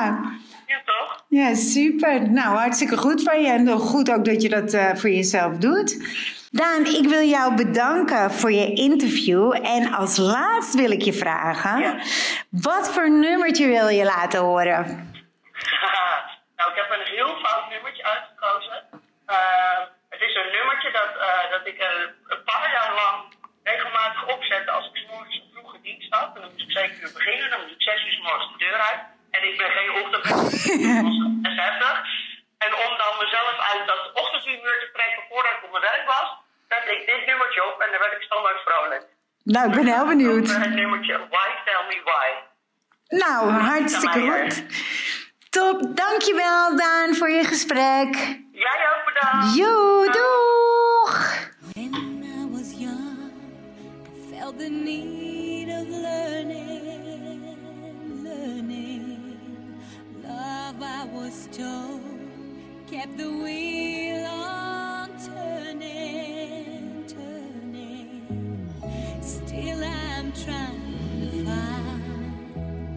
Ja, 0.67 0.81
toch? 0.85 1.23
Ja, 1.27 1.53
super. 1.53 2.29
Nou, 2.29 2.57
hartstikke 2.57 2.97
goed 2.97 3.23
van 3.23 3.41
je. 3.41 3.47
En 3.47 3.67
goed 3.67 4.11
ook 4.11 4.25
dat 4.25 4.41
je 4.41 4.49
dat 4.49 4.73
eh, 4.73 4.95
voor 4.95 5.09
jezelf 5.09 5.57
doet. 5.57 5.97
Daan, 6.51 6.85
ik 6.85 7.07
wil 7.07 7.21
jou 7.21 7.55
bedanken 7.55 8.31
voor 8.31 8.51
je 8.51 8.73
interview. 8.73 9.55
En 9.65 9.93
als 9.93 10.17
laatst 10.17 10.73
wil 10.73 10.91
ik 10.91 11.01
je 11.01 11.13
vragen: 11.13 12.01
wat 12.49 12.93
voor 12.93 13.09
nummertje 13.11 13.67
wil 13.67 13.87
je 13.87 14.03
laten 14.03 14.39
horen? 14.39 14.83
Nou, 16.55 16.69
ik 16.71 16.75
heb 16.75 16.99
een 16.99 17.07
heel 17.15 17.35
fout 17.43 17.69
nummertje 17.69 18.03
uitgekozen. 18.03 18.83
Eh, 19.25 19.79
het 20.09 20.21
is 20.21 20.35
een 20.35 20.51
nummertje 20.51 20.91
dat, 20.91 21.11
eh, 21.27 21.51
dat 21.51 21.67
ik 21.67 21.77
eh, 21.77 21.87
een 22.27 22.43
paar 22.43 22.71
jaar 22.71 22.93
lang 23.01 23.17
regelmatig 23.63 24.27
opzette 24.35 24.71
als 24.71 24.85
ik 24.87 24.95
's 24.95 25.05
morgens 25.11 25.35
een 25.35 25.49
vroege 25.53 25.81
dienst 25.81 26.13
had. 26.13 26.35
En 26.35 26.41
dan 26.41 26.51
moest 26.51 26.65
ik 26.65 26.71
7 26.71 27.01
uur 27.01 27.13
beginnen, 27.13 27.49
dan 27.49 27.61
moest 27.61 27.73
ik 27.73 27.81
6 27.81 28.05
uur 28.05 28.11
's 28.11 28.21
morgens 28.27 28.51
de 28.51 28.57
deur 28.57 28.79
uit. 28.89 29.01
En 29.35 29.41
ik 29.49 29.57
ben 29.57 29.71
geen 29.77 29.91
ochtendmens, 30.01 30.51
dat 31.43 31.51
is 31.51 31.57
heftig. 31.65 31.95
En 32.57 32.71
om 32.85 32.91
dan 33.01 33.13
mezelf 33.23 33.55
uit 33.71 33.87
dat 33.87 34.01
ochtendhumeur 34.13 34.77
te 34.83 34.89
trekken 34.93 35.23
voordat 35.29 35.51
ik 35.57 35.63
op 35.65 35.71
mijn 35.71 35.87
werk 35.91 36.05
was, 36.15 36.27
zette 36.69 36.91
ik 36.97 37.01
dit 37.11 37.25
nummertje 37.25 37.61
op 37.69 37.75
en 37.81 37.89
dan 37.91 37.99
werd 37.99 38.13
ik 38.17 38.21
standaard 38.21 38.61
vrolijk. 38.67 39.03
Nou, 39.43 39.69
ik 39.69 39.75
ben 39.75 39.87
heel 39.95 40.07
benieuwd. 40.13 40.47
Het 40.47 40.75
nummertje 40.81 41.15
Why 41.29 41.49
Tell 41.65 41.83
Me 41.89 42.01
Why. 42.09 42.27
Nou, 43.23 43.49
hartstikke 43.51 44.19
goed. 44.19 44.55
Top, 45.49 45.77
dankjewel 45.95 46.75
Daan 46.75 47.15
voor 47.15 47.29
je 47.29 47.43
gesprek. 47.43 48.11
Jij 48.51 48.79
ook 48.91 49.05
bedankt. 49.05 49.55
Joe, 49.55 50.11
doeg! 50.11 51.43
felt 54.45 54.59
the 54.59 54.69
need 54.69 55.24
was 61.15 61.47
told 61.51 62.01
kept 62.87 63.17
the 63.17 63.29
wheel 63.29 64.25
on 64.25 65.09
turning, 65.17 67.05
turning. 67.07 68.69
Still, 69.21 69.81
I'm 69.83 70.33
trying 70.33 71.31
to 71.31 71.45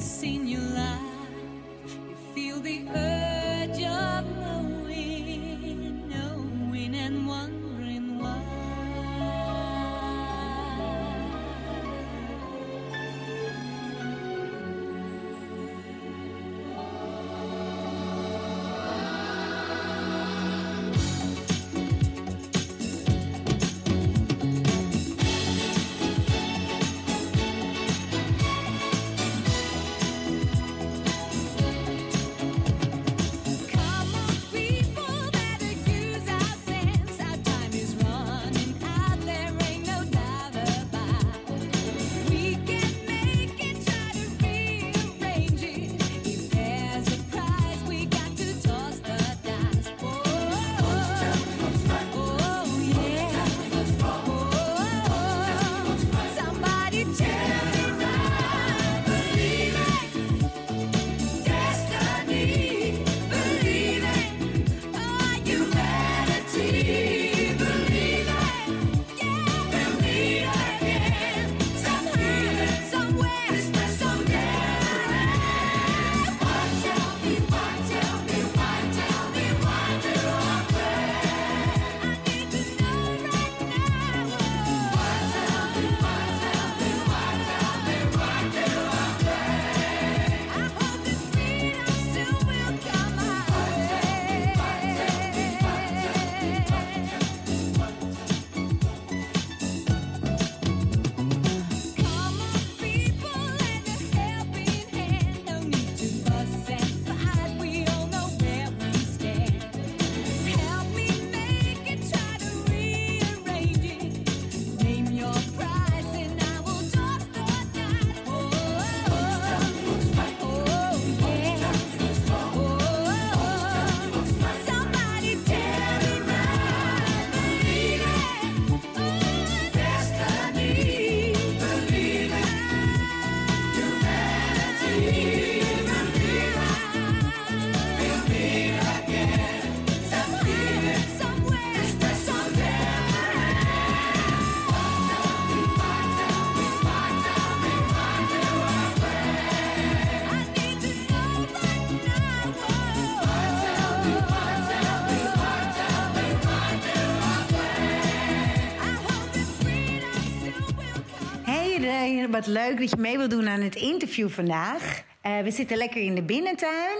leuk 162.46 162.78
dat 162.78 162.90
je 162.90 162.96
mee 162.96 163.16
wilt 163.16 163.30
doen 163.30 163.48
aan 163.48 163.60
het 163.60 163.74
interview 163.74 164.28
vandaag. 164.28 165.02
Eh, 165.20 165.40
we 165.40 165.50
zitten 165.50 165.76
lekker 165.76 166.02
in 166.02 166.14
de 166.14 166.22
binnentuin. 166.22 166.98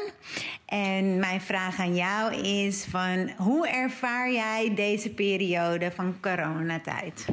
En 0.65 1.19
mijn 1.19 1.41
vraag 1.41 1.79
aan 1.79 1.95
jou 1.95 2.35
is 2.35 2.87
van... 2.91 3.31
hoe 3.37 3.69
ervaar 3.69 4.33
jij 4.33 4.75
deze 4.75 5.11
periode 5.11 5.91
van 5.91 6.17
coronatijd? 6.21 7.27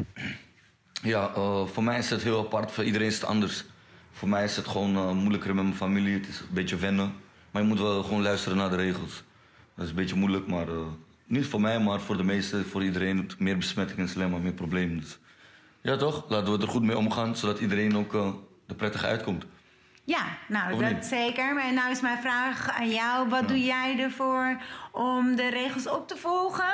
Ja, 1.01 1.31
eh, 1.35 1.65
voor 1.65 1.83
mij 1.83 1.97
is 1.97 2.09
het 2.09 2.23
heel 2.23 2.39
apart. 2.39 2.71
Voor 2.71 2.83
iedereen 2.83 3.07
is 3.07 3.15
het 3.15 3.25
anders. 3.25 3.65
Voor 4.11 4.29
mij 4.29 4.43
is 4.43 4.55
het 4.55 4.67
gewoon 4.67 4.95
eh, 4.95 5.11
moeilijker 5.11 5.55
met 5.55 5.63
mijn 5.63 5.75
familie. 5.75 6.13
Het 6.13 6.27
is 6.27 6.39
een 6.39 6.45
beetje 6.53 6.77
wennen. 6.77 7.13
Maar 7.51 7.61
je 7.61 7.67
moet 7.67 7.79
wel 7.79 8.03
gewoon 8.03 8.21
luisteren 8.21 8.57
naar 8.57 8.69
de 8.69 8.75
regels. 8.75 9.23
Dat 9.75 9.83
is 9.83 9.89
een 9.89 9.95
beetje 9.95 10.15
moeilijk, 10.15 10.47
maar 10.47 10.67
niet 11.25 11.45
voor 11.45 11.61
mij, 11.61 11.79
maar 11.79 12.01
voor 12.01 12.17
de 12.17 12.23
meesten, 12.23 12.65
voor 12.65 12.83
iedereen. 12.83 13.29
Meer 13.37 13.57
besmettingen 13.57 14.05
is 14.05 14.15
alleen 14.15 14.29
maar 14.29 14.39
meer 14.39 14.53
problemen. 14.53 14.99
Dus, 14.99 15.19
ja, 15.85 15.95
toch? 15.97 16.25
Laten 16.29 16.53
we 16.57 16.61
er 16.61 16.67
goed 16.71 16.83
mee 16.83 16.97
omgaan, 16.97 17.35
zodat 17.35 17.59
iedereen 17.59 17.97
ook 17.97 18.13
eh, 18.13 18.27
er 18.67 18.75
prettig 18.75 19.03
uitkomt. 19.03 19.45
Ja, 20.03 20.25
nou, 20.47 20.73
Of 20.73 20.79
dat 20.79 20.91
niet? 20.91 21.05
zeker. 21.05 21.53
Maar 21.53 21.73
nou 21.73 21.91
is 21.91 22.01
mijn 22.01 22.17
vraag 22.21 22.69
aan 22.79 22.89
jou. 22.89 23.29
Wat 23.29 23.47
doe 23.47 23.63
jij 23.63 23.99
ervoor 23.99 24.61
om 24.91 25.35
de 25.35 25.49
regels 25.49 25.89
op 25.89 26.07
te 26.07 26.15
volgen? 26.17 26.73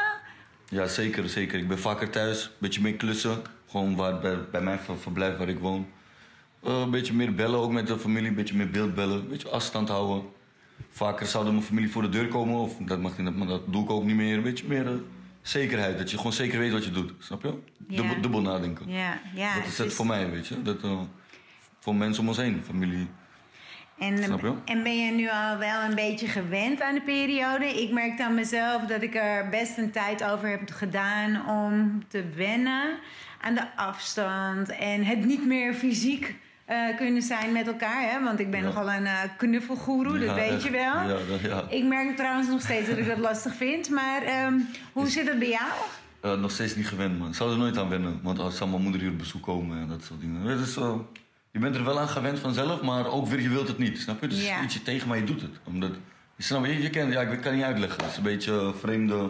Ja, 0.69 0.87
zeker, 0.87 1.29
zeker. 1.29 1.59
Ik 1.59 1.67
ben 1.67 1.79
vaker 1.79 2.09
thuis, 2.09 2.43
een 2.45 2.51
beetje 2.59 2.81
meer 2.81 2.93
klussen. 2.95 3.41
Gewoon 3.69 3.95
waar, 3.95 4.19
bij, 4.19 4.37
bij 4.51 4.61
mijn 4.61 4.79
ver- 4.79 4.97
verblijf 4.97 5.37
waar 5.37 5.49
ik 5.49 5.59
woon. 5.59 5.87
Eh, 6.63 6.79
een 6.79 6.89
beetje 6.91 7.13
meer 7.13 7.35
bellen, 7.35 7.59
ook 7.59 7.71
met 7.71 7.87
de 7.87 7.99
familie. 7.99 8.29
Een 8.29 8.35
beetje 8.35 8.55
meer 8.55 8.69
beeld 8.69 8.93
bellen, 8.95 9.19
een 9.19 9.27
beetje 9.27 9.49
afstand 9.49 9.89
houden. 9.89 10.23
Vaker 10.89 11.25
zou 11.25 11.43
dan 11.43 11.53
mijn 11.53 11.65
familie 11.65 11.91
voor 11.91 12.01
de 12.01 12.09
deur 12.09 12.27
komen, 12.27 12.55
of 12.59 12.75
dat 12.79 12.99
mag 12.99 13.17
niet, 13.17 13.35
maar 13.37 13.47
dat 13.47 13.61
doe 13.73 13.83
ik 13.83 13.89
ook 13.89 14.03
niet 14.03 14.15
meer. 14.15 14.35
Een 14.37 14.43
beetje 14.43 14.67
meer 14.67 14.85
eh, 14.87 14.93
zekerheid, 15.41 15.97
dat 15.97 16.11
je 16.11 16.17
gewoon 16.17 16.33
zeker 16.33 16.59
weet 16.59 16.71
wat 16.71 16.85
je 16.85 16.91
doet. 16.91 17.13
Snap 17.19 17.41
je? 17.43 17.53
Dubbel, 17.77 18.15
Ja. 18.15 18.21
dubbel 18.21 18.41
nadenken. 18.41 18.89
Ja, 18.89 19.19
ja. 19.35 19.55
dat 19.55 19.65
is 19.65 19.77
het 19.77 19.93
voor 19.93 20.05
mij, 20.05 20.29
weet 20.29 20.47
je. 20.47 20.61
Dat, 20.61 20.83
eh, 20.83 20.99
voor 21.79 21.95
mensen 21.95 22.21
om 22.21 22.27
ons 22.27 22.37
heen, 22.37 22.61
familie. 22.65 23.07
En, 23.97 24.23
Snap 24.23 24.41
je? 24.41 24.53
en 24.65 24.83
ben 24.83 24.97
je 25.05 25.11
nu 25.11 25.29
al 25.29 25.57
wel 25.57 25.81
een 25.81 25.95
beetje 25.95 26.27
gewend 26.27 26.81
aan 26.81 26.93
de 26.93 27.01
periode? 27.01 27.81
Ik 27.81 27.91
merk 27.91 28.19
aan 28.21 28.35
mezelf 28.35 28.81
dat 28.85 29.01
ik 29.01 29.15
er 29.15 29.49
best 29.49 29.77
een 29.77 29.91
tijd 29.91 30.23
over 30.23 30.49
heb 30.49 30.69
gedaan 30.71 31.49
om 31.49 32.03
te 32.07 32.23
wennen 32.35 32.97
aan 33.41 33.53
de 33.55 33.75
afstand 33.75 34.69
en 34.69 35.03
het 35.05 35.25
niet 35.25 35.45
meer 35.45 35.73
fysiek 35.73 36.35
eh, 36.71 36.97
kunnen 36.97 37.21
zijn 37.21 37.51
met 37.51 37.67
elkaar. 37.67 38.11
Hè? 38.11 38.23
Want 38.23 38.39
ik 38.39 38.51
ben 38.51 38.59
Ja. 38.59 38.65
nogal 38.65 38.91
een 38.91 39.05
eh 39.05 39.19
knuffelgoeroe, 39.37 40.17
dat 40.19 40.27
Ja, 40.27 40.33
weet 40.33 40.49
echt. 40.51 40.63
je 40.63 40.69
wel. 40.71 40.81
Ja, 40.93 41.07
dat, 41.07 41.39
ja. 41.41 41.63
Ik 41.69 41.83
merk 41.83 42.15
trouwens 42.17 42.47
nog 42.47 42.61
steeds 42.61 42.89
dat 42.89 42.97
ik 42.97 43.07
dat 43.07 43.17
lastig 43.17 43.55
vind. 43.55 43.89
Maar 43.89 44.21
ehm, 44.23 44.53
hoe 44.93 45.07
zit 45.07 45.27
het 45.27 45.39
bij 45.39 45.49
jou? 45.49 45.69
Eh, 46.21 46.41
nog 46.41 46.51
steeds 46.51 46.75
niet 46.75 46.87
gewend, 46.87 47.19
man. 47.19 47.27
Ik 47.27 47.35
zou 47.35 47.51
er 47.51 47.57
nooit 47.57 47.77
aan 47.77 47.89
wennen. 47.89 48.19
Want 48.23 48.39
als 48.39 48.57
zou 48.57 48.69
mijn 48.69 48.81
moeder 48.81 49.01
hier 49.01 49.09
op 49.09 49.17
bezoek 49.17 49.41
komen 49.43 49.79
en 49.81 49.87
dat 49.87 50.03
soort 50.03 50.19
dingen. 50.19 50.41
Het 50.41 50.59
is, 50.59 50.73
je 51.51 51.59
bent 51.59 51.75
er 51.75 51.83
wel 51.85 51.99
aan 51.99 52.07
gewend 52.07 52.39
vanzelf, 52.39 52.81
maar 52.81 53.05
ook 53.11 53.27
weer, 53.27 53.41
je 53.41 53.49
wilt 53.49 53.67
het 53.67 53.77
niet. 53.77 53.99
Snap 53.99 54.19
je? 54.21 54.25
Het 54.27 54.35
is 54.35 54.51
ietsje 54.63 54.81
tegen, 54.83 55.07
maar 55.07 55.17
je 55.17 55.23
doet 55.23 55.41
het. 55.41 55.51
Omdat, 55.63 55.91
je, 56.35 56.43
snap, 56.43 56.65
je, 56.65 56.81
je 56.81 56.89
kent, 56.89 57.13
ja, 57.13 57.21
ik 57.21 57.41
kan 57.41 57.55
niet 57.55 57.63
uitleggen. 57.63 58.01
Het 58.03 58.11
is 58.11 58.17
een 58.17 58.23
beetje 58.23 58.51
een 58.51 58.73
vreemde 58.75 59.29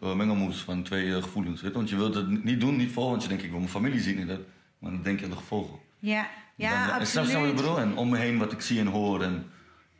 mengelmoes 0.00 0.56
van 0.62 0.82
twee 0.82 1.22
gevoelens. 1.22 1.62
Weet? 1.62 1.72
Want 1.72 1.88
je 1.88 1.96
wilt 1.96 2.14
het 2.14 2.44
niet 2.44 2.60
doen, 2.60 2.76
niet 2.76 2.92
volgen, 2.92 3.10
want 3.10 3.22
je 3.22 3.28
denkt, 3.28 3.44
ik 3.44 3.50
wil 3.50 3.58
mijn 3.58 3.70
familie 3.70 4.00
zien. 4.00 4.18
En 4.18 4.26
dat, 4.26 4.40
maar 4.78 4.90
dan 4.90 5.02
denk 5.02 5.18
je 5.18 5.24
aan 5.24 5.30
de 5.30 5.36
gevolgen. 5.36 5.78
Ja, 6.04 6.26
ja, 6.54 6.86
Dan- 6.86 6.98
en 7.00 7.06
Snap 7.06 7.24
je 7.24 7.32
wat 7.32 7.42
ik 7.42 7.50
absoluut. 7.50 7.56
bedoel? 7.56 7.78
En 7.78 7.96
om 7.96 8.08
me 8.08 8.18
heen 8.18 8.38
wat 8.38 8.52
ik 8.52 8.60
zie 8.60 8.80
en 8.80 8.86
hoor 8.86 9.22
en 9.22 9.50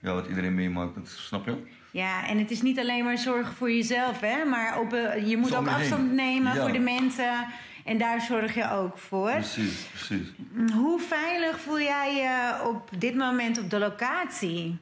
ja, 0.01 0.13
wat 0.13 0.27
iedereen 0.27 0.55
meemaakt. 0.55 0.95
Dat, 0.95 1.09
snap 1.09 1.47
je? 1.47 1.57
Ja, 1.91 2.27
en 2.29 2.39
het 2.39 2.51
is 2.51 2.63
niet 2.63 2.79
alleen 2.79 3.05
maar 3.05 3.19
zorgen 3.19 3.55
voor 3.55 3.71
jezelf, 3.73 4.21
hè, 4.21 4.45
maar 4.45 4.81
op, 4.81 4.93
eh, 4.93 5.29
je 5.29 5.37
moet 5.37 5.55
ook 5.55 5.67
afstand 5.69 6.13
nemen 6.13 6.55
Ja. 6.55 6.61
voor 6.63 6.73
de 6.73 6.79
mensen. 6.79 7.47
En 7.85 7.99
daar 7.99 8.21
zorg 8.21 8.55
je 8.55 8.71
ook 8.71 8.99
voor. 8.99 9.31
Precies, 9.31 9.85
precies. 9.93 10.27
Hoe 10.75 11.01
veilig 11.01 11.61
voel 11.61 11.81
jij 11.81 12.15
je 12.15 12.67
op 12.69 12.91
dit 12.99 13.15
moment 13.15 13.59
op 13.59 13.71
de 13.71 13.79
locatie? 13.79 14.79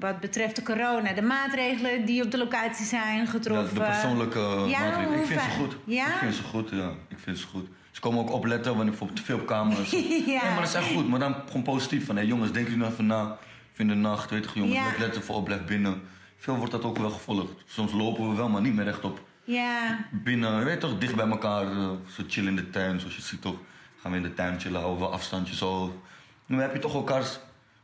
Wat 0.00 0.20
betreft 0.20 0.56
de 0.56 0.62
corona, 0.62 1.12
de 1.12 1.22
maatregelen 1.22 2.04
die 2.04 2.24
op 2.24 2.30
de 2.30 2.38
locatie 2.38 2.86
zijn 2.86 3.16
Ja, 3.18 3.26
getroffen. 3.26 3.74
de 3.74 3.80
persoonlijke 3.80 4.38
Ja, 4.68 4.78
maatregelen. 4.80 5.18
Ik 5.20 5.26
vind 5.26 5.40
ze 5.40 5.50
goed. 5.50 5.76
Ja? 5.84 6.06
Ik 6.06 6.12
vind 6.18 6.34
ze 6.34 6.42
goed, 6.42 6.70
ja. 6.70 6.90
Ik 7.08 7.18
vind 7.18 7.38
ze 7.38 7.46
goed. 7.46 7.66
Ze 7.90 8.00
komen 8.00 8.20
ook 8.20 8.30
opletten 8.32 8.70
wanneer 8.70 8.88
bijvoorbeeld 8.90 9.18
te 9.18 9.24
veel 9.24 9.38
op 9.38 9.46
camera 9.46 9.80
is. 9.80 9.90
Ja. 10.00 10.06
Nee, 10.26 10.34
maar 10.42 10.54
dat 10.60 10.68
is 10.68 10.74
echt 10.74 10.92
goed. 10.92 11.08
Maar 11.08 11.18
dan 11.18 11.34
gewoon 11.46 11.62
positief. 11.62 12.06
Van, 12.06 12.16
hé 12.16 12.22
jongens, 12.22 12.52
denk 12.52 12.64
jullie 12.66 12.80
nou 12.80 12.92
even 12.92 13.06
na. 13.06 13.36
In 13.76 13.88
de 13.88 13.94
nacht, 13.94 14.30
weet 14.30 14.44
je 14.54 14.58
jongens, 14.60 14.76
Ja. 14.78 14.84
let 14.86 14.98
letten 14.98 15.22
voor 15.22 15.42
blijf 15.42 15.64
binnen. 15.64 16.02
Veel 16.36 16.56
wordt 16.56 16.72
dat 16.72 16.84
ook 16.84 16.98
wel 16.98 17.10
gevolgd. 17.10 17.52
Soms 17.66 17.92
lopen 17.92 18.30
we 18.30 18.36
wel, 18.36 18.48
maar 18.48 18.60
niet 18.60 18.74
meer 18.74 18.84
rechtop. 18.84 19.20
Ja, 19.44 19.98
Binnen, 20.10 20.58
je 20.58 20.64
weet 20.64 20.80
toch, 20.80 20.98
dicht 20.98 21.16
bij 21.16 21.28
elkaar. 21.28 21.62
eh, 21.64 21.88
zo 22.16 22.22
chillen 22.28 22.48
in 22.48 22.56
de 22.56 22.70
tuin, 22.70 23.00
zoals 23.00 23.16
je 23.16 23.22
ziet 23.22 23.42
toch. 23.42 23.54
Gaan 24.00 24.10
we 24.10 24.16
in 24.16 24.22
de 24.22 24.34
tuin 24.34 24.60
chillen, 24.60 24.80
houden 24.80 25.06
we 25.06 25.12
afstandje 25.12 25.54
zo. 25.56 26.00
Nu 26.46 26.60
heb 26.60 26.72
je 26.72 26.78
toch 26.78 26.94
elkaars 26.94 27.38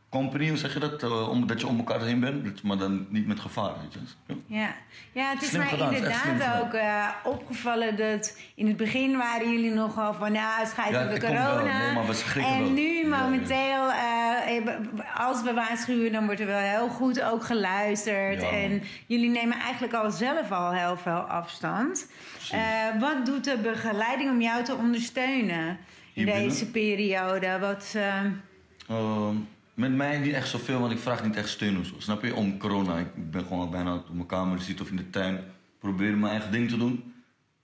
company, 0.09 0.47
hoe 0.47 0.57
zeg 0.57 0.73
je 0.73 0.79
dat? 0.79 1.03
Eh, 1.03 1.29
om, 1.29 1.47
dat 1.47 1.61
je 1.61 1.67
om 1.67 1.77
elkaar 1.77 2.01
heen 2.01 2.19
bent, 2.19 2.63
maar 2.63 2.77
dan 2.77 3.07
niet 3.09 3.27
met 3.27 3.39
gevaar, 3.39 3.73
weet 3.81 3.93
je. 3.93 3.99
Ja. 4.25 4.35
ja. 4.57 4.75
ja 5.11 5.29
het 5.29 5.41
is 5.41 5.47
Slim 5.47 5.59
mij 5.59 5.69
gedaan, 5.69 5.93
inderdaad 5.93 6.63
ook 6.63 6.73
eh, 6.73 7.07
opgevallen 7.23 7.97
dat 7.97 8.37
in 8.55 8.67
het 8.67 8.77
begin 8.77 9.17
waren 9.17 9.51
jullie 9.51 9.73
nogal 9.73 10.13
van 10.13 10.33
ja, 10.33 10.65
schijt 10.65 10.91
Ja, 10.91 11.03
op 11.03 11.13
de 11.13 11.19
corona. 11.19 11.85
Nee, 11.85 11.93
maar 11.93 12.05
we 12.05 12.13
schrikken 12.13 12.53
en 12.53 12.63
wel. 12.63 12.71
nu 12.71 13.07
momenteel, 13.07 13.91
eh, 13.91 15.25
als 15.27 15.41
we 15.41 15.53
waarschuwen, 15.53 16.11
dan 16.11 16.25
wordt 16.25 16.39
er 16.39 16.47
wel 16.47 16.59
heel 16.59 16.87
goed 16.87 17.21
ook 17.21 17.43
geluisterd. 17.45 18.41
Ja. 18.41 18.49
En 18.49 18.83
jullie 19.07 19.29
nemen 19.29 19.59
eigenlijk 19.59 19.93
al 19.93 20.11
zelf 20.11 20.51
al 20.51 20.73
heel 20.73 20.97
veel 20.97 21.19
afstand. 21.19 22.07
Wat 22.99 23.25
doet 23.25 23.43
de 23.43 23.57
begeleiding 23.57 24.31
om 24.31 24.41
jou 24.41 24.63
te 24.63 24.75
ondersteunen 24.75 25.67
in 25.67 25.77
Hier 26.13 26.25
binnen? 26.25 26.43
deze 26.43 26.71
periode? 26.71 27.59
Wat, 27.59 27.93
eh, 27.95 28.21
Ehm, 28.87 29.35
met 29.77 29.95
mij 29.95 30.17
niet 30.19 30.33
echt 30.33 30.47
zoveel, 30.47 30.79
want 30.79 30.91
ik 30.91 30.99
vraag 30.99 31.23
niet 31.23 31.35
echt 31.35 31.49
steun 31.49 31.79
of 31.79 31.85
zo. 31.85 31.93
Snap 31.97 32.23
je? 32.23 32.35
Om 32.35 32.57
corona. 32.57 32.97
Ik 32.97 33.31
ben 33.31 33.41
gewoon 33.43 33.59
al 33.59 33.69
bijna 33.69 33.93
op 33.95 34.09
mijn 34.13 34.25
kamer 34.25 34.61
zit 34.61 34.81
of 34.81 34.89
in 34.89 34.95
de 34.95 35.09
tuin. 35.09 35.39
Probeer 35.79 36.17
mijn 36.17 36.31
eigen 36.31 36.51
ding 36.51 36.69
te 36.69 36.77
doen. 36.77 37.13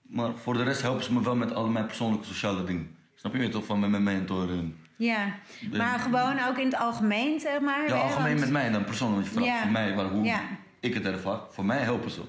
Maar 0.02 0.30
voor 0.42 0.54
de 0.54 0.62
rest 0.62 0.82
helpen 0.82 1.04
ze 1.04 1.12
me 1.12 1.22
wel 1.22 1.36
met 1.36 1.54
al 1.54 1.68
mijn 1.68 1.86
persoonlijke 1.86 2.26
sociale 2.26 2.64
dingen. 2.64 2.96
Snap 3.14 3.34
je? 3.34 3.48
Toch 3.48 3.64
van 3.64 3.80
met 3.80 3.90
mijn 3.90 4.02
mentor. 4.02 4.50
En, 4.50 4.76
ja, 4.96 5.34
maar 5.76 5.98
gewoon 5.98 6.38
ook 6.48 6.58
in 6.58 6.64
het 6.66 6.76
algemeen, 6.76 7.40
zeg 7.40 7.60
maar. 7.60 7.88
ja, 7.88 7.94
algemeen 7.94 8.26
Want- 8.28 8.40
met 8.40 8.50
mij 8.50 8.70
dan 8.70 8.84
persoonlijk. 8.84 9.26
Want 9.28 9.34
je 9.34 9.50
vraagt 9.50 9.56
Ja. 9.58 9.62
voor 9.62 9.72
mij 9.72 9.94
waar, 9.94 10.06
hoe 10.08 10.24
Ja. 10.24 10.40
ik 10.80 10.94
het 10.94 11.04
ervaar. 11.04 11.38
Voor 11.50 11.64
mij 11.64 11.78
helpen 11.78 12.10
ze. 12.10 12.20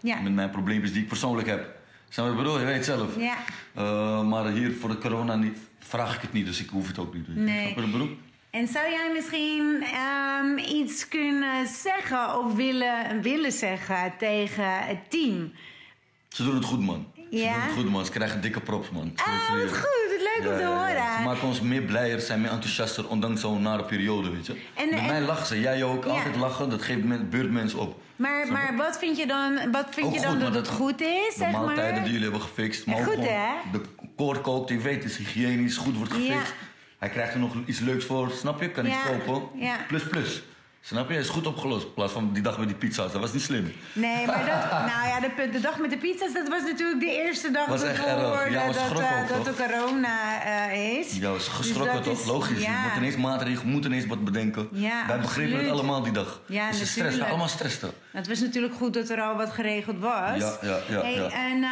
Ja. 0.00 0.20
Met 0.20 0.32
mijn 0.34 0.50
probleempjes 0.50 0.92
die 0.92 1.02
ik 1.02 1.08
persoonlijk 1.08 1.48
heb. 1.48 1.76
Snap 2.08 2.26
je 2.26 2.32
wat 2.32 2.40
ik 2.40 2.46
bedoel? 2.46 2.58
Je 2.60 2.64
weet 2.72 2.84
zelf. 2.84 3.16
Ja. 3.18 3.36
Eh, 3.74 4.22
maar 4.28 4.46
hier 4.50 4.72
voor 4.72 4.88
de 4.88 4.98
corona 4.98 5.36
niet, 5.36 5.58
vraag 5.78 6.14
ik 6.14 6.20
het 6.20 6.32
niet, 6.32 6.46
dus 6.46 6.60
ik 6.60 6.68
hoef 6.68 6.86
het 6.86 6.98
ook 6.98 7.14
niet. 7.14 7.28
Nee. 7.36 7.58
Snap 7.62 7.68
je 7.68 7.74
wat 7.74 7.84
ik 7.84 7.92
bedoel? 7.92 8.18
En 8.54 8.68
zou 8.68 8.90
jij 8.90 9.10
misschien 9.12 9.82
ehm, 9.92 10.58
iets 10.58 11.08
kunnen 11.08 11.66
zeggen 11.66 12.38
of 12.38 12.54
willen, 12.54 13.22
willen 13.22 13.52
zeggen 13.52 14.12
tegen 14.18 14.64
het 14.86 15.10
team? 15.10 15.52
Ze 16.28 16.44
doen 16.44 16.54
het 16.54 16.64
goed, 16.64 16.80
man. 16.80 17.06
Ze 17.30 17.36
Ja? 17.36 17.52
doen 17.52 17.62
het 17.62 17.72
goed, 17.72 17.90
man. 17.90 18.04
Ze 18.04 18.10
krijgen 18.10 18.40
dikke 18.40 18.60
props, 18.60 18.90
man. 18.90 19.12
Ah, 19.16 19.26
wat 19.62 19.76
goed. 19.76 20.02
Het 20.10 20.42
leuk 20.42 20.52
om 20.52 20.58
te 20.58 20.64
horen. 20.64 21.16
Ze 21.18 21.22
maken 21.24 21.48
ons 21.48 21.60
meer 21.60 21.82
blijer, 21.82 22.20
zijn 22.20 22.40
meer 22.40 22.50
enthousiaster, 22.50 23.08
ondanks 23.08 23.40
zo'n 23.40 23.62
nare 23.62 23.84
periode, 23.84 24.30
weet 24.30 24.46
je. 24.46 24.56
En- 24.74 25.06
mij 25.06 25.20
lachen 25.20 25.46
ze, 25.46 25.60
jij 25.60 25.82
ook. 25.84 26.04
Altijd 26.04 26.36
lachen, 26.36 26.70
dat 26.70 26.82
geeft 26.82 27.04
men, 27.04 27.30
beurt 27.30 27.50
mensen 27.50 27.78
op. 27.78 28.00
Maar, 28.16 28.52
maar 28.52 28.76
wat 28.76 28.98
vind 28.98 29.16
je 29.16 29.26
dan, 29.26 29.70
wat 29.72 29.86
vind 29.90 30.06
Ook 30.06 30.14
je 30.14 30.20
dan 30.20 30.38
dat 30.38 30.54
het 30.54 30.68
goed 30.68 31.00
is, 31.00 31.06
De 31.28 31.34
zeg 31.36 31.52
maaltijden 31.52 31.92
maar? 31.92 32.02
die 32.02 32.12
jullie 32.12 32.22
hebben 32.30 32.40
gefixt. 32.40 32.86
Maar 32.86 32.96
goed, 33.04 33.16
hè? 33.18 33.48
De 33.72 33.80
koor 34.16 34.38
kookt, 34.40 34.68
je 34.70 34.78
weet, 34.78 35.04
is 35.04 35.16
hygiënisch, 35.16 35.76
goed 35.76 35.96
wordt 35.96 36.12
gefixt. 36.12 36.54
Hij 36.98 37.08
krijgt 37.08 37.32
er 37.34 37.38
nog 37.40 37.52
iets 37.66 37.78
leuks 37.78 38.04
voor, 38.04 38.30
snap 38.30 38.60
je? 38.60 38.68
Kan 38.70 38.86
iets 38.86 38.96
kopen. 39.26 39.60
ja. 39.60 39.76
Plus, 39.88 40.02
plus. 40.08 40.42
Snap 40.80 41.10
je? 41.10 41.16
Is 41.16 41.28
goed 41.28 41.46
opgelost. 41.46 41.84
In 41.86 41.94
plaats 41.94 42.12
van 42.12 42.32
die 42.32 42.42
dag 42.42 42.58
met 42.58 42.68
die 42.68 42.76
pizza's, 42.76 43.12
dat 43.12 43.20
was 43.20 43.32
niet 43.32 43.42
slim. 43.42 43.72
Nee, 43.92 44.26
maar 44.26 44.38
dat, 44.46 44.70
nou 44.94 45.06
ja, 45.08 45.20
de, 45.20 45.50
de 45.52 45.60
dag 45.60 45.78
met 45.78 45.90
de 45.90 45.96
pizza's, 45.96 46.32
dat 46.32 46.48
was 46.48 46.62
natuurlijk 46.62 47.00
de 47.00 47.10
eerste 47.10 47.50
dag 47.50 47.66
Was 47.66 47.82
echt 47.82 48.04
erg. 48.04 48.50
Ja, 48.50 48.66
was 48.66 48.74
dat, 48.76 48.84
geschrokken 48.84 49.16
eh, 49.28 49.28
dat 49.28 49.44
de 49.44 49.54
corona 49.68 50.42
eh, 50.70 50.98
is. 50.98 51.16
Ja, 51.16 51.30
was 51.30 51.44
Dus 51.44 51.48
geschrokken 51.54 52.02
toch? 52.02 52.20
is- 52.20 52.26
Logisch. 52.26 52.62
Ja. 52.62 52.70
Je 52.70 52.88
moet 52.88 52.96
ineens 52.96 53.16
maatregelen, 53.16 53.72
moet 53.72 53.84
ineens 53.84 54.06
wat 54.06 54.24
bedenken. 54.24 54.68
Ja, 54.72 55.06
Wij 55.06 55.18
begrepen 55.20 55.58
het 55.58 55.70
allemaal 55.70 56.02
die 56.02 56.12
dag. 56.12 56.40
Ja, 56.46 56.68
dus 56.70 56.78
de 56.78 56.86
stress, 56.86 57.20
allemaal 57.20 57.48
stressen. 57.48 57.90
Het 58.12 58.28
was 58.28 58.40
natuurlijk 58.40 58.74
goed 58.74 58.94
dat 58.94 59.08
er 59.08 59.20
al 59.20 59.36
wat 59.36 59.50
geregeld 59.50 59.98
was. 59.98 60.38
Ja, 60.38 60.56
ja, 60.62 60.78
ja, 60.88 61.00
Hey, 61.00 61.14
ja. 61.14 61.28
En 61.30 61.62
eh, 61.62 61.70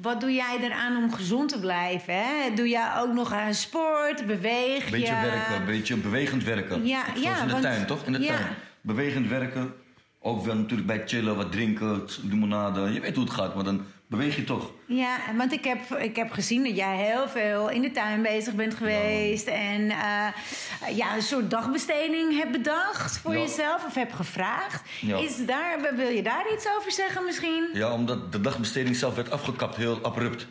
wat 0.00 0.20
doe 0.20 0.32
jij 0.32 0.58
eraan 0.60 0.96
om 0.96 1.12
gezond 1.12 1.48
te 1.48 1.60
blijven? 1.60 2.14
Hè? 2.14 2.54
Doe 2.54 2.68
jij 2.68 2.96
ook 2.98 3.12
nog 3.12 3.32
aan 3.32 3.54
sport? 3.54 4.26
Beweeg 4.26 4.84
je? 4.84 4.90
Beetje 4.90 5.20
werken, 5.22 5.54
een 5.56 5.64
beetje 5.64 5.96
bewegend 5.96 6.44
werken. 6.44 6.86
Ja, 6.86 7.04
Zoals 7.04 7.20
ja, 7.22 7.40
in 7.40 7.46
de 7.46 7.52
want- 7.52 7.64
tuin, 7.64 7.86
toch? 7.86 8.04
In 8.04 8.12
de 8.12 8.20
ja. 8.20 8.26
tuin. 8.36 8.46
Bewegend 8.80 9.28
werken. 9.28 9.72
Ook 10.20 10.44
wel 10.44 10.54
natuurlijk 10.56 10.86
bij 10.86 11.02
chillen, 11.06 11.36
wat 11.36 11.52
drinken, 11.52 12.02
limonade. 12.28 12.92
Je 12.92 13.00
weet 13.00 13.14
hoe 13.14 13.24
het 13.24 13.32
gaat, 13.32 13.54
maar 13.54 13.64
dan 13.64 13.82
beweeg 14.12 14.36
je 14.36 14.44
toch. 14.44 14.70
Ja, 14.86 15.16
want 15.36 15.52
ik 15.52 15.64
heb, 15.64 15.94
ik 15.98 16.16
heb 16.16 16.30
gezien 16.30 16.64
dat 16.64 16.76
jij 16.76 16.96
heel 16.96 17.28
veel 17.28 17.70
in 17.70 17.82
de 17.82 17.90
tuin 17.90 18.22
bezig 18.22 18.54
bent 18.54 18.74
geweest. 18.74 19.46
en 19.46 19.90
eh, 19.90 20.96
ja, 20.96 21.14
een 21.16 21.22
soort 21.22 21.50
dagbesteding 21.50 22.36
hebt 22.36 22.52
bedacht 22.52 23.18
voor 23.18 23.32
Ja. 23.34 23.40
jezelf 23.40 23.84
of 23.86 23.94
hebt 23.94 24.14
gevraagd. 24.14 24.82
Ja. 25.00 25.18
Is 25.18 25.46
daar, 25.46 25.94
wil 25.96 26.08
je 26.08 26.22
daar 26.22 26.44
iets 26.54 26.66
over 26.78 26.92
zeggen 26.92 27.24
misschien? 27.24 27.68
Ja, 27.72 27.92
omdat 27.92 28.32
de 28.32 28.40
dagbesteding 28.40 28.96
zelf 28.96 29.14
werd 29.14 29.30
afgekapt, 29.30 29.76
heel 29.76 29.98
abrupt. 30.02 30.46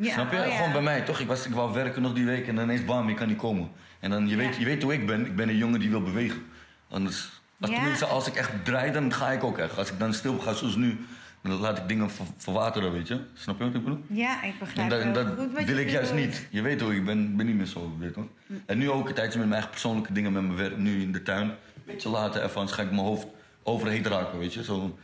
Snap 0.00 0.32
je? 0.32 0.38
oh. 0.38 0.56
Gewoon 0.56 0.72
bij 0.72 0.82
mij, 0.82 1.00
toch? 1.00 1.20
Ik, 1.20 1.26
was, 1.26 1.46
ik 1.46 1.52
wou 1.52 1.72
werken 1.72 2.02
nog 2.02 2.12
die 2.12 2.24
week 2.24 2.48
en 2.48 2.56
ineens 2.58 2.84
bam, 2.84 3.08
ik 3.08 3.16
kan 3.16 3.28
niet 3.28 3.36
komen. 3.36 3.70
En 4.00 4.10
dan, 4.10 4.28
je, 4.28 4.36
weet, 4.36 4.56
je 4.56 4.64
weet 4.64 4.82
hoe 4.82 4.92
ik 4.92 5.06
ben. 5.06 5.26
Ik 5.26 5.36
ben 5.36 5.48
een 5.48 5.56
jongen 5.56 5.80
die 5.80 5.90
wil 5.90 6.02
bewegen. 6.02 6.46
Anders, 6.90 7.30
als, 7.60 7.70
tenminste, 7.70 8.04
als 8.04 8.26
ik 8.26 8.34
echt 8.34 8.50
draai, 8.64 8.92
dan 8.92 9.12
ga 9.12 9.30
ik 9.30 9.44
ook 9.44 9.58
echt. 9.58 9.78
Als 9.78 9.90
ik 9.90 9.98
dan 9.98 10.14
stil 10.14 10.38
ga 10.38 10.52
zoals 10.52 10.76
nu, 10.76 11.06
dan 11.42 11.60
laat 11.60 11.78
ik 11.78 11.88
dingen 11.88 12.10
ver- 12.10 12.26
verwateren, 12.36 12.92
weet 12.92 13.08
je? 13.08 13.20
Snap 13.34 13.58
je 13.58 13.64
wat 13.64 13.74
ik 13.74 13.84
bedoel? 13.84 14.04
Ja, 14.06 14.42
ik 14.42 14.52
En 14.52 14.58
begrijp 14.58 14.90
dat, 14.90 15.00
en 15.00 15.04
heel 15.04 15.24
dat 15.24 15.26
goed 15.38 15.64
wil 15.64 15.76
ik 15.76 15.90
juist 15.90 16.10
bedoelt. 16.14 16.28
niet. 16.30 16.46
Je 16.50 16.62
weet 16.62 16.80
hoe 16.80 16.94
ik 16.96 17.04
ben, 17.04 17.36
ben 17.36 17.46
niet 17.46 17.56
meer 17.56 17.66
zo, 17.66 17.96
weet 17.98 18.14
je 18.14 18.20
wel. 18.46 18.58
En 18.66 18.78
nu 18.78 18.90
ook 18.90 19.08
een 19.08 19.14
tijdje 19.14 19.38
met 19.38 19.48
mijn 19.48 19.52
eigen 19.52 19.70
persoonlijke 19.70 20.12
dingen 20.12 20.32
met 20.32 20.42
mijn 20.42 20.56
werk, 20.56 20.76
nu 20.76 21.02
in 21.02 21.12
de 21.12 21.22
tuin. 21.22 21.48
Een 21.48 21.54
beetje 21.84 22.08
later 22.08 22.42
even, 22.42 22.56
anders 22.56 22.76
ga 22.76 22.82
ik 22.82 22.90
mijn 22.90 23.02
hoofd 23.02 23.26
overheet 23.62 24.06
raken, 24.06 24.38
weet 24.38 24.54
je. 24.54 24.64
Zo, 24.64 24.98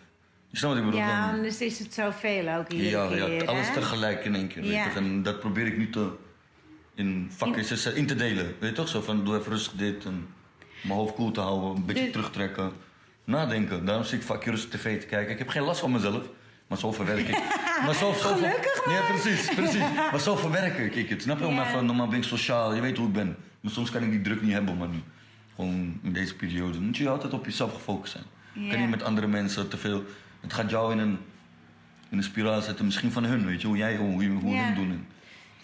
je 0.51 0.57
snapt 0.57 0.75
wat 0.75 0.83
ik 0.85 0.91
bedoel? 0.91 1.07
Ja, 1.07 1.27
Dan- 1.27 1.35
anders 1.37 1.61
is 1.61 1.79
het 1.79 1.95
zoveel 1.95 2.49
ook 2.57 2.69
iedere 2.69 2.91
ja, 2.91 3.09
keer. 3.27 3.33
ja, 3.33 3.45
alles 3.45 3.67
hè? 3.69 3.75
tegelijk 3.75 4.25
in 4.25 4.35
één 4.35 4.47
keer. 4.49 4.63
Weet 4.63 4.71
je. 4.71 4.77
Ja. 4.77 4.95
En 4.95 5.23
dat 5.23 5.41
probeer 5.41 5.67
ik 5.67 5.77
nu 5.79 5.91
te, 5.91 6.11
in 6.95 7.31
vakjes 7.37 7.87
in, 7.87 7.97
in 7.97 8.07
te 8.07 8.15
delen. 8.15 8.45
Weet 8.59 8.71
je 8.71 8.77
toch? 8.77 8.89
Zo 8.89 9.01
van, 9.01 9.25
doe 9.25 9.39
even 9.39 9.53
rustig 9.53 9.73
dit. 9.73 10.05
En 10.05 10.27
mijn 10.83 10.99
hoofd 10.99 11.15
koel 11.15 11.31
te 11.31 11.41
houden, 11.41 11.77
een 11.77 11.85
beetje 11.87 12.03
Dus- 12.03 12.13
terugtrekken. 12.13 12.73
Nadenken. 13.29 13.85
Daarom 13.85 14.05
zit 14.05 14.21
ik 14.21 14.27
vaak 14.27 14.45
rustig 14.45 14.81
tv 14.81 15.01
te 15.01 15.07
kijken. 15.07 15.33
Ik 15.33 15.39
heb 15.39 15.49
geen 15.49 15.63
last 15.63 15.81
van 15.81 15.93
mezelf. 15.93 16.23
Maar 16.67 16.79
zo 16.79 16.93
verwerk 16.93 17.29
ik. 17.29 17.39
maar 17.85 17.95
zo, 17.95 18.13
zo 18.13 18.35
Gelukkig 18.35 18.85
Ja, 18.91 19.01
precies, 19.09 19.55
precies. 19.55 19.83
Maar 20.11 20.21
zo 20.21 20.37
verwerk 20.37 20.79
ik 20.95 21.09
het. 21.09 21.23
Snap 21.23 21.39
je? 21.39 21.47
Ja. 21.47 21.69
even, 21.69 21.87
normaal 21.87 22.09
ben 22.09 22.19
ik 22.19 22.25
sociaal. 22.25 22.75
Je 22.75 22.81
weet 22.81 22.97
hoe 22.97 23.07
ik 23.07 23.13
ben. 23.13 23.37
Maar 23.61 23.73
soms 23.73 23.91
kan 23.91 24.03
ik 24.03 24.11
die 24.11 24.21
druk 24.21 24.43
niet 24.43 24.53
hebben, 24.53 24.77
maar 24.77 24.89
nu. 24.89 24.99
Gewoon 25.55 26.01
in 26.03 26.13
deze 26.13 26.35
periode 26.37 26.81
moet 26.81 26.97
je 26.97 27.09
altijd 27.09 27.33
op 27.33 27.45
jezelf 27.45 27.75
gefocust 27.75 28.13
zijn. 28.13 28.25
Ja. 28.53 28.71
kan 28.71 28.81
niet 28.81 28.91
met 28.91 29.03
andere 29.03 29.27
mensen 29.27 29.69
te 29.69 29.77
veel. 29.77 30.05
Het 30.41 30.53
gaat 30.53 30.71
jou 30.71 30.93
in 30.93 30.99
een, 30.99 31.19
in 32.09 32.17
een 32.19 32.23
spiraal 32.25 32.61
zetten, 32.61 32.85
misschien 32.85 33.13
van 33.13 33.25
hun, 33.25 33.47
weet 33.47 33.61
je, 33.61 33.67
hoe 33.67 33.77
jij 33.77 33.97
hoe, 33.97 34.23
je- 34.23 34.29
hoe 34.31 34.55
Ja. 34.55 34.65
hun 34.65 34.75
doen. 34.75 35.07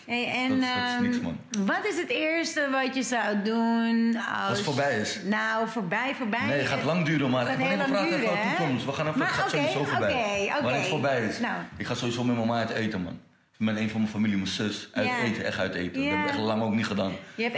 Hey, 0.06 0.26
en, 0.32 0.48
Dat 0.48 0.58
is- 0.58 0.64
dat 0.74 0.84
is 0.86 0.92
ehm, 0.94 1.02
niks, 1.02 1.20
man. 1.20 1.38
Wat 1.66 1.84
is 1.86 1.96
het 2.00 2.08
eerste 2.10 2.68
wat 2.70 2.94
je 2.94 3.02
zou 3.02 3.42
doen 3.42 4.16
als... 4.16 4.48
Als 4.48 4.56
het 4.58 4.66
voorbij 4.66 4.98
is. 5.00 5.18
Nou, 5.24 5.68
voorbij, 5.68 6.14
voorbij. 6.14 6.46
Nee, 6.46 6.58
het 6.58 6.66
gaat 6.68 6.82
lang 6.84 7.04
duren, 7.06 7.30
maar 7.30 7.44
we 7.46 7.52
praten 7.52 7.66
even 7.72 7.86
duren, 7.86 8.30
over 8.30 8.42
de 8.42 8.54
toekomst. 8.56 8.84
We 8.84 8.92
gaan 8.92 9.06
even, 9.06 9.18
Maar 9.18 9.28
het 9.28 9.36
gaat 9.36 9.50
sowieso 9.50 9.84
voorbij. 9.84 10.10
oké, 10.12 10.52
oké. 10.52 10.62
Wanneer 10.62 10.80
het 10.80 10.88
voorbij 10.90 11.24
is. 11.26 11.38
Nou. 11.40 11.54
Ik 11.76 11.86
ga 11.86 11.94
sowieso 11.94 12.24
met 12.24 12.36
mama 12.36 12.58
uit 12.58 12.70
eten, 12.70 13.02
man. 13.02 13.20
Met 13.56 13.76
een 13.76 13.90
van 13.90 14.00
mijn 14.00 14.12
familie, 14.12 14.36
mijn 14.36 14.48
zus. 14.48 14.88
Uit 14.92 15.06
Ja. 15.06 15.18
eten, 15.18 15.44
echt 15.44 15.58
uit 15.58 15.74
eten. 15.74 15.92
Dat 15.94 16.02
hebben 16.04 16.22
we 16.22 16.28
echt 16.30 16.38
lang 16.38 16.62
ook 16.62 16.74
niet 16.74 16.86
gedaan. 16.86 17.12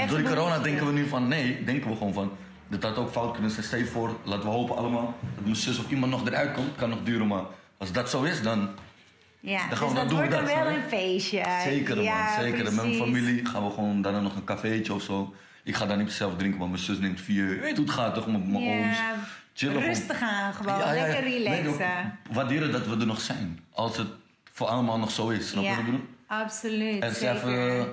Door 0.09 0.19
die 0.19 0.27
corona 0.29 0.59
denken 0.59 0.87
we 0.87 0.93
nu 0.93 1.09
van, 1.09 1.29
nee, 1.29 1.65
denken 1.65 1.91
we 1.91 1.97
gewoon 1.97 2.13
van... 2.13 2.33
Dat 2.69 2.83
had 2.83 2.97
ook 2.97 3.11
fout 3.11 3.33
kunnen 3.33 3.51
zijn. 3.51 3.65
Stel 3.65 3.79
je 3.79 3.85
voor, 3.87 4.17
laten 4.25 4.45
we 4.45 4.49
hopen 4.55 4.77
allemaal... 4.77 5.15
dat 5.35 5.45
mijn 5.45 5.57
zus 5.57 5.79
of 5.79 5.91
iemand 5.91 6.13
nog 6.13 6.27
eruit 6.27 6.53
komt. 6.53 6.77
Kan 6.77 6.89
nog 6.89 6.99
duren, 7.03 7.27
maar 7.27 7.43
als 7.79 7.93
dat 7.93 8.11
zo 8.11 8.23
is, 8.23 8.43
dan... 8.43 8.69
Ja, 9.51 9.59
Dan 9.61 9.69
dus 9.69 9.79
gaan 9.79 9.89
we- 9.89 9.95
dat 9.95 10.09
we 10.09 10.15
wordt 10.15 10.31
dan 10.31 10.45
dat, 10.45 10.55
wel 10.55 10.67
een 10.69 10.83
feestje. 10.89 11.45
Zeker, 11.65 12.03
ja, 12.03 12.25
man. 12.35 12.43
Zeker. 12.45 12.65
Met 12.65 12.75
mijn 12.75 12.95
familie 12.95 13.47
gaan 13.47 13.65
we 13.65 13.71
gewoon 13.71 14.03
daarna 14.03 14.21
nog 14.21 14.37
een 14.37 14.45
cafeetje 14.45 14.95
of 14.95 15.03
zo. 15.03 15.35
Ik 15.65 15.75
ga 15.75 15.87
daar 15.87 15.97
niet 15.97 16.13
zelf 16.13 16.37
drinken, 16.37 16.59
maar 16.59 16.69
mijn 16.69 16.81
zus 16.83 16.99
neemt 16.99 17.21
vier. 17.21 17.55
Je 17.55 17.61
weet 17.61 17.77
hoe 17.77 17.87
het 17.87 17.95
gaat, 17.95 18.15
toch? 18.15 18.27
Met 18.27 18.49
mijn 18.49 18.65
ooms. 18.65 18.97
Chillen 19.55 19.83
rustig 19.83 20.21
aan 20.21 20.55
gewoon. 20.55 20.79
Ja. 20.79 20.93
Lekker 20.93 21.23
Nee, 21.23 21.39
relaxen. 21.39 21.69
ook 22.29 22.35
waarderen 22.35 22.73
dat 22.73 22.87
we 22.87 22.97
er 22.97 23.07
nog 23.07 23.21
zijn. 23.21 23.61
Als 23.73 23.97
het 23.97 24.07
voor 24.53 24.67
allemaal 24.67 24.99
nog 24.99 25.11
zo 25.11 25.29
is. 25.29 25.49
Snap 25.49 25.63
je 25.63 25.69
wat 25.69 25.79
ik 25.79 25.85
bedoel? 25.85 26.05
absoluut. 26.27 27.05
Zeker. 27.17 27.37
even 27.37 27.89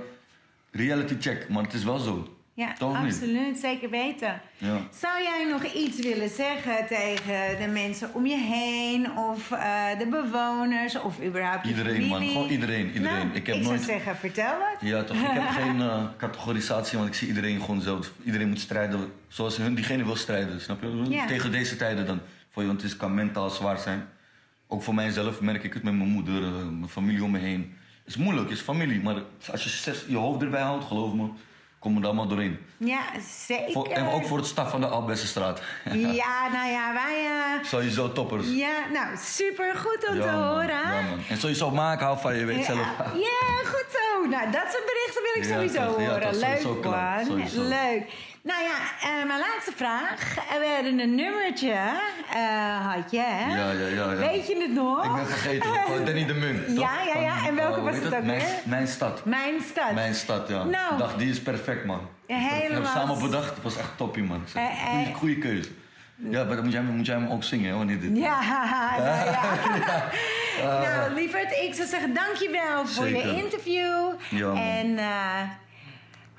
reality 0.72 1.16
check, 1.20 1.49
maar 1.49 1.64
het 1.64 1.74
is 1.74 1.84
wel 1.84 1.97
zo. 1.99 2.38
Ja, 2.56 2.74
Toch 2.74 3.01
niet? 3.04 3.14
absoluut. 3.14 3.58
Zeker 3.60 3.89
weten. 3.89 4.41
Ja. 4.58 4.78
Zou 4.99 5.24
jij 5.24 5.47
nog 5.51 5.64
iets 5.74 5.99
willen 5.99 6.30
zeggen 6.30 6.88
tegen 6.88 7.60
de 7.60 7.68
mensen 7.74 8.10
om 8.14 8.26
je 8.26 8.38
heen? 8.38 9.18
Of 9.18 9.51
eh, 9.51 9.86
de 9.99 10.08
bewoners? 10.08 10.99
Of 10.99 11.24
überhaupt 11.24 11.66
Iedereen, 11.66 12.01
man. 12.01 12.10
familie? 12.10 12.32
Gewoon 12.34 12.49
iedereen, 12.49 12.86
iedereen. 12.91 13.18
Nou, 13.18 13.30
Ik 13.34 13.45
heb 13.47 13.56
zou 13.56 13.68
nooit- 13.68 13.82
zeggen, 13.82 14.16
vertel 14.16 14.54
het. 14.60 14.89
Ja, 14.89 15.04
toch? 15.04 15.18
Ik 15.18 15.28
heb 15.30 15.49
geen 15.64 15.82
eh, 15.82 16.04
categorisatie, 16.18 16.97
want 16.97 17.10
ik 17.10 17.16
zie 17.16 17.28
iedereen 17.28 17.60
gewoon 17.62 17.82
zelf. 17.82 18.12
Iedereen 18.26 18.49
moet 18.49 18.60
strijden 18.60 19.12
zoals 19.28 19.58
hun, 19.58 19.76
diegene 19.76 20.04
wil 20.06 20.16
strijden, 20.16 20.62
snap 20.62 20.82
je? 20.82 21.06
Ja. 21.10 21.26
Tegen 21.26 21.51
deze 21.51 21.76
tijden 21.76 22.06
dan. 22.06 22.20
Voor 22.49 22.62
je, 22.62 22.68
want 22.68 22.82
het 22.82 22.97
kan 22.97 23.14
mentaal 23.14 23.49
zwaar 23.49 23.78
zijn. 23.78 24.08
Ook 24.68 24.84
voor 24.84 24.93
mijzelf 24.95 25.41
merk 25.41 25.64
ik 25.64 25.74
het 25.74 25.84
met 25.84 25.93
mijn 25.93 26.10
moeder, 26.10 26.43
eh, 26.43 26.51
mijn 26.51 26.88
familie 26.89 27.24
om 27.24 27.32
me 27.32 27.39
heen. 27.39 27.76
Het 28.04 28.16
is 28.16 28.18
moeilijk, 28.22 28.49
het 28.49 28.58
is 28.58 28.64
familie, 28.64 29.01
maar 29.01 29.16
als 29.51 29.64
je 29.64 29.70
zes- 29.70 30.06
je 30.08 30.16
hoofd 30.18 30.41
erbij 30.41 30.62
houdt, 30.62 30.86
geloof 30.86 31.14
me, 31.14 31.28
we 31.92 32.00
er 32.00 32.06
allemaal 32.06 32.28
doorheen. 32.28 32.60
Ja, 32.78 33.02
zeker. 33.46 33.72
Voor, 33.72 33.88
en 33.88 34.08
ook 34.08 34.26
voor 34.26 34.38
het 34.38 34.48
staf 34.48 34.70
van 34.70 34.82
de 34.82 34.88
Albessenstraat. 34.88 35.62
Ja, 35.94 36.48
nou 36.52 36.70
ja, 36.72 36.94
wij... 36.94 37.26
eh, 37.26 37.64
Sowieso 37.66 38.12
toppers. 38.12 38.48
ja, 38.50 38.74
nou, 38.94 39.08
super 39.18 39.76
goed 39.76 40.08
om 40.10 40.20
te 40.20 40.26
man. 40.26 40.44
horen. 40.48 40.68
Ja, 40.68 41.02
man. 41.10 41.20
En 41.30 41.38
sowieso 41.38 41.72
maken, 41.72 42.06
hou 42.06 42.18
van 42.20 42.36
je, 42.36 42.46
weet 42.46 42.58
Ja, 42.58 42.64
zelf. 42.64 42.78
ja, 43.30 43.58
goed 43.66 43.86
zo. 43.92 44.28
Nou, 44.30 44.52
dat 44.52 44.66
soort 44.72 44.86
berichten 44.86 45.24
wil 45.24 45.42
ik 45.44 45.44
sowieso 45.44 46.00
horen. 46.00 46.36
Leuk, 46.40 46.84
man. 46.86 47.68
Leuk. 47.68 48.04
Nou 48.44 48.62
ja, 48.64 48.78
eh, 49.02 49.28
mijn 49.28 49.39
laatste 49.39 49.72
vraag. 49.76 50.36
We 50.60 50.72
hadden 50.76 51.00
een 51.00 51.16
nummertje, 51.16 51.72
eh, 52.34 52.94
had 52.94 53.12
je, 53.12 53.20
hè? 53.20 53.56
Ja, 53.56 53.72
ja, 53.72 53.88
ja, 53.88 54.12
ja. 54.12 54.16
Weet 54.16 54.48
je 54.48 54.58
het 54.62 54.72
nog? 54.74 55.06
Ik 55.06 55.14
ben 55.16 55.28
vergeten, 55.28 55.70
van 55.88 56.06
Danny 56.06 56.26
de 56.26 56.34
Munk. 56.34 56.66
toch? 56.68 56.78
Ja, 56.80 57.02
ja, 57.14 57.20
ja. 57.22 57.48
En 57.48 57.56
welke 57.56 57.78
eh, 57.78 57.84
was 57.84 57.96
het 57.96 58.06
ook 58.16 58.24
weer? 58.24 58.44
Mijn 58.64 58.88
stad. 58.88 59.26
Mijn 59.26 59.62
stad. 59.62 59.94
Mijn 59.94 60.16
stad, 60.16 60.48
ja. 60.48 60.64
Nou. 60.64 60.94
Ik 60.94 61.00
dacht, 61.00 61.18
die 61.20 61.30
is 61.30 61.41
perfect, 61.41 61.86
man. 61.86 62.00
We 62.28 62.34
hebben 62.34 62.60
Helemaal. 62.60 62.82
het 62.82 62.91
samen 62.91 63.20
bedacht, 63.20 63.50
het 63.50 63.64
was 63.64 63.78
echt 63.78 63.98
toppie, 63.98 64.24
man. 64.24 64.44
Zeg, 64.48 64.62
Eh, 64.64 64.89
Goeie, 64.89 65.06
eh. 65.08 65.16
goeie 65.16 65.38
keuze. 65.38 65.70
Ja, 66.16 66.44
maar 66.44 66.56
dan 66.56 66.64
moet 66.64 66.74
jij, 66.74 66.82
moet 66.82 67.06
jij 67.06 67.16
hem 67.16 67.30
ook 67.32 67.44
zingen, 67.44 67.70
hè, 67.72 67.78
wanneer 67.78 68.00
dit... 68.00 68.18
Ja, 68.18 68.39
nou 68.98 69.04
ja. 69.10 70.10
Ah. 70.64 70.82
nou, 70.82 71.14
lieverd, 71.14 71.52
ik 71.52 71.74
zou 71.74 71.88
zeggen 71.88 72.14
dankjewel 72.14 72.86
voor 72.88 73.08
je 73.08 73.36
interview. 73.44 74.12
Ja, 74.30 74.48
man. 74.48 74.58
en 74.58 74.98
eh, 74.98 75.41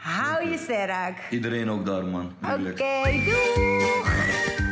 hou 0.05 0.49
je 0.51 0.59
sterk. 0.59 1.19
Iedereen 1.31 1.71
ook 1.71 1.87
daar, 1.87 2.05
man. 2.05 2.33
Oké, 2.43 3.11
doeg! 3.25 4.64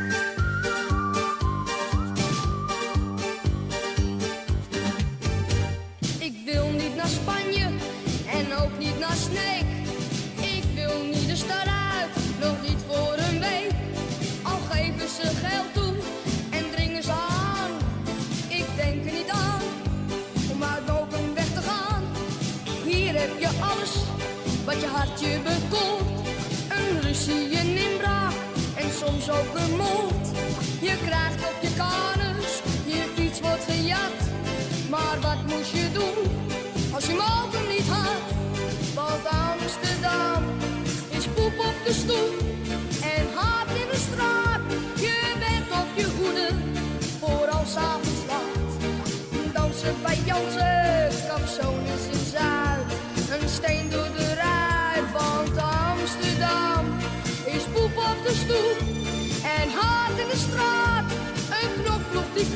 Moord. 29.27 30.27
Je 30.81 30.97
krijgt 31.05 31.41
op 31.49 31.57
je 31.61 31.73
kanus, 31.77 32.61
je 32.85 33.03
fiets 33.15 33.39
wordt 33.39 33.63
gejat. 33.63 34.19
Maar 34.89 35.17
wat 35.21 35.55
moest 35.55 35.71
je 35.71 35.91
doen 35.93 36.31
als 36.93 37.05
je 37.05 37.13
mogen 37.13 37.67
niet 37.69 37.87
had? 37.87 38.23
Want 38.95 39.25
Amsterdam 39.25 40.43
is 41.09 41.25
poep 41.27 41.59
op 41.59 41.75
de 41.85 41.93
stoep 41.93 42.33
en 43.01 43.25
haat 43.35 43.67
in 43.67 43.87
de 43.91 44.01
straat. 44.11 44.61
Je 44.95 45.35
bent 45.39 45.71
op 45.81 45.89
je 45.95 46.07
hoede 46.17 46.49
voor 47.19 47.47
als 47.47 47.75
avonds 47.75 48.23
laat. 48.27 49.53
Dansen 49.53 49.95
bij 50.01 50.17
Jansen, 50.25 50.72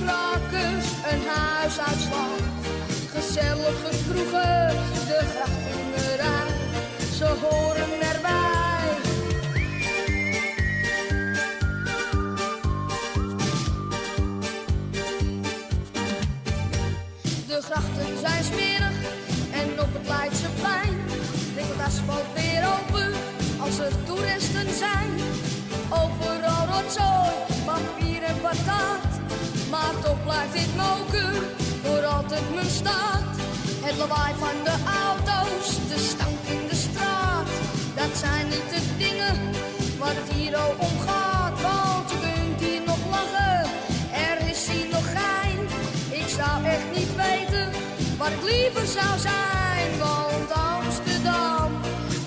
krakers, 0.03 0.85
een 1.11 1.21
huis 1.27 1.79
uitslaat. 1.79 2.41
Gezellige 3.15 3.89
kroegen, 4.09 4.75
de 5.07 5.19
grachten 5.33 6.11
eruit, 6.13 6.53
ze 7.17 7.25
horen 7.25 7.91
erbij. 8.13 8.89
De 17.47 17.61
grachten 17.61 18.19
zijn 18.19 18.43
smerig 18.43 18.97
en 19.51 19.81
op 19.81 19.93
het 19.93 20.07
Leidseplein 20.07 20.97
ligt 21.55 21.69
het 21.69 21.85
asfalt 21.85 22.25
weer 22.35 22.63
open 22.79 23.11
als 23.59 23.79
er 23.79 23.91
toeristen 24.05 24.73
zijn. 24.73 25.09
Overal 25.89 26.65
rotzooi, 26.73 27.35
papier 27.65 28.23
en 28.23 28.41
patat, 28.41 29.07
maar 29.69 29.93
toch 30.03 30.23
blijft 30.23 30.53
dit 30.53 30.75
moken 30.75 31.33
voor 31.83 32.05
altijd 32.05 32.55
mijn 32.55 32.69
staat. 32.69 33.23
Het 33.81 33.97
lawaai 33.97 34.33
van 34.37 34.57
de 34.63 34.75
auto's, 35.05 35.67
de 35.91 35.99
stank 36.09 36.43
in 36.55 36.67
de 36.69 36.75
straat, 36.75 37.49
dat 37.95 38.17
zijn 38.17 38.45
niet 38.47 38.69
de 38.69 38.81
dingen 38.97 39.35
waar 39.99 40.15
het 40.15 40.31
hier 40.33 40.57
om 40.77 40.99
gaat. 41.07 41.61
Want 41.61 42.09
je 42.11 42.17
kunt 42.19 42.59
hier 42.61 42.81
nog 42.85 43.01
lachen, 43.09 43.69
er 44.29 44.49
is 44.49 44.67
hier 44.67 44.89
nog 44.91 45.05
gein. 45.19 45.59
Ik 46.09 46.27
zou 46.27 46.65
echt 46.65 46.87
niet 46.95 47.15
weten 47.15 47.67
waar 48.17 48.31
ik 48.31 48.43
liever 48.43 48.87
zou 48.87 49.13
zijn. 49.19 49.89
Want 49.99 50.51
Amsterdam 50.51 51.71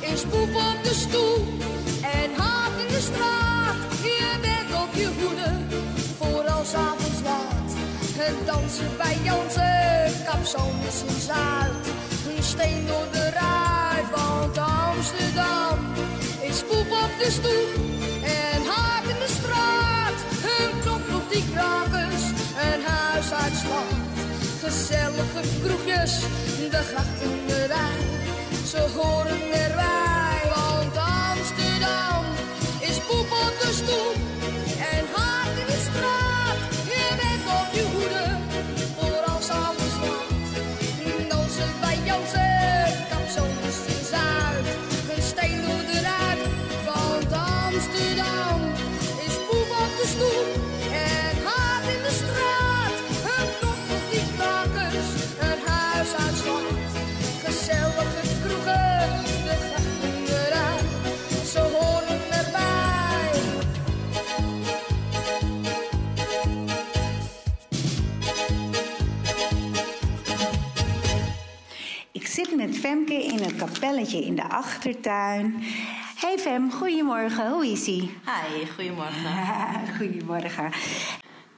is 0.01 0.21
poep 0.23 0.55
op 0.55 0.79
de 0.83 0.95
stoel 0.95 1.59
en 2.03 2.29
haat 2.37 2.75
in 2.85 2.89
de 2.95 3.01
straat. 3.01 3.77
Je 4.03 4.39
bent 4.41 4.83
op 4.83 4.95
je 4.95 5.09
hoede 5.19 5.51
Het 6.61 8.47
dansen 8.47 8.97
bij 8.97 9.17
Jansen, 9.23 10.25
kapzones 10.25 11.03
in 11.07 11.21
Zuid. 11.21 11.85
Een 12.37 12.43
steen 12.43 12.87
door 12.87 13.07
de 13.13 13.31
ruit, 13.31 14.11
want 14.11 14.59
Amsterdam 14.59 15.79
is 16.41 16.63
poep 16.63 16.91
op 17.05 17.13
de 17.19 17.31
stoep 17.31 17.71
en 18.23 18.61
haat 18.71 19.05
in 19.05 19.19
de 19.25 19.33
straat. 19.39 20.19
Een 20.59 20.81
knop 20.81 21.31
die 21.31 21.45
krakers, 21.53 22.23
een 22.67 22.83
huis 22.85 23.33
uitslaat. 23.33 23.95
Gezellige 24.63 25.43
kroegjes, 25.63 26.21
de 26.71 26.83
grachten 26.91 27.39
eruit. 27.49 28.05
Ze 28.71 28.81
horen 28.97 29.53
erbij, 29.53 30.20
Het 73.51 73.59
kapelletje 73.59 74.25
in 74.25 74.35
de 74.35 74.49
achtertuin. 74.49 75.63
Hey 76.17 76.39
Fem, 76.39 76.73
goedemorgen. 76.73 77.51
Hoe 77.51 77.67
is 77.67 77.87
ie? 77.87 78.03
Hi, 78.03 78.67
goedemorgen. 78.75 79.31
goedemorgen. 79.99 80.71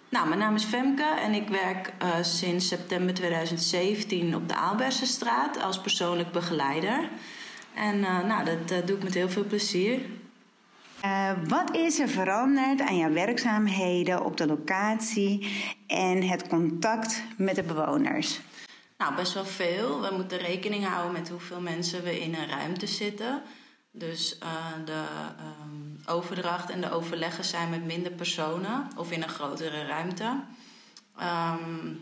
Nou, 0.08 0.28
mijn 0.28 0.40
naam 0.40 0.54
is 0.54 0.64
Femke 0.64 1.04
en 1.24 1.32
ik 1.32 1.48
werk 1.48 1.92
eh, 1.98 2.08
sinds 2.22 2.68
september 2.68 3.14
2017 3.14 4.34
op 4.34 4.48
de 4.48 4.54
Aalbersenstraat 4.54 5.62
als 5.62 5.80
persoonlijk 5.80 6.32
begeleider. 6.32 7.08
En 7.74 8.04
eh, 8.04 8.24
nou, 8.24 8.44
dat 8.44 8.70
eh, 8.70 8.86
doe 8.86 8.96
ik 8.96 9.02
met 9.02 9.14
heel 9.14 9.28
veel 9.28 9.44
plezier. 9.44 10.00
Wat 11.48 11.76
is 11.76 11.98
er 11.98 12.08
veranderd 12.08 12.80
aan 12.80 12.96
jouw 12.96 13.12
werkzaamheden 13.12 14.24
op 14.24 14.36
de 14.36 14.46
locatie 14.46 15.48
en 15.86 16.22
het 16.22 16.48
contact 16.48 17.22
met 17.36 17.54
de 17.54 17.62
bewoners? 17.62 18.40
Nou, 19.02 19.14
best 19.14 19.32
wel 19.32 19.44
veel. 19.44 20.00
We 20.00 20.14
moeten 20.14 20.38
rekening 20.38 20.86
houden 20.86 21.12
met 21.12 21.28
hoeveel 21.28 21.60
mensen 21.60 22.02
we 22.02 22.20
in 22.20 22.34
een 22.34 22.48
ruimte 22.48 22.86
zitten. 22.86 23.42
Dus 23.90 24.38
eh, 24.38 24.48
de 24.84 25.04
ehm, 25.38 26.10
overdracht 26.16 26.70
en 26.70 26.80
de 26.80 26.90
overleggen 26.90 27.44
zijn 27.44 27.70
met 27.70 27.84
minder 27.84 28.12
personen 28.12 28.88
of 28.96 29.10
in 29.10 29.22
een 29.22 29.28
grotere 29.28 29.86
ruimte. 29.86 30.40
Ehm, 31.18 31.92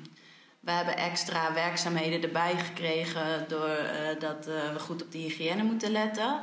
we 0.61 0.71
hebben 0.71 0.97
extra 0.97 1.53
werkzaamheden 1.53 2.23
erbij 2.23 2.59
gekregen 2.59 3.47
doordat 3.49 4.45
we 4.45 4.79
goed 4.81 5.03
op 5.03 5.13
de 5.13 5.19
hygiëne 5.19 5.63
moeten 5.63 5.91
letten. 5.91 6.43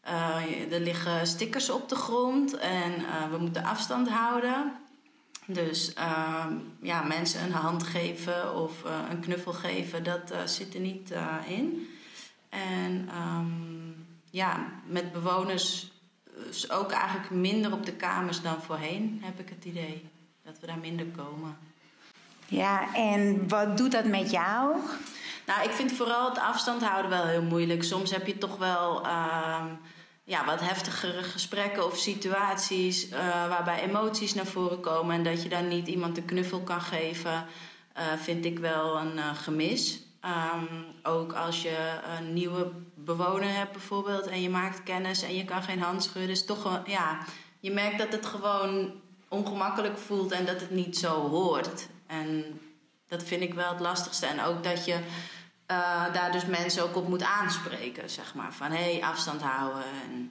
Eh, 0.00 0.72
er 0.72 0.80
liggen 0.80 1.26
stickers 1.26 1.70
op 1.70 1.88
de 1.88 1.96
grond 1.96 2.56
en 2.56 2.94
eh, 2.94 3.30
we 3.30 3.38
moeten 3.38 3.64
afstand 3.64 4.08
houden. 4.08 4.85
Dus 5.46 5.92
ehm, 5.94 6.54
ja, 6.82 7.02
mensen 7.02 7.42
een 7.42 7.52
hand 7.52 7.82
geven 7.82 8.54
of 8.54 8.84
eh, 8.84 8.92
een 9.10 9.20
knuffel 9.20 9.52
geven, 9.52 10.04
dat 10.04 10.30
eh, 10.30 10.38
zit 10.44 10.74
er 10.74 10.80
niet 10.80 11.10
eh, 11.10 11.34
in. 11.46 11.88
En 12.48 13.08
ehm, 13.10 13.90
ja, 14.30 14.66
met 14.86 15.12
bewoners 15.12 15.90
is 16.50 16.70
ook 16.70 16.90
eigenlijk 16.90 17.30
minder 17.30 17.72
op 17.72 17.86
de 17.86 17.92
kamers 17.92 18.42
dan 18.42 18.62
voorheen, 18.62 19.20
heb 19.24 19.40
ik 19.40 19.48
het 19.48 19.64
idee. 19.64 20.08
Dat 20.42 20.60
we 20.60 20.66
daar 20.66 20.78
minder 20.78 21.06
komen. 21.06 21.56
Ja, 22.46 22.94
en 22.94 23.48
wat 23.48 23.76
doet 23.76 23.92
dat 23.92 24.04
met 24.04 24.30
jou? 24.30 24.76
Nou, 25.46 25.62
ik 25.62 25.70
vind 25.70 25.92
vooral 25.92 26.28
het 26.28 26.38
afstand 26.38 26.82
houden 26.82 27.10
wel 27.10 27.24
heel 27.24 27.42
moeilijk. 27.42 27.82
Soms 27.82 28.10
heb 28.10 28.26
je 28.26 28.38
toch 28.38 28.56
wel 28.56 29.04
ehm, 29.04 29.66
ja, 30.26 30.44
wat 30.44 30.60
heftigere 30.60 31.22
gesprekken 31.22 31.86
of 31.86 31.96
situaties 31.96 33.08
eh, 33.08 33.48
waarbij 33.48 33.82
emoties 33.82 34.34
naar 34.34 34.46
voren 34.46 34.80
komen. 34.80 35.14
En 35.14 35.22
dat 35.22 35.42
je 35.42 35.48
dan 35.48 35.68
niet 35.68 35.88
iemand 35.88 36.16
een 36.16 36.24
knuffel 36.24 36.60
kan 36.60 36.80
geven, 36.80 37.46
eh, 37.92 38.04
vind 38.16 38.44
ik 38.44 38.58
wel 38.58 38.98
een 38.98 39.18
eh, 39.18 39.34
gemis. 39.34 40.00
Ehm, 40.20 40.64
ook 41.02 41.32
als 41.32 41.62
je 41.62 42.00
een 42.18 42.32
nieuwe 42.32 42.70
bewoner 42.94 43.54
hebt 43.54 43.72
bijvoorbeeld 43.72 44.26
en 44.26 44.42
je 44.42 44.50
maakt 44.50 44.82
kennis 44.82 45.22
en 45.22 45.34
je 45.36 45.44
kan 45.44 45.62
geen 45.62 45.82
hand 45.82 46.02
schudden. 46.02 46.30
is 46.30 46.44
toch 46.44 46.82
ja, 46.86 47.18
je 47.60 47.70
merkt 47.70 47.98
dat 47.98 48.12
het 48.12 48.26
gewoon 48.26 48.92
ongemakkelijk 49.28 49.98
voelt 49.98 50.32
en 50.32 50.46
dat 50.46 50.60
het 50.60 50.70
niet 50.70 50.98
zo 50.98 51.28
hoort. 51.28 51.88
En 52.06 52.60
dat 53.08 53.22
vind 53.22 53.42
ik 53.42 53.54
wel 53.54 53.68
het 53.68 53.80
lastigste. 53.80 54.26
En 54.26 54.42
ook 54.42 54.64
dat 54.64 54.84
je 54.84 54.98
eh, 55.66 56.12
daar 56.12 56.32
dus 56.32 56.46
mensen 56.46 56.82
ook 56.82 56.96
op 56.96 57.08
moet 57.08 57.22
aanspreken, 57.22 58.10
zeg 58.10 58.34
maar. 58.34 58.52
Van 58.52 58.70
hé, 58.70 58.92
hey, 58.92 59.02
afstand 59.02 59.42
houden. 59.42 59.82
En, 60.04 60.30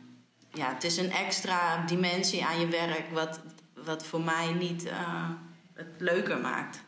ja, 0.54 0.74
het 0.74 0.84
is 0.84 0.98
een 0.98 1.12
extra 1.12 1.86
dimensie 1.86 2.46
aan 2.46 2.60
je 2.60 2.68
werk 2.68 3.06
wat, 3.12 3.40
wat 3.86 4.06
voor 4.06 4.22
mij 4.22 4.54
niet 4.54 4.86
eh, 4.86 5.30
het 5.74 5.88
leuker 5.98 6.38
maakt. 6.38 6.84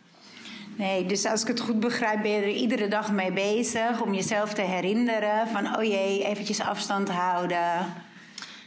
Nee, 0.75 1.05
dus 1.05 1.25
als 1.25 1.41
ik 1.41 1.47
het 1.47 1.59
goed 1.59 1.79
begrijp, 1.79 2.21
ben 2.21 2.31
je 2.31 2.41
er 2.41 2.47
iedere 2.47 2.87
dag 2.87 3.11
mee 3.11 3.31
bezig 3.31 4.01
om 4.01 4.13
jezelf 4.13 4.53
te 4.53 4.61
herinneren 4.61 5.47
van, 5.47 5.77
oh 5.77 5.83
jee, 5.83 6.23
eventjes 6.23 6.59
afstand 6.59 7.09
houden. 7.09 7.93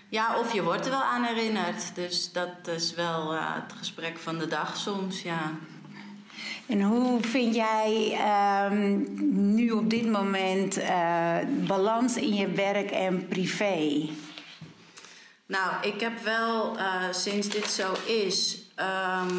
Ja, 0.09 0.39
of 0.39 0.53
je 0.53 0.63
wordt 0.63 0.85
er 0.85 0.91
wel 0.91 1.03
aan 1.03 1.23
herinnerd. 1.23 1.95
Dus 1.95 2.33
dat 2.33 2.67
is 2.67 2.95
wel 2.95 3.35
eh, 3.35 3.55
het 3.55 3.73
gesprek 3.79 4.19
van 4.19 4.39
de 4.39 4.47
dag 4.47 4.77
soms, 4.77 5.23
ja. 5.23 5.53
En 6.71 6.83
hoe 6.83 7.21
vind 7.23 7.55
jij 7.55 8.17
ehm, 8.19 9.05
nu 9.55 9.71
op 9.71 9.91
dit 9.91 10.11
moment 10.11 10.77
eh, 10.77 11.37
balans 11.67 12.17
in 12.17 12.35
je 12.35 12.49
werk 12.51 12.91
en 12.91 13.29
privé? 13.29 14.09
Nou, 15.47 15.73
ik 15.83 16.01
heb 16.01 16.23
wel 16.23 16.79
eh, 16.79 16.85
sinds 17.11 17.49
dit 17.49 17.67
zo 17.67 17.93
is, 18.07 18.59
ehm, 18.75 19.35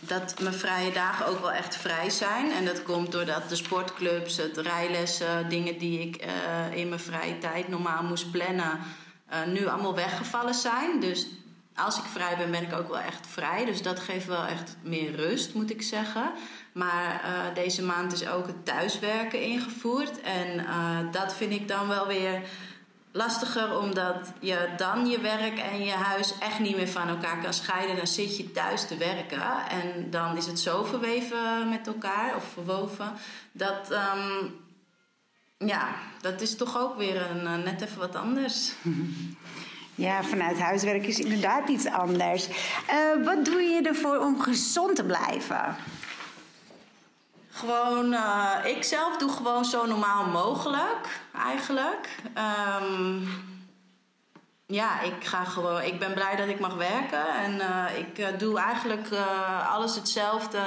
dat 0.00 0.40
mijn 0.40 0.54
vrije 0.54 0.92
dagen 0.92 1.26
ook 1.26 1.40
wel 1.40 1.52
echt 1.52 1.76
vrij 1.76 2.10
zijn. 2.10 2.50
En 2.50 2.64
dat 2.64 2.82
komt 2.82 3.12
doordat 3.12 3.48
de 3.48 3.56
sportclubs, 3.56 4.36
het 4.36 4.56
rijlessen, 4.56 5.48
dingen 5.48 5.78
die 5.78 6.00
ik 6.00 6.16
eh, 6.16 6.76
in 6.76 6.88
mijn 6.88 7.00
vrije 7.00 7.38
tijd 7.38 7.68
normaal 7.68 8.02
moest 8.02 8.30
plannen, 8.30 8.78
nu 9.46 9.66
allemaal 9.66 9.94
weggevallen 9.94 10.54
zijn. 10.54 11.00
Dus 11.00 11.26
als 11.76 11.98
ik 11.98 12.04
vrij 12.04 12.36
ben, 12.36 12.50
ben 12.50 12.62
ik 12.62 12.72
ook 12.72 12.88
wel 12.88 12.98
echt 12.98 13.26
vrij. 13.26 13.64
Dus 13.64 13.82
dat 13.82 14.00
geeft 14.00 14.26
wel 14.26 14.46
echt 14.46 14.76
meer 14.82 15.16
rust, 15.16 15.54
moet 15.54 15.70
ik 15.70 15.82
zeggen. 15.82 16.32
Maar 16.72 17.20
eh, 17.24 17.54
deze 17.54 17.82
maand 17.82 18.12
is 18.12 18.26
ook 18.26 18.46
het 18.46 18.64
thuiswerken 18.64 19.42
ingevoerd. 19.42 20.20
En 20.20 20.58
eh, 20.66 20.98
dat 21.10 21.34
vind 21.34 21.52
ik 21.52 21.68
dan 21.68 21.88
wel 21.88 22.06
weer 22.06 22.42
lastiger, 23.12 23.78
omdat 23.78 24.32
je 24.40 24.68
dan 24.76 25.06
je 25.06 25.20
werk 25.20 25.58
en 25.58 25.84
je 25.84 25.92
huis 25.92 26.38
echt 26.38 26.58
niet 26.58 26.76
meer 26.76 26.88
van 26.88 27.08
elkaar 27.08 27.42
kan 27.42 27.54
scheiden. 27.54 27.96
Dan 27.96 28.06
zit 28.06 28.36
je 28.36 28.52
thuis 28.52 28.86
te 28.86 28.96
werken 28.96 29.68
en 29.68 30.10
dan 30.10 30.36
is 30.36 30.46
het 30.46 30.60
zo 30.60 30.84
verweven 30.84 31.68
met 31.68 31.86
elkaar 31.86 32.36
of 32.36 32.44
verwoven 32.52 33.12
dat. 33.52 33.90
ehm, 33.90 34.44
ja, 35.66 35.94
dat 36.20 36.40
is 36.40 36.56
toch 36.56 36.78
ook 36.78 36.96
weer 36.96 37.30
een, 37.30 37.46
eh, 37.46 37.56
net 37.64 37.80
even 37.80 37.98
wat 37.98 38.14
anders. 38.14 38.72
Ja, 39.94 40.22
vanuit 40.22 40.60
huiswerk 40.60 41.06
is 41.06 41.18
inderdaad 41.18 41.68
iets 41.68 41.86
anders. 41.86 42.48
Eh, 42.86 43.24
wat 43.24 43.44
doe 43.44 43.62
je 43.62 43.82
ervoor 43.82 44.18
om 44.18 44.40
gezond 44.40 44.96
te 44.96 45.04
blijven? 45.04 45.76
Gewoon, 47.50 48.12
eh, 48.12 48.54
ik 48.64 48.84
zelf 48.84 49.16
doe 49.16 49.30
gewoon 49.30 49.64
zo 49.64 49.86
normaal 49.86 50.26
mogelijk, 50.26 51.20
eigenlijk. 51.44 52.08
Ehm, 52.34 53.20
ja, 54.66 55.00
ik 55.00 55.24
ga 55.24 55.44
gewoon, 55.44 55.82
ik 55.82 55.98
ben 55.98 56.14
blij 56.14 56.36
dat 56.36 56.48
ik 56.48 56.60
mag 56.60 56.74
werken. 56.74 57.26
En 57.28 57.60
eh, 57.60 57.98
ik 57.98 58.38
doe 58.38 58.58
eigenlijk 58.58 59.08
alles 59.70 59.94
hetzelfde 59.94 60.60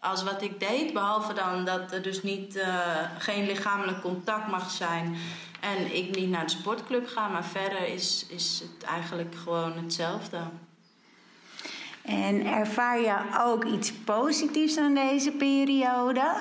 als 0.00 0.22
wat 0.22 0.42
ik 0.42 0.60
deed. 0.60 0.92
Behalve 0.92 1.32
dan 1.32 1.64
dat 1.64 1.92
er 1.92 2.02
dus 2.02 2.22
niet, 2.22 2.62
geen 3.18 3.46
lichamelijk 3.46 4.00
contact 4.00 4.46
mag 4.46 4.70
zijn. 4.70 5.16
En 5.72 5.96
ik 5.96 6.16
niet 6.16 6.28
naar 6.28 6.44
de 6.44 6.50
sportclub 6.50 7.08
ga. 7.08 7.28
Maar 7.28 7.44
verder 7.44 7.86
is, 7.86 8.26
is 8.28 8.62
het 8.62 8.84
eigenlijk 8.84 9.34
gewoon 9.34 9.72
hetzelfde. 9.72 10.38
En 12.02 12.46
ervaar 12.46 13.00
je 13.00 13.16
ook 13.40 13.64
iets 13.64 13.92
positiefs 13.92 14.78
aan 14.78 14.94
deze 14.94 15.30
periode? 15.30 16.36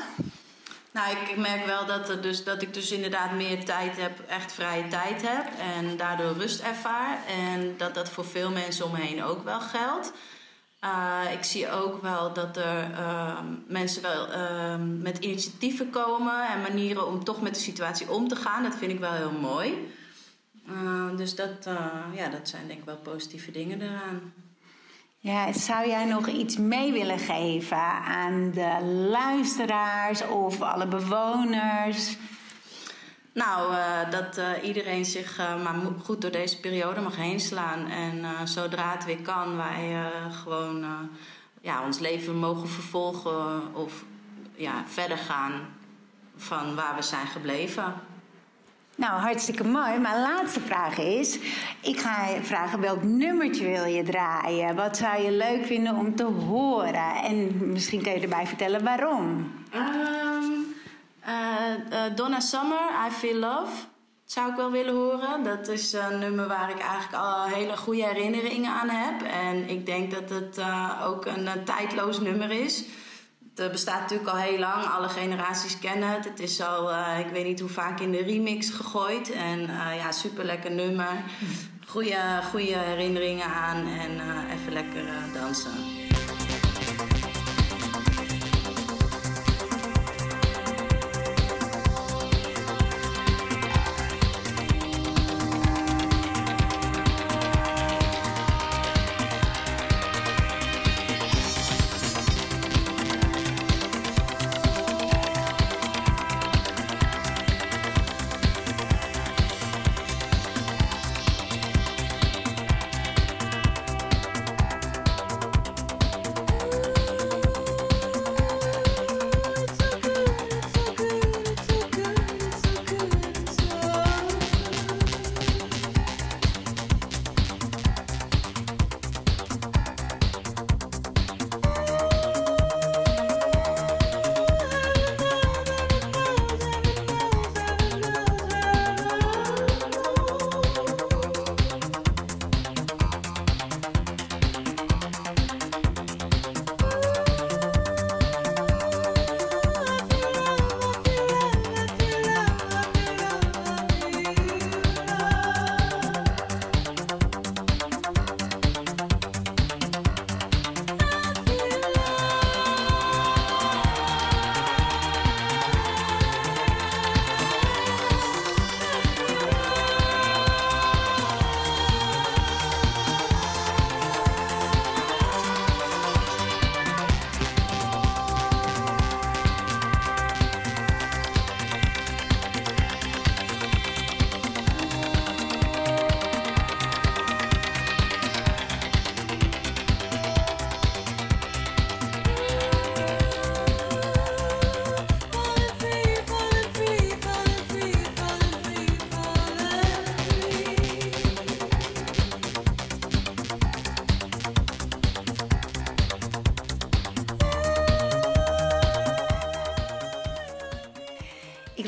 Nou, 0.92 1.12
ik, 1.12 1.30
ik 1.30 1.38
merk 1.38 1.66
wel 1.66 1.86
dat, 1.86 2.10
er 2.10 2.22
dus, 2.22 2.44
dat 2.44 2.62
ik 2.62 2.74
dus 2.74 2.92
inderdaad 2.92 3.32
meer 3.32 3.66
tijd 3.66 3.98
heb, 3.98 4.20
echt 4.28 4.54
vrije 4.54 4.88
tijd 4.88 5.22
heb. 5.22 5.46
En 5.76 5.98
daardoor 5.98 6.34
rust 6.34 6.62
ervaar. 6.62 7.18
En 7.28 7.78
dat 7.78 7.94
dat 7.94 8.10
voor 8.10 8.26
veel 8.26 8.52
mensen 8.52 8.86
om 8.86 8.92
me 8.92 9.00
heen 9.00 9.24
ook 9.24 9.44
wel 9.44 9.62
geldt. 9.62 10.12
Uh, 10.84 11.32
ik 11.32 11.44
zie 11.44 11.72
ook 11.72 12.02
wel 12.02 12.34
dat 12.34 12.58
er 12.58 12.90
uh, 12.92 13.40
mensen 13.68 14.02
wel 14.02 14.28
uh, 14.32 14.76
met 15.00 15.18
initiatieven 15.18 15.90
komen 15.90 16.48
en 16.48 16.62
manieren 16.62 17.08
om 17.08 17.24
toch 17.24 17.42
met 17.42 17.54
de 17.54 17.60
situatie 17.60 18.12
om 18.12 18.28
te 18.28 18.36
gaan. 18.36 18.64
Dat 18.64 18.76
vind 18.76 18.92
ik 18.92 19.00
wel 19.00 19.12
heel 19.12 19.32
mooi. 19.32 19.94
Uh, 20.70 21.18
dus 21.18 21.36
dat, 21.36 21.68
uh, 21.68 22.16
ja, 22.16 22.28
dat 22.28 22.50
zijn 22.50 22.68
denk 22.68 22.80
ik 22.80 22.86
wel 22.86 22.98
positieve 22.98 23.52
dingen 23.52 23.82
eraan. 23.82 24.34
Ja, 25.18 25.54
zou 25.54 25.88
jij 25.88 26.06
nog 26.06 26.28
iets 26.28 26.58
mee 26.58 26.92
willen 26.92 27.20
geven 27.20 27.78
aan 28.08 28.52
de 28.52 28.86
luisteraars 29.10 30.28
of 30.28 30.62
alle 30.62 30.88
bewoners? 30.88 32.18
Nou, 33.34 33.74
uh, 33.74 34.12
dat 34.12 34.38
uh, 34.38 34.68
iedereen 34.68 35.06
zich 35.06 35.40
uh, 35.40 35.64
maar 35.64 35.76
goed 36.04 36.22
door 36.22 36.32
deze 36.32 36.60
periode 36.60 37.02
mag 37.02 37.16
heen 37.16 37.40
slaan. 37.40 37.88
En 37.88 38.48
zodra 38.48 38.92
het 38.92 39.06
weer 39.06 39.22
kan, 39.22 39.58
wij 39.58 40.12
gewoon 40.44 40.86
ja, 41.62 41.86
ons 41.86 42.00
leven 42.00 42.36
mogen 42.36 42.70
vervolgen 42.70 43.76
of 43.76 44.04
ja, 44.56 44.84
verder 44.88 45.18
gaan 45.18 45.52
van 46.36 46.76
waar 46.76 46.96
we 46.96 47.02
zijn 47.02 47.28
gebleven. 47.28 47.94
Nou, 48.96 49.22
hartstikke 49.22 49.64
mooi. 49.64 50.00
Mijn 50.00 50.22
laatste 50.22 50.60
vraag 50.60 50.98
is: 50.98 51.40
ik 51.82 52.00
ga 52.00 52.28
je 52.28 52.44
vragen 52.44 52.80
welk 52.80 53.04
nummertje 53.04 53.68
wil 53.68 53.86
je 53.86 54.04
draaien? 54.04 54.76
Wat 54.76 54.98
zou 54.98 55.22
je 55.22 55.32
leuk 55.32 55.66
vinden 55.66 55.96
om 55.96 56.16
te 56.16 56.24
horen? 56.24 57.16
En 57.24 57.58
misschien 57.72 58.04
kan 58.04 58.14
je 58.14 58.20
erbij 58.20 58.48
vertellen 58.48 58.84
waarom. 58.84 59.52
Um, 59.74 59.82
uh, 59.82 60.73
Donna 62.16 62.40
Summer, 62.40 63.08
I 63.08 63.12
Feel 63.12 63.36
Love. 63.36 63.72
Zou 64.26 64.50
ik 64.50 64.56
wel 64.56 64.72
willen 64.72 64.96
horen. 64.96 65.44
Dat 65.44 65.68
is 65.68 65.94
een 65.94 66.20
nummer 66.20 66.48
waar 66.48 66.70
ik 66.70 66.80
eigenlijk 66.80 67.24
al 67.24 67.44
hele 67.44 67.78
goede 67.78 68.06
herinneringen 68.06 68.72
aan 68.72 68.90
heb. 68.90 69.22
En 69.22 69.70
ik 69.70 69.86
denk 69.86 70.12
dat 70.12 70.30
het 70.30 70.58
uh, 70.58 71.02
ook 71.06 71.26
een, 71.26 71.48
tijdloos 71.66 72.20
nummer 72.20 72.52
is. 72.52 72.84
Het 73.56 73.72
bestaat 73.72 74.00
natuurlijk 74.00 74.30
al 74.30 74.38
heel 74.38 74.60
lang. 74.60 74.86
Alle 74.86 75.10
generaties 75.10 75.80
kennen 75.80 76.10
het. 76.10 76.26
Het 76.26 76.40
is 76.40 76.62
al, 76.62 76.92
ik 77.20 77.28
weet 77.32 77.46
niet 77.46 77.60
hoe 77.60 77.70
vaak 77.70 78.00
in 78.00 78.12
de 78.12 78.24
remix 78.24 78.70
gegooid. 78.70 79.32
En 79.32 79.60
ja, 79.96 80.12
super 80.12 80.46
lekker 80.46 80.72
nummer. 80.72 81.24
Goede 81.88 82.78
herinneringen 82.78 83.46
aan 83.46 83.88
en 83.88 84.22
even 84.52 84.74
lekker 84.74 85.06
dansen. 85.34 86.03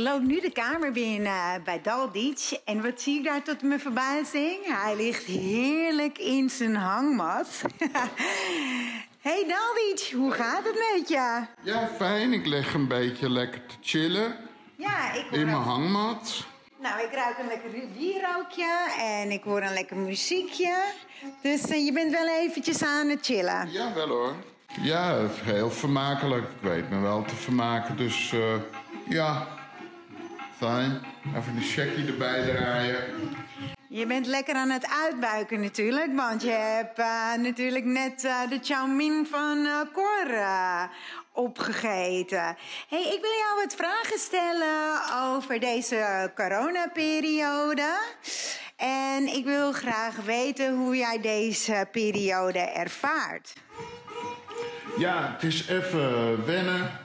Loop 0.05 0.21
nu 0.21 0.39
de 0.39 0.51
kamer 0.51 0.91
binnen 0.91 1.31
eh, 1.31 1.63
bij 1.63 1.81
Dalditch. 1.81 2.53
En 2.65 2.81
wat 2.81 3.01
zie 3.01 3.17
ik 3.17 3.23
daar 3.23 3.43
tot 3.43 3.61
mijn 3.61 3.79
verbazing? 3.79 4.57
Hij 4.63 4.95
ligt 4.95 5.23
heerlijk 5.23 6.17
in 6.17 6.49
zijn 6.49 6.75
hangmat. 6.75 7.61
hey 9.27 9.45
Dalditch, 9.47 10.11
hoe 10.11 10.31
gaat 10.31 10.63
het 10.63 10.75
met 10.93 11.09
je? 11.09 11.45
Ja, 11.61 11.89
fijn. 11.95 12.33
Ik 12.33 12.45
leg 12.45 12.73
een 12.73 12.87
beetje 12.87 13.29
lekker 13.29 13.65
te 13.65 13.75
chillen 13.81 14.35
Ja, 14.75 15.13
ik 15.13 15.25
in 15.31 15.45
mijn 15.45 15.57
hangmat. 15.57 16.45
Nou, 16.79 17.01
ik 17.01 17.13
ruik 17.13 17.37
een 17.37 17.47
lekker 17.47 17.69
bierrookje 17.97 18.87
en 18.99 19.31
ik 19.31 19.43
hoor 19.43 19.61
een 19.61 19.73
lekker 19.73 19.97
muziekje. 19.97 20.83
Dus 21.41 21.61
eh, 21.61 21.85
je 21.85 21.91
bent 21.93 22.11
wel 22.11 22.27
eventjes 22.27 22.83
aan 22.83 23.09
het 23.09 23.25
chillen. 23.25 23.71
Ja, 23.71 23.93
wel 23.93 24.07
hoor. 24.07 24.35
Ja, 24.81 25.17
heel 25.43 25.71
vermakelijk. 25.71 26.43
Ik 26.43 26.61
weet 26.61 26.89
me 26.89 26.99
wel 26.99 27.23
te 27.23 27.35
vermaken, 27.35 27.97
dus 27.97 28.33
eh, 28.33 28.55
ja, 29.09 29.47
fijn. 30.57 31.01
Even 31.35 31.55
een 31.55 31.61
checkie 31.61 32.07
erbij 32.07 32.43
draaien. 32.43 33.03
Je 33.87 34.05
bent 34.05 34.25
lekker 34.25 34.55
aan 34.55 34.69
het 34.69 34.87
uitbuiken 34.89 35.61
natuurlijk, 35.61 36.15
want 36.15 36.41
je 36.41 36.51
hebt 36.51 36.99
eh, 36.99 37.33
natuurlijk 37.37 37.85
net 37.85 38.23
eh, 38.23 38.49
de 38.49 38.59
chow 38.61 38.87
mein 38.87 39.27
van 39.27 39.65
eh 39.65 39.79
Cor 39.93 40.27
opgegeten. 41.31 42.57
hey, 42.89 43.01
ik 43.01 43.21
wil 43.21 43.31
jou 43.31 43.61
wat 43.63 43.75
vragen 43.75 44.19
stellen 44.19 45.01
over 45.33 45.59
deze 45.59 46.31
coronaperiode. 46.35 47.97
En 48.75 49.27
ik 49.27 49.45
wil 49.45 49.71
graag 49.71 50.15
weten 50.15 50.75
hoe 50.75 50.97
jij 50.97 51.21
deze 51.21 51.87
periode 51.91 52.59
ervaart. 52.59 53.53
Ja, 54.97 55.31
het 55.33 55.43
is 55.43 55.67
even 55.67 56.45
wennen. 56.45 57.04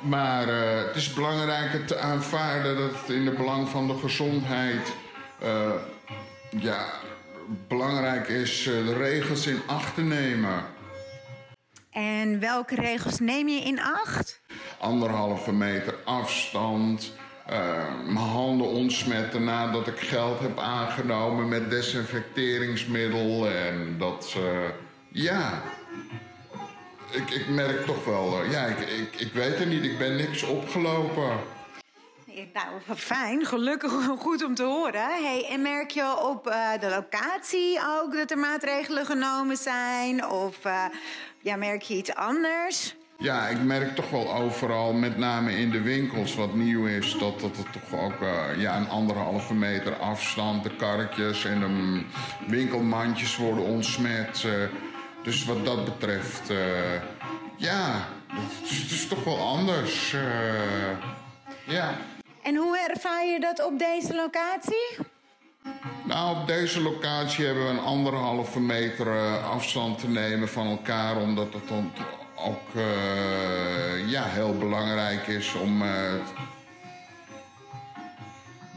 Maar 0.00 0.48
eh, 0.48 0.86
het 0.86 0.96
is 0.96 1.12
belangrijk 1.12 1.86
te 1.86 1.98
aanvaarden 1.98 2.76
dat 2.76 2.90
het 2.90 3.10
in 3.10 3.26
het 3.26 3.36
belang 3.36 3.68
van 3.68 3.86
de 3.86 3.98
gezondheid... 3.98 4.92
eh, 5.38 5.70
ja, 6.50 6.86
belangrijk 7.68 8.28
is 8.28 8.66
eh, 8.66 8.86
de 8.86 8.94
regels 8.94 9.46
in 9.46 9.60
acht 9.66 9.94
te 9.94 10.02
nemen. 10.02 10.64
En 11.90 12.40
welke 12.40 12.74
regels 12.74 13.18
neem 13.18 13.48
je 13.48 13.60
in 13.60 13.80
acht? 13.80 14.40
Anderhalve 14.78 15.52
meter 15.52 15.94
afstand. 16.04 17.12
mijn 18.04 18.16
handen 18.16 18.66
ontsmetten 18.66 19.44
nadat 19.44 19.86
ik 19.86 19.98
geld 19.98 20.40
heb 20.40 20.58
aangenomen 20.58 21.48
met 21.48 21.70
desinfecteringsmiddel. 21.70 23.48
En 23.50 23.98
dat, 23.98 24.36
ja... 25.08 25.62
Ik, 27.10 27.30
ik 27.30 27.48
merk 27.48 27.86
toch 27.86 28.04
wel, 28.04 28.42
eh, 28.42 28.52
ja, 28.52 28.64
ik, 28.64 28.78
ik, 28.78 29.20
ik 29.20 29.32
weet 29.32 29.58
het 29.58 29.68
niet, 29.68 29.84
ik 29.84 29.98
ben 29.98 30.16
niks 30.16 30.42
opgelopen. 30.42 31.30
Nou, 32.52 32.96
fijn. 32.96 33.44
Gelukkig 33.44 33.92
goed 34.18 34.44
om 34.44 34.54
te 34.54 34.62
horen. 34.62 35.00
Hey, 35.00 35.46
en 35.50 35.62
merk 35.62 35.90
je 35.90 36.22
op 36.22 36.46
eh, 36.46 36.80
de 36.80 36.88
locatie 36.88 37.80
ook 38.00 38.12
dat 38.12 38.30
er 38.30 38.38
maatregelen 38.38 39.06
genomen 39.06 39.56
zijn? 39.56 40.26
Of 40.26 40.64
eh, 40.64 40.84
ja, 41.40 41.56
merk 41.56 41.82
je 41.82 41.94
iets 41.94 42.14
anders? 42.14 42.96
Ja, 43.18 43.46
ik 43.46 43.62
merk 43.62 43.94
toch 43.94 44.10
wel 44.10 44.34
overal, 44.34 44.92
met 44.92 45.16
name 45.16 45.52
in 45.52 45.70
de 45.70 45.80
winkels, 45.80 46.34
wat 46.34 46.54
nieuw 46.54 46.86
is, 46.86 47.12
dat, 47.18 47.40
dat 47.40 47.56
het 47.56 47.72
toch 47.72 48.00
ook 48.00 48.18
ja, 48.56 48.76
een 48.76 48.88
anderhalve 48.88 49.54
meter 49.54 49.96
afstand, 49.96 50.62
de 50.62 50.76
karretjes 50.76 51.44
en 51.44 51.60
de 51.60 52.02
winkelmandjes 52.46 53.36
worden 53.36 53.64
ontsmet. 53.64 54.46
Dus 55.28 55.44
wat 55.44 55.64
dat 55.64 55.84
betreft, 55.84 56.50
eh, 56.50 56.56
ja, 57.56 58.08
het 58.26 58.70
is, 58.70 58.82
het 58.82 58.90
is 58.90 59.08
toch 59.08 59.24
wel 59.24 59.38
anders. 59.38 60.12
eh. 60.12 60.90
ja. 61.64 61.96
En 62.42 62.56
hoe 62.56 62.78
ervaar 62.88 63.26
je 63.26 63.40
dat 63.40 63.64
op 63.64 63.78
deze 63.78 64.14
locatie? 64.14 64.96
Nou, 66.04 66.40
op 66.40 66.46
deze 66.46 66.82
locatie 66.82 67.46
hebben 67.46 67.64
we 67.64 67.70
een 67.70 67.80
anderhalve 67.84 68.60
meter 68.60 69.06
eh, 69.06 69.50
afstand 69.50 69.98
te 69.98 70.08
nemen 70.08 70.48
van 70.48 70.66
elkaar, 70.66 71.16
omdat 71.16 71.52
het 71.52 71.68
dan 71.68 71.92
ook 72.36 72.82
ja, 74.06 74.24
heel 74.24 74.58
belangrijk 74.58 75.26
is 75.26 75.54
om 75.54 75.82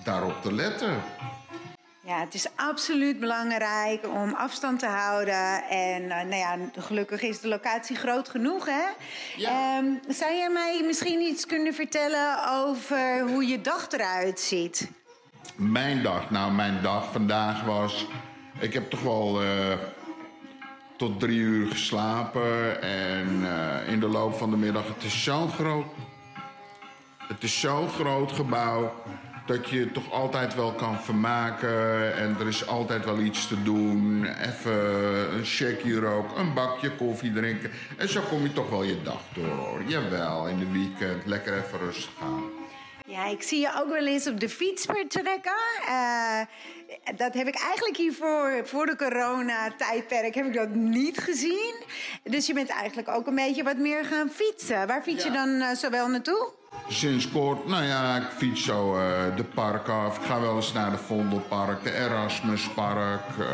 daarop 0.03 0.41
te 0.41 0.53
letten. 0.53 1.03
Ja, 2.11 2.19
het 2.19 2.33
is 2.33 2.47
absoluut 2.55 3.19
belangrijk 3.19 4.07
om 4.07 4.33
afstand 4.33 4.79
te 4.79 4.85
houden. 4.85 5.63
En 5.69 6.11
eh, 6.11 6.25
nou 6.25 6.35
ja, 6.35 6.57
gelukkig 6.77 7.21
is 7.21 7.39
de 7.39 7.47
locatie 7.47 7.95
groot 7.95 8.29
genoeg, 8.29 8.65
hè? 8.65 8.83
Ehm, 9.45 9.85
zou 10.07 10.33
jij 10.33 10.49
mij 10.49 10.81
misschien 10.85 11.21
iets 11.21 11.45
kunnen 11.45 11.73
vertellen 11.73 12.49
over 12.49 13.21
hoe 13.21 13.47
je 13.47 13.61
dag 13.61 13.91
eruit 13.91 14.39
ziet? 14.39 14.91
Mijn 15.55 16.03
dag, 16.03 16.29
nou, 16.29 16.51
mijn 16.51 16.81
dag 16.81 17.11
vandaag 17.11 17.63
was. 17.63 18.07
Ik 18.59 18.73
heb 18.73 18.89
toch 18.89 19.01
wel 19.01 19.41
eh, 19.41 19.77
tot 20.97 21.19
drie 21.19 21.39
uur 21.39 21.67
geslapen. 21.67 22.81
En 22.81 23.41
eh, 23.43 23.93
in 23.93 23.99
de 23.99 24.07
loop 24.07 24.37
van 24.37 24.49
de 24.49 24.57
middag, 24.57 24.87
het 24.87 25.03
is 25.03 25.23
zo'n 25.23 25.51
groot. 25.51 25.85
Het 27.27 27.43
is 27.43 27.59
zo'n 27.59 27.89
groot 27.89 28.31
gebouw 28.31 28.93
dat 29.51 29.69
je 29.69 29.91
toch 29.91 30.11
altijd 30.11 30.55
wel 30.55 30.71
kan 30.71 31.01
vermaken. 31.01 32.15
En 32.15 32.35
er 32.39 32.47
is 32.47 32.67
altijd 32.67 33.05
wel 33.05 33.19
iets 33.19 33.47
te 33.47 33.63
doen. 33.63 34.25
Even 34.25 34.73
een 35.33 35.45
shaky 35.45 35.93
roken, 35.93 36.39
een 36.39 36.53
bakje 36.53 36.91
koffie 36.91 37.33
drinken. 37.33 37.71
En 37.97 38.09
zo 38.09 38.21
kom 38.29 38.41
je 38.41 38.53
toch 38.53 38.69
wel 38.69 38.83
je 38.83 39.01
dag 39.01 39.21
door 39.33 39.55
hoor. 39.55 39.83
Jawel, 39.87 40.47
in 40.47 40.59
de 40.59 40.71
weekend 40.71 41.25
lekker 41.25 41.57
even 41.57 41.79
rustig 41.79 42.11
aan. 42.21 42.43
Ja, 43.07 43.25
ik 43.25 43.43
zie 43.43 43.59
je 43.59 43.71
ook 43.79 43.89
wel 43.89 44.07
eens 44.07 44.27
op 44.27 44.39
de 44.39 44.49
fiets 44.49 44.85
vertrekken. 44.85 45.61
Eh, 45.87 46.41
dat 47.15 47.33
heb 47.33 47.47
ik 47.47 47.55
eigenlijk 47.55 47.97
hiervoor, 47.97 48.61
voor 48.63 48.85
de 48.85 48.95
corona-tijdperk, 48.95 50.35
heb 50.35 50.45
ik 50.45 50.53
dat 50.53 50.69
niet 50.69 51.17
gezien. 51.17 51.75
Dus 52.23 52.47
je 52.47 52.53
bent 52.53 52.69
eigenlijk 52.69 53.07
ook 53.07 53.27
een 53.27 53.35
beetje 53.35 53.63
wat 53.63 53.77
meer 53.77 54.05
gaan 54.05 54.29
fietsen. 54.29 54.87
Waar 54.87 55.01
fiets 55.01 55.23
je 55.23 55.31
dan 55.31 55.61
eh, 55.61 55.75
zo 55.75 55.89
wel 55.89 56.07
naartoe? 56.07 56.60
Sinds 56.87 57.31
kort, 57.31 57.67
nou 57.67 57.83
ja, 57.83 58.15
ik 58.15 58.29
fiets 58.37 58.63
zo 58.63 58.95
eh, 58.97 59.35
de 59.35 59.43
parken 59.43 59.93
af. 59.93 60.17
Ik 60.17 60.23
ga 60.23 60.39
wel 60.39 60.55
eens 60.55 60.73
naar 60.73 60.91
de 60.91 60.97
Vondelpark, 60.97 61.83
de 61.83 61.93
Erasmuspark. 61.93 63.37
eh, 63.39 63.45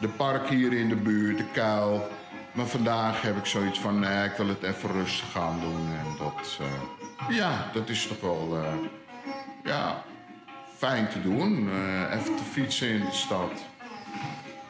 de 0.00 0.08
park 0.08 0.48
hier 0.48 0.72
in 0.72 0.88
de 0.88 0.96
buurt, 0.96 1.38
de 1.38 1.44
Kuil. 1.52 2.08
Maar 2.52 2.66
vandaag 2.66 3.22
heb 3.22 3.36
ik 3.36 3.46
zoiets 3.46 3.80
van, 3.80 4.04
ik 4.04 4.32
wil 4.36 4.48
het 4.48 4.62
even 4.62 4.92
rustig 4.92 5.32
gaan 5.32 5.60
doen. 5.60 5.88
En 5.88 6.06
dat, 6.18 6.58
eh, 6.60 7.36
ja, 7.36 7.70
dat 7.72 7.88
is 7.88 8.06
toch 8.06 8.20
wel, 8.20 8.58
ja, 9.64 10.02
fijn 10.76 11.08
te 11.08 11.22
doen. 11.22 11.70
even 12.12 12.36
te 12.36 12.42
fietsen 12.52 12.88
in 12.88 13.00
de 13.00 13.12
stad. 13.12 13.50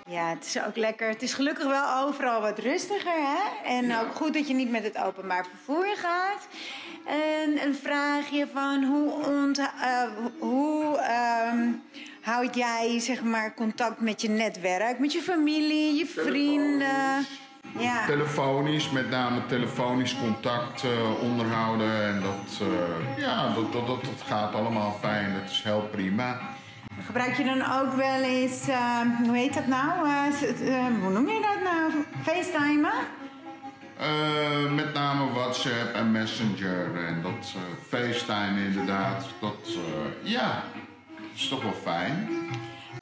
Ja, 0.07 0.29
het 0.29 0.45
is 0.45 0.63
ook 0.67 0.77
lekker. 0.77 1.09
Het 1.09 1.23
is 1.23 1.35
gelukkig 1.35 1.67
wel 1.67 2.07
overal 2.07 2.41
wat 2.41 2.59
rustiger, 2.59 3.13
hè? 3.13 3.69
En 3.69 3.99
ook 3.99 4.15
goed 4.15 4.35
dat 4.35 4.49
je 4.49 4.55
niet 4.55 4.71
met 4.71 4.83
het 4.83 4.99
openbaar 4.99 5.47
vervoer 5.47 5.97
gaat. 5.97 6.49
En 7.07 7.67
een 7.67 7.75
vraagje 7.75 8.47
van 8.53 8.85
hoe, 8.85 9.13
eh, 9.81 10.03
hoe 10.39 10.97
ehm, 10.99 11.69
houd 12.21 12.55
jij 12.55 13.01
zeg 13.01 13.23
maar 13.23 13.55
contact 13.55 14.01
met 14.01 14.21
je 14.21 14.29
netwerk, 14.29 14.99
met 14.99 15.13
je 15.13 15.23
familie, 15.23 15.95
je 15.97 16.07
vrienden? 16.07 17.27
Ja. 17.79 18.07
Telefonisch, 18.07 18.91
met 18.91 19.11
name 19.11 19.47
telefonisch 19.47 20.17
contact 20.19 20.85
eh, 20.85 21.23
onderhouden. 21.23 22.03
En 22.03 22.21
dat, 22.21 22.61
eh, 22.61 23.19
ja, 23.19 23.55
dat, 23.55 23.73
dat, 23.73 23.87
dat, 23.87 24.05
dat 24.05 24.23
gaat 24.27 24.55
allemaal 24.55 24.97
fijn. 25.01 25.35
Dat 25.35 25.51
is 25.51 25.63
heel 25.63 25.89
prima. 25.91 26.41
Gebruik 27.07 27.37
je 27.37 27.45
dan 27.45 27.63
ook 27.81 27.93
wel 27.93 28.23
eens, 28.23 28.69
eh, 28.69 29.01
hoe 29.25 29.37
heet 29.37 29.55
dat 29.55 29.67
nou? 29.67 30.09
Eh, 30.09 30.77
eh, 30.77 30.85
hoe 31.03 31.11
noem 31.13 31.29
je 31.29 31.41
dat 31.41 31.73
nou? 31.73 32.05
FaceTimen? 32.23 32.93
Met 34.75 34.95
name 34.95 35.33
WhatsApp 35.33 35.95
en 35.95 36.13
Messenger 36.13 37.07
en 37.07 37.23
dat 37.23 37.55
FaceTime 37.89 38.65
inderdaad. 38.67 39.27
Dat, 39.41 39.77
ja, 40.23 40.63
dat 41.17 41.25
is 41.35 41.49
toch 41.49 41.63
wel 41.63 41.75
fijn. 41.83 42.29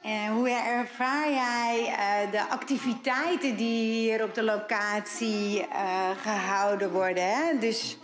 En 0.03 0.33
hoe 0.33 0.51
ervaar 0.51 1.31
jij 1.31 1.95
de 2.31 2.49
activiteiten 2.49 3.57
die 3.57 3.93
hier 3.93 4.25
op 4.25 4.35
de 4.35 4.43
locatie 4.43 5.67
eh, 5.67 6.11
gehouden 6.23 6.91
worden? 6.91 7.23
Hè? 7.23 7.59
Dus 7.59 7.99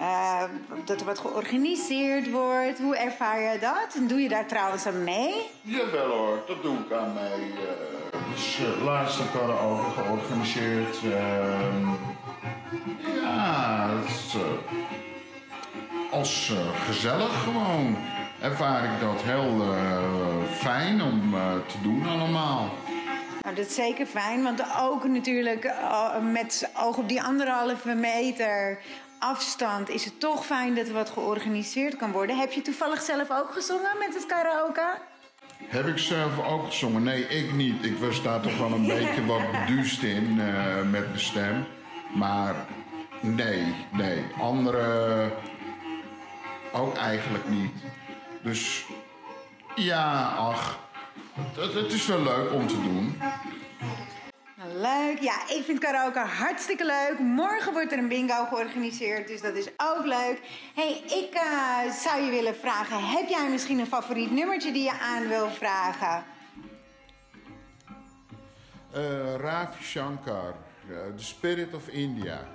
eh, 0.00 0.42
dat 0.84 1.00
er 1.00 1.06
wat 1.06 1.18
georganiseerd 1.18 2.30
wordt. 2.30 2.78
Hoe 2.78 2.96
ervaar 2.96 3.40
je 3.40 3.58
dat? 3.58 3.94
En 3.96 4.06
doe 4.06 4.20
je 4.20 4.28
daar 4.28 4.46
trouwens 4.46 4.86
aan 4.86 5.04
mee? 5.04 5.34
Jawel 5.62 6.08
hoor, 6.10 6.38
dat 6.46 6.62
doe 6.62 6.76
ik 6.78 6.92
aan 6.92 7.12
mee. 7.14 7.52
eh 7.52 8.30
dus 8.34 8.58
uh, 8.60 8.84
laatst 8.84 9.18
heb 9.18 9.34
ik 9.34 9.40
al 9.40 9.58
over 9.58 9.90
georganiseerd. 9.90 10.96
ehm, 11.04 11.88
ja, 13.22 13.88
eh, 14.34 14.40
als 16.12 16.50
eh, 16.50 16.84
gezellig 16.86 17.42
gewoon 17.42 17.96
ervaar 18.40 18.84
ik 18.84 19.00
dat 19.00 19.22
heel 19.22 19.74
eh, 19.74 20.02
fijn 20.52 21.02
om 21.02 21.34
eh, 21.34 21.40
te 21.66 21.80
doen 21.82 22.06
allemaal. 22.08 22.68
Nou, 23.42 23.54
dat 23.56 23.66
is 23.66 23.74
zeker 23.74 24.06
fijn, 24.06 24.42
want 24.42 24.62
ook 24.80 25.04
natuurlijk 25.04 25.64
eh, 25.64 26.16
met 26.32 26.70
oog 26.76 26.96
op 26.96 27.08
die 27.08 27.22
anderhalve 27.22 27.94
meter 27.94 28.78
afstand 29.20 29.88
is 29.88 30.04
het 30.04 30.20
toch 30.20 30.46
fijn 30.46 30.74
dat 30.74 30.86
er 30.86 30.92
wat 30.92 31.10
georganiseerd 31.10 31.96
kan 31.96 32.12
worden. 32.12 32.38
Heb 32.38 32.52
je 32.52 32.62
toevallig 32.62 33.02
zelf 33.02 33.30
ook 33.30 33.52
gezongen 33.52 33.98
met 33.98 34.14
het 34.14 34.26
karaoke? 34.26 34.98
Heb 35.64 35.86
ik 35.86 35.98
zelf 35.98 36.46
ook 36.46 36.66
gezongen? 36.66 37.02
Nee, 37.02 37.22
ik 37.22 37.52
niet. 37.52 37.84
Ik 37.84 37.98
was 37.98 38.22
daar 38.22 38.40
toch 38.40 38.58
wel 38.58 38.72
een 38.72 38.86
beetje 38.96 39.26
wat 39.26 39.50
beduust 39.50 40.02
in 40.02 40.40
eh, 40.40 40.74
met 40.76 41.08
mijn 41.08 41.20
stem. 41.20 41.66
Maar 42.14 42.54
nee, 43.20 43.74
nee. 43.92 44.24
Anderen 44.40 45.32
ook 46.72 46.96
eigenlijk 46.96 47.48
niet. 47.48 47.72
Dus 48.42 48.84
ja, 49.74 50.34
ach. 50.38 50.78
Het, 51.56 51.74
het 51.74 51.92
is 51.92 52.06
wel 52.06 52.22
leuk 52.22 52.52
om 52.52 52.66
te 52.66 52.82
doen. 52.82 53.20
Leuk. 54.68 55.18
Ja, 55.20 55.48
ik 55.48 55.62
vind 55.64 55.78
karaoke 55.78 56.18
hartstikke 56.18 56.84
leuk. 56.84 57.18
Morgen 57.18 57.72
wordt 57.72 57.92
er 57.92 57.98
een 57.98 58.08
bingo 58.08 58.44
georganiseerd, 58.44 59.28
dus 59.28 59.40
dat 59.40 59.54
is 59.54 59.68
ook 59.76 60.04
leuk. 60.04 60.40
hey, 60.74 61.02
ik 61.06 61.34
eh, 61.34 61.92
zou 61.92 62.22
je 62.22 62.30
willen 62.30 62.56
vragen, 62.56 63.04
heb 63.08 63.28
jij 63.28 63.48
misschien 63.50 63.78
een 63.78 63.86
favoriet 63.86 64.30
nummertje 64.30 64.72
die 64.72 64.82
je 64.82 64.98
aan 65.00 65.28
wil 65.28 65.48
vragen? 65.48 66.24
Eh 68.92 69.34
Ravi 69.36 69.82
Shankar, 69.82 70.54
eh, 70.88 70.96
The 71.16 71.24
Spirit 71.24 71.74
of 71.74 71.88
India. 71.88 72.48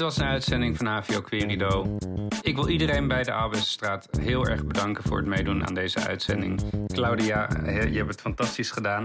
Dit 0.00 0.08
was 0.08 0.18
een 0.18 0.32
uitzending 0.32 0.76
van 0.76 0.88
AVO 0.88 1.20
Querido. 1.20 1.96
Ik 2.42 2.54
wil 2.54 2.68
iedereen 2.68 3.08
bij 3.08 3.22
de 3.22 3.32
Albertstraat 3.32 4.08
heel 4.20 4.46
erg 4.46 4.66
bedanken 4.66 5.04
voor 5.04 5.16
het 5.16 5.26
meedoen 5.26 5.66
aan 5.66 5.74
deze 5.74 6.06
uitzending. 6.06 6.60
Claudia, 6.86 7.48
je 7.64 7.96
hebt 7.96 8.10
het 8.10 8.20
fantastisch 8.20 8.70
gedaan. 8.70 9.04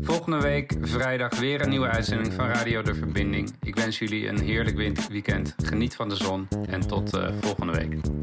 Volgende 0.00 0.40
week, 0.40 0.74
vrijdag, 0.80 1.38
weer 1.38 1.60
een 1.60 1.68
nieuwe 1.68 1.88
uitzending 1.88 2.32
van 2.32 2.46
Radio 2.46 2.82
De 2.82 2.94
Verbinding. 2.94 3.50
Ik 3.60 3.76
wens 3.76 3.98
jullie 3.98 4.28
een 4.28 4.40
heerlijk 4.40 4.76
weekend. 5.08 5.54
Geniet 5.64 5.96
van 5.96 6.08
de 6.08 6.16
zon 6.16 6.48
en 6.68 6.80
tot 6.80 7.16
eh, 7.16 7.32
volgende 7.40 7.72
week. 7.72 8.21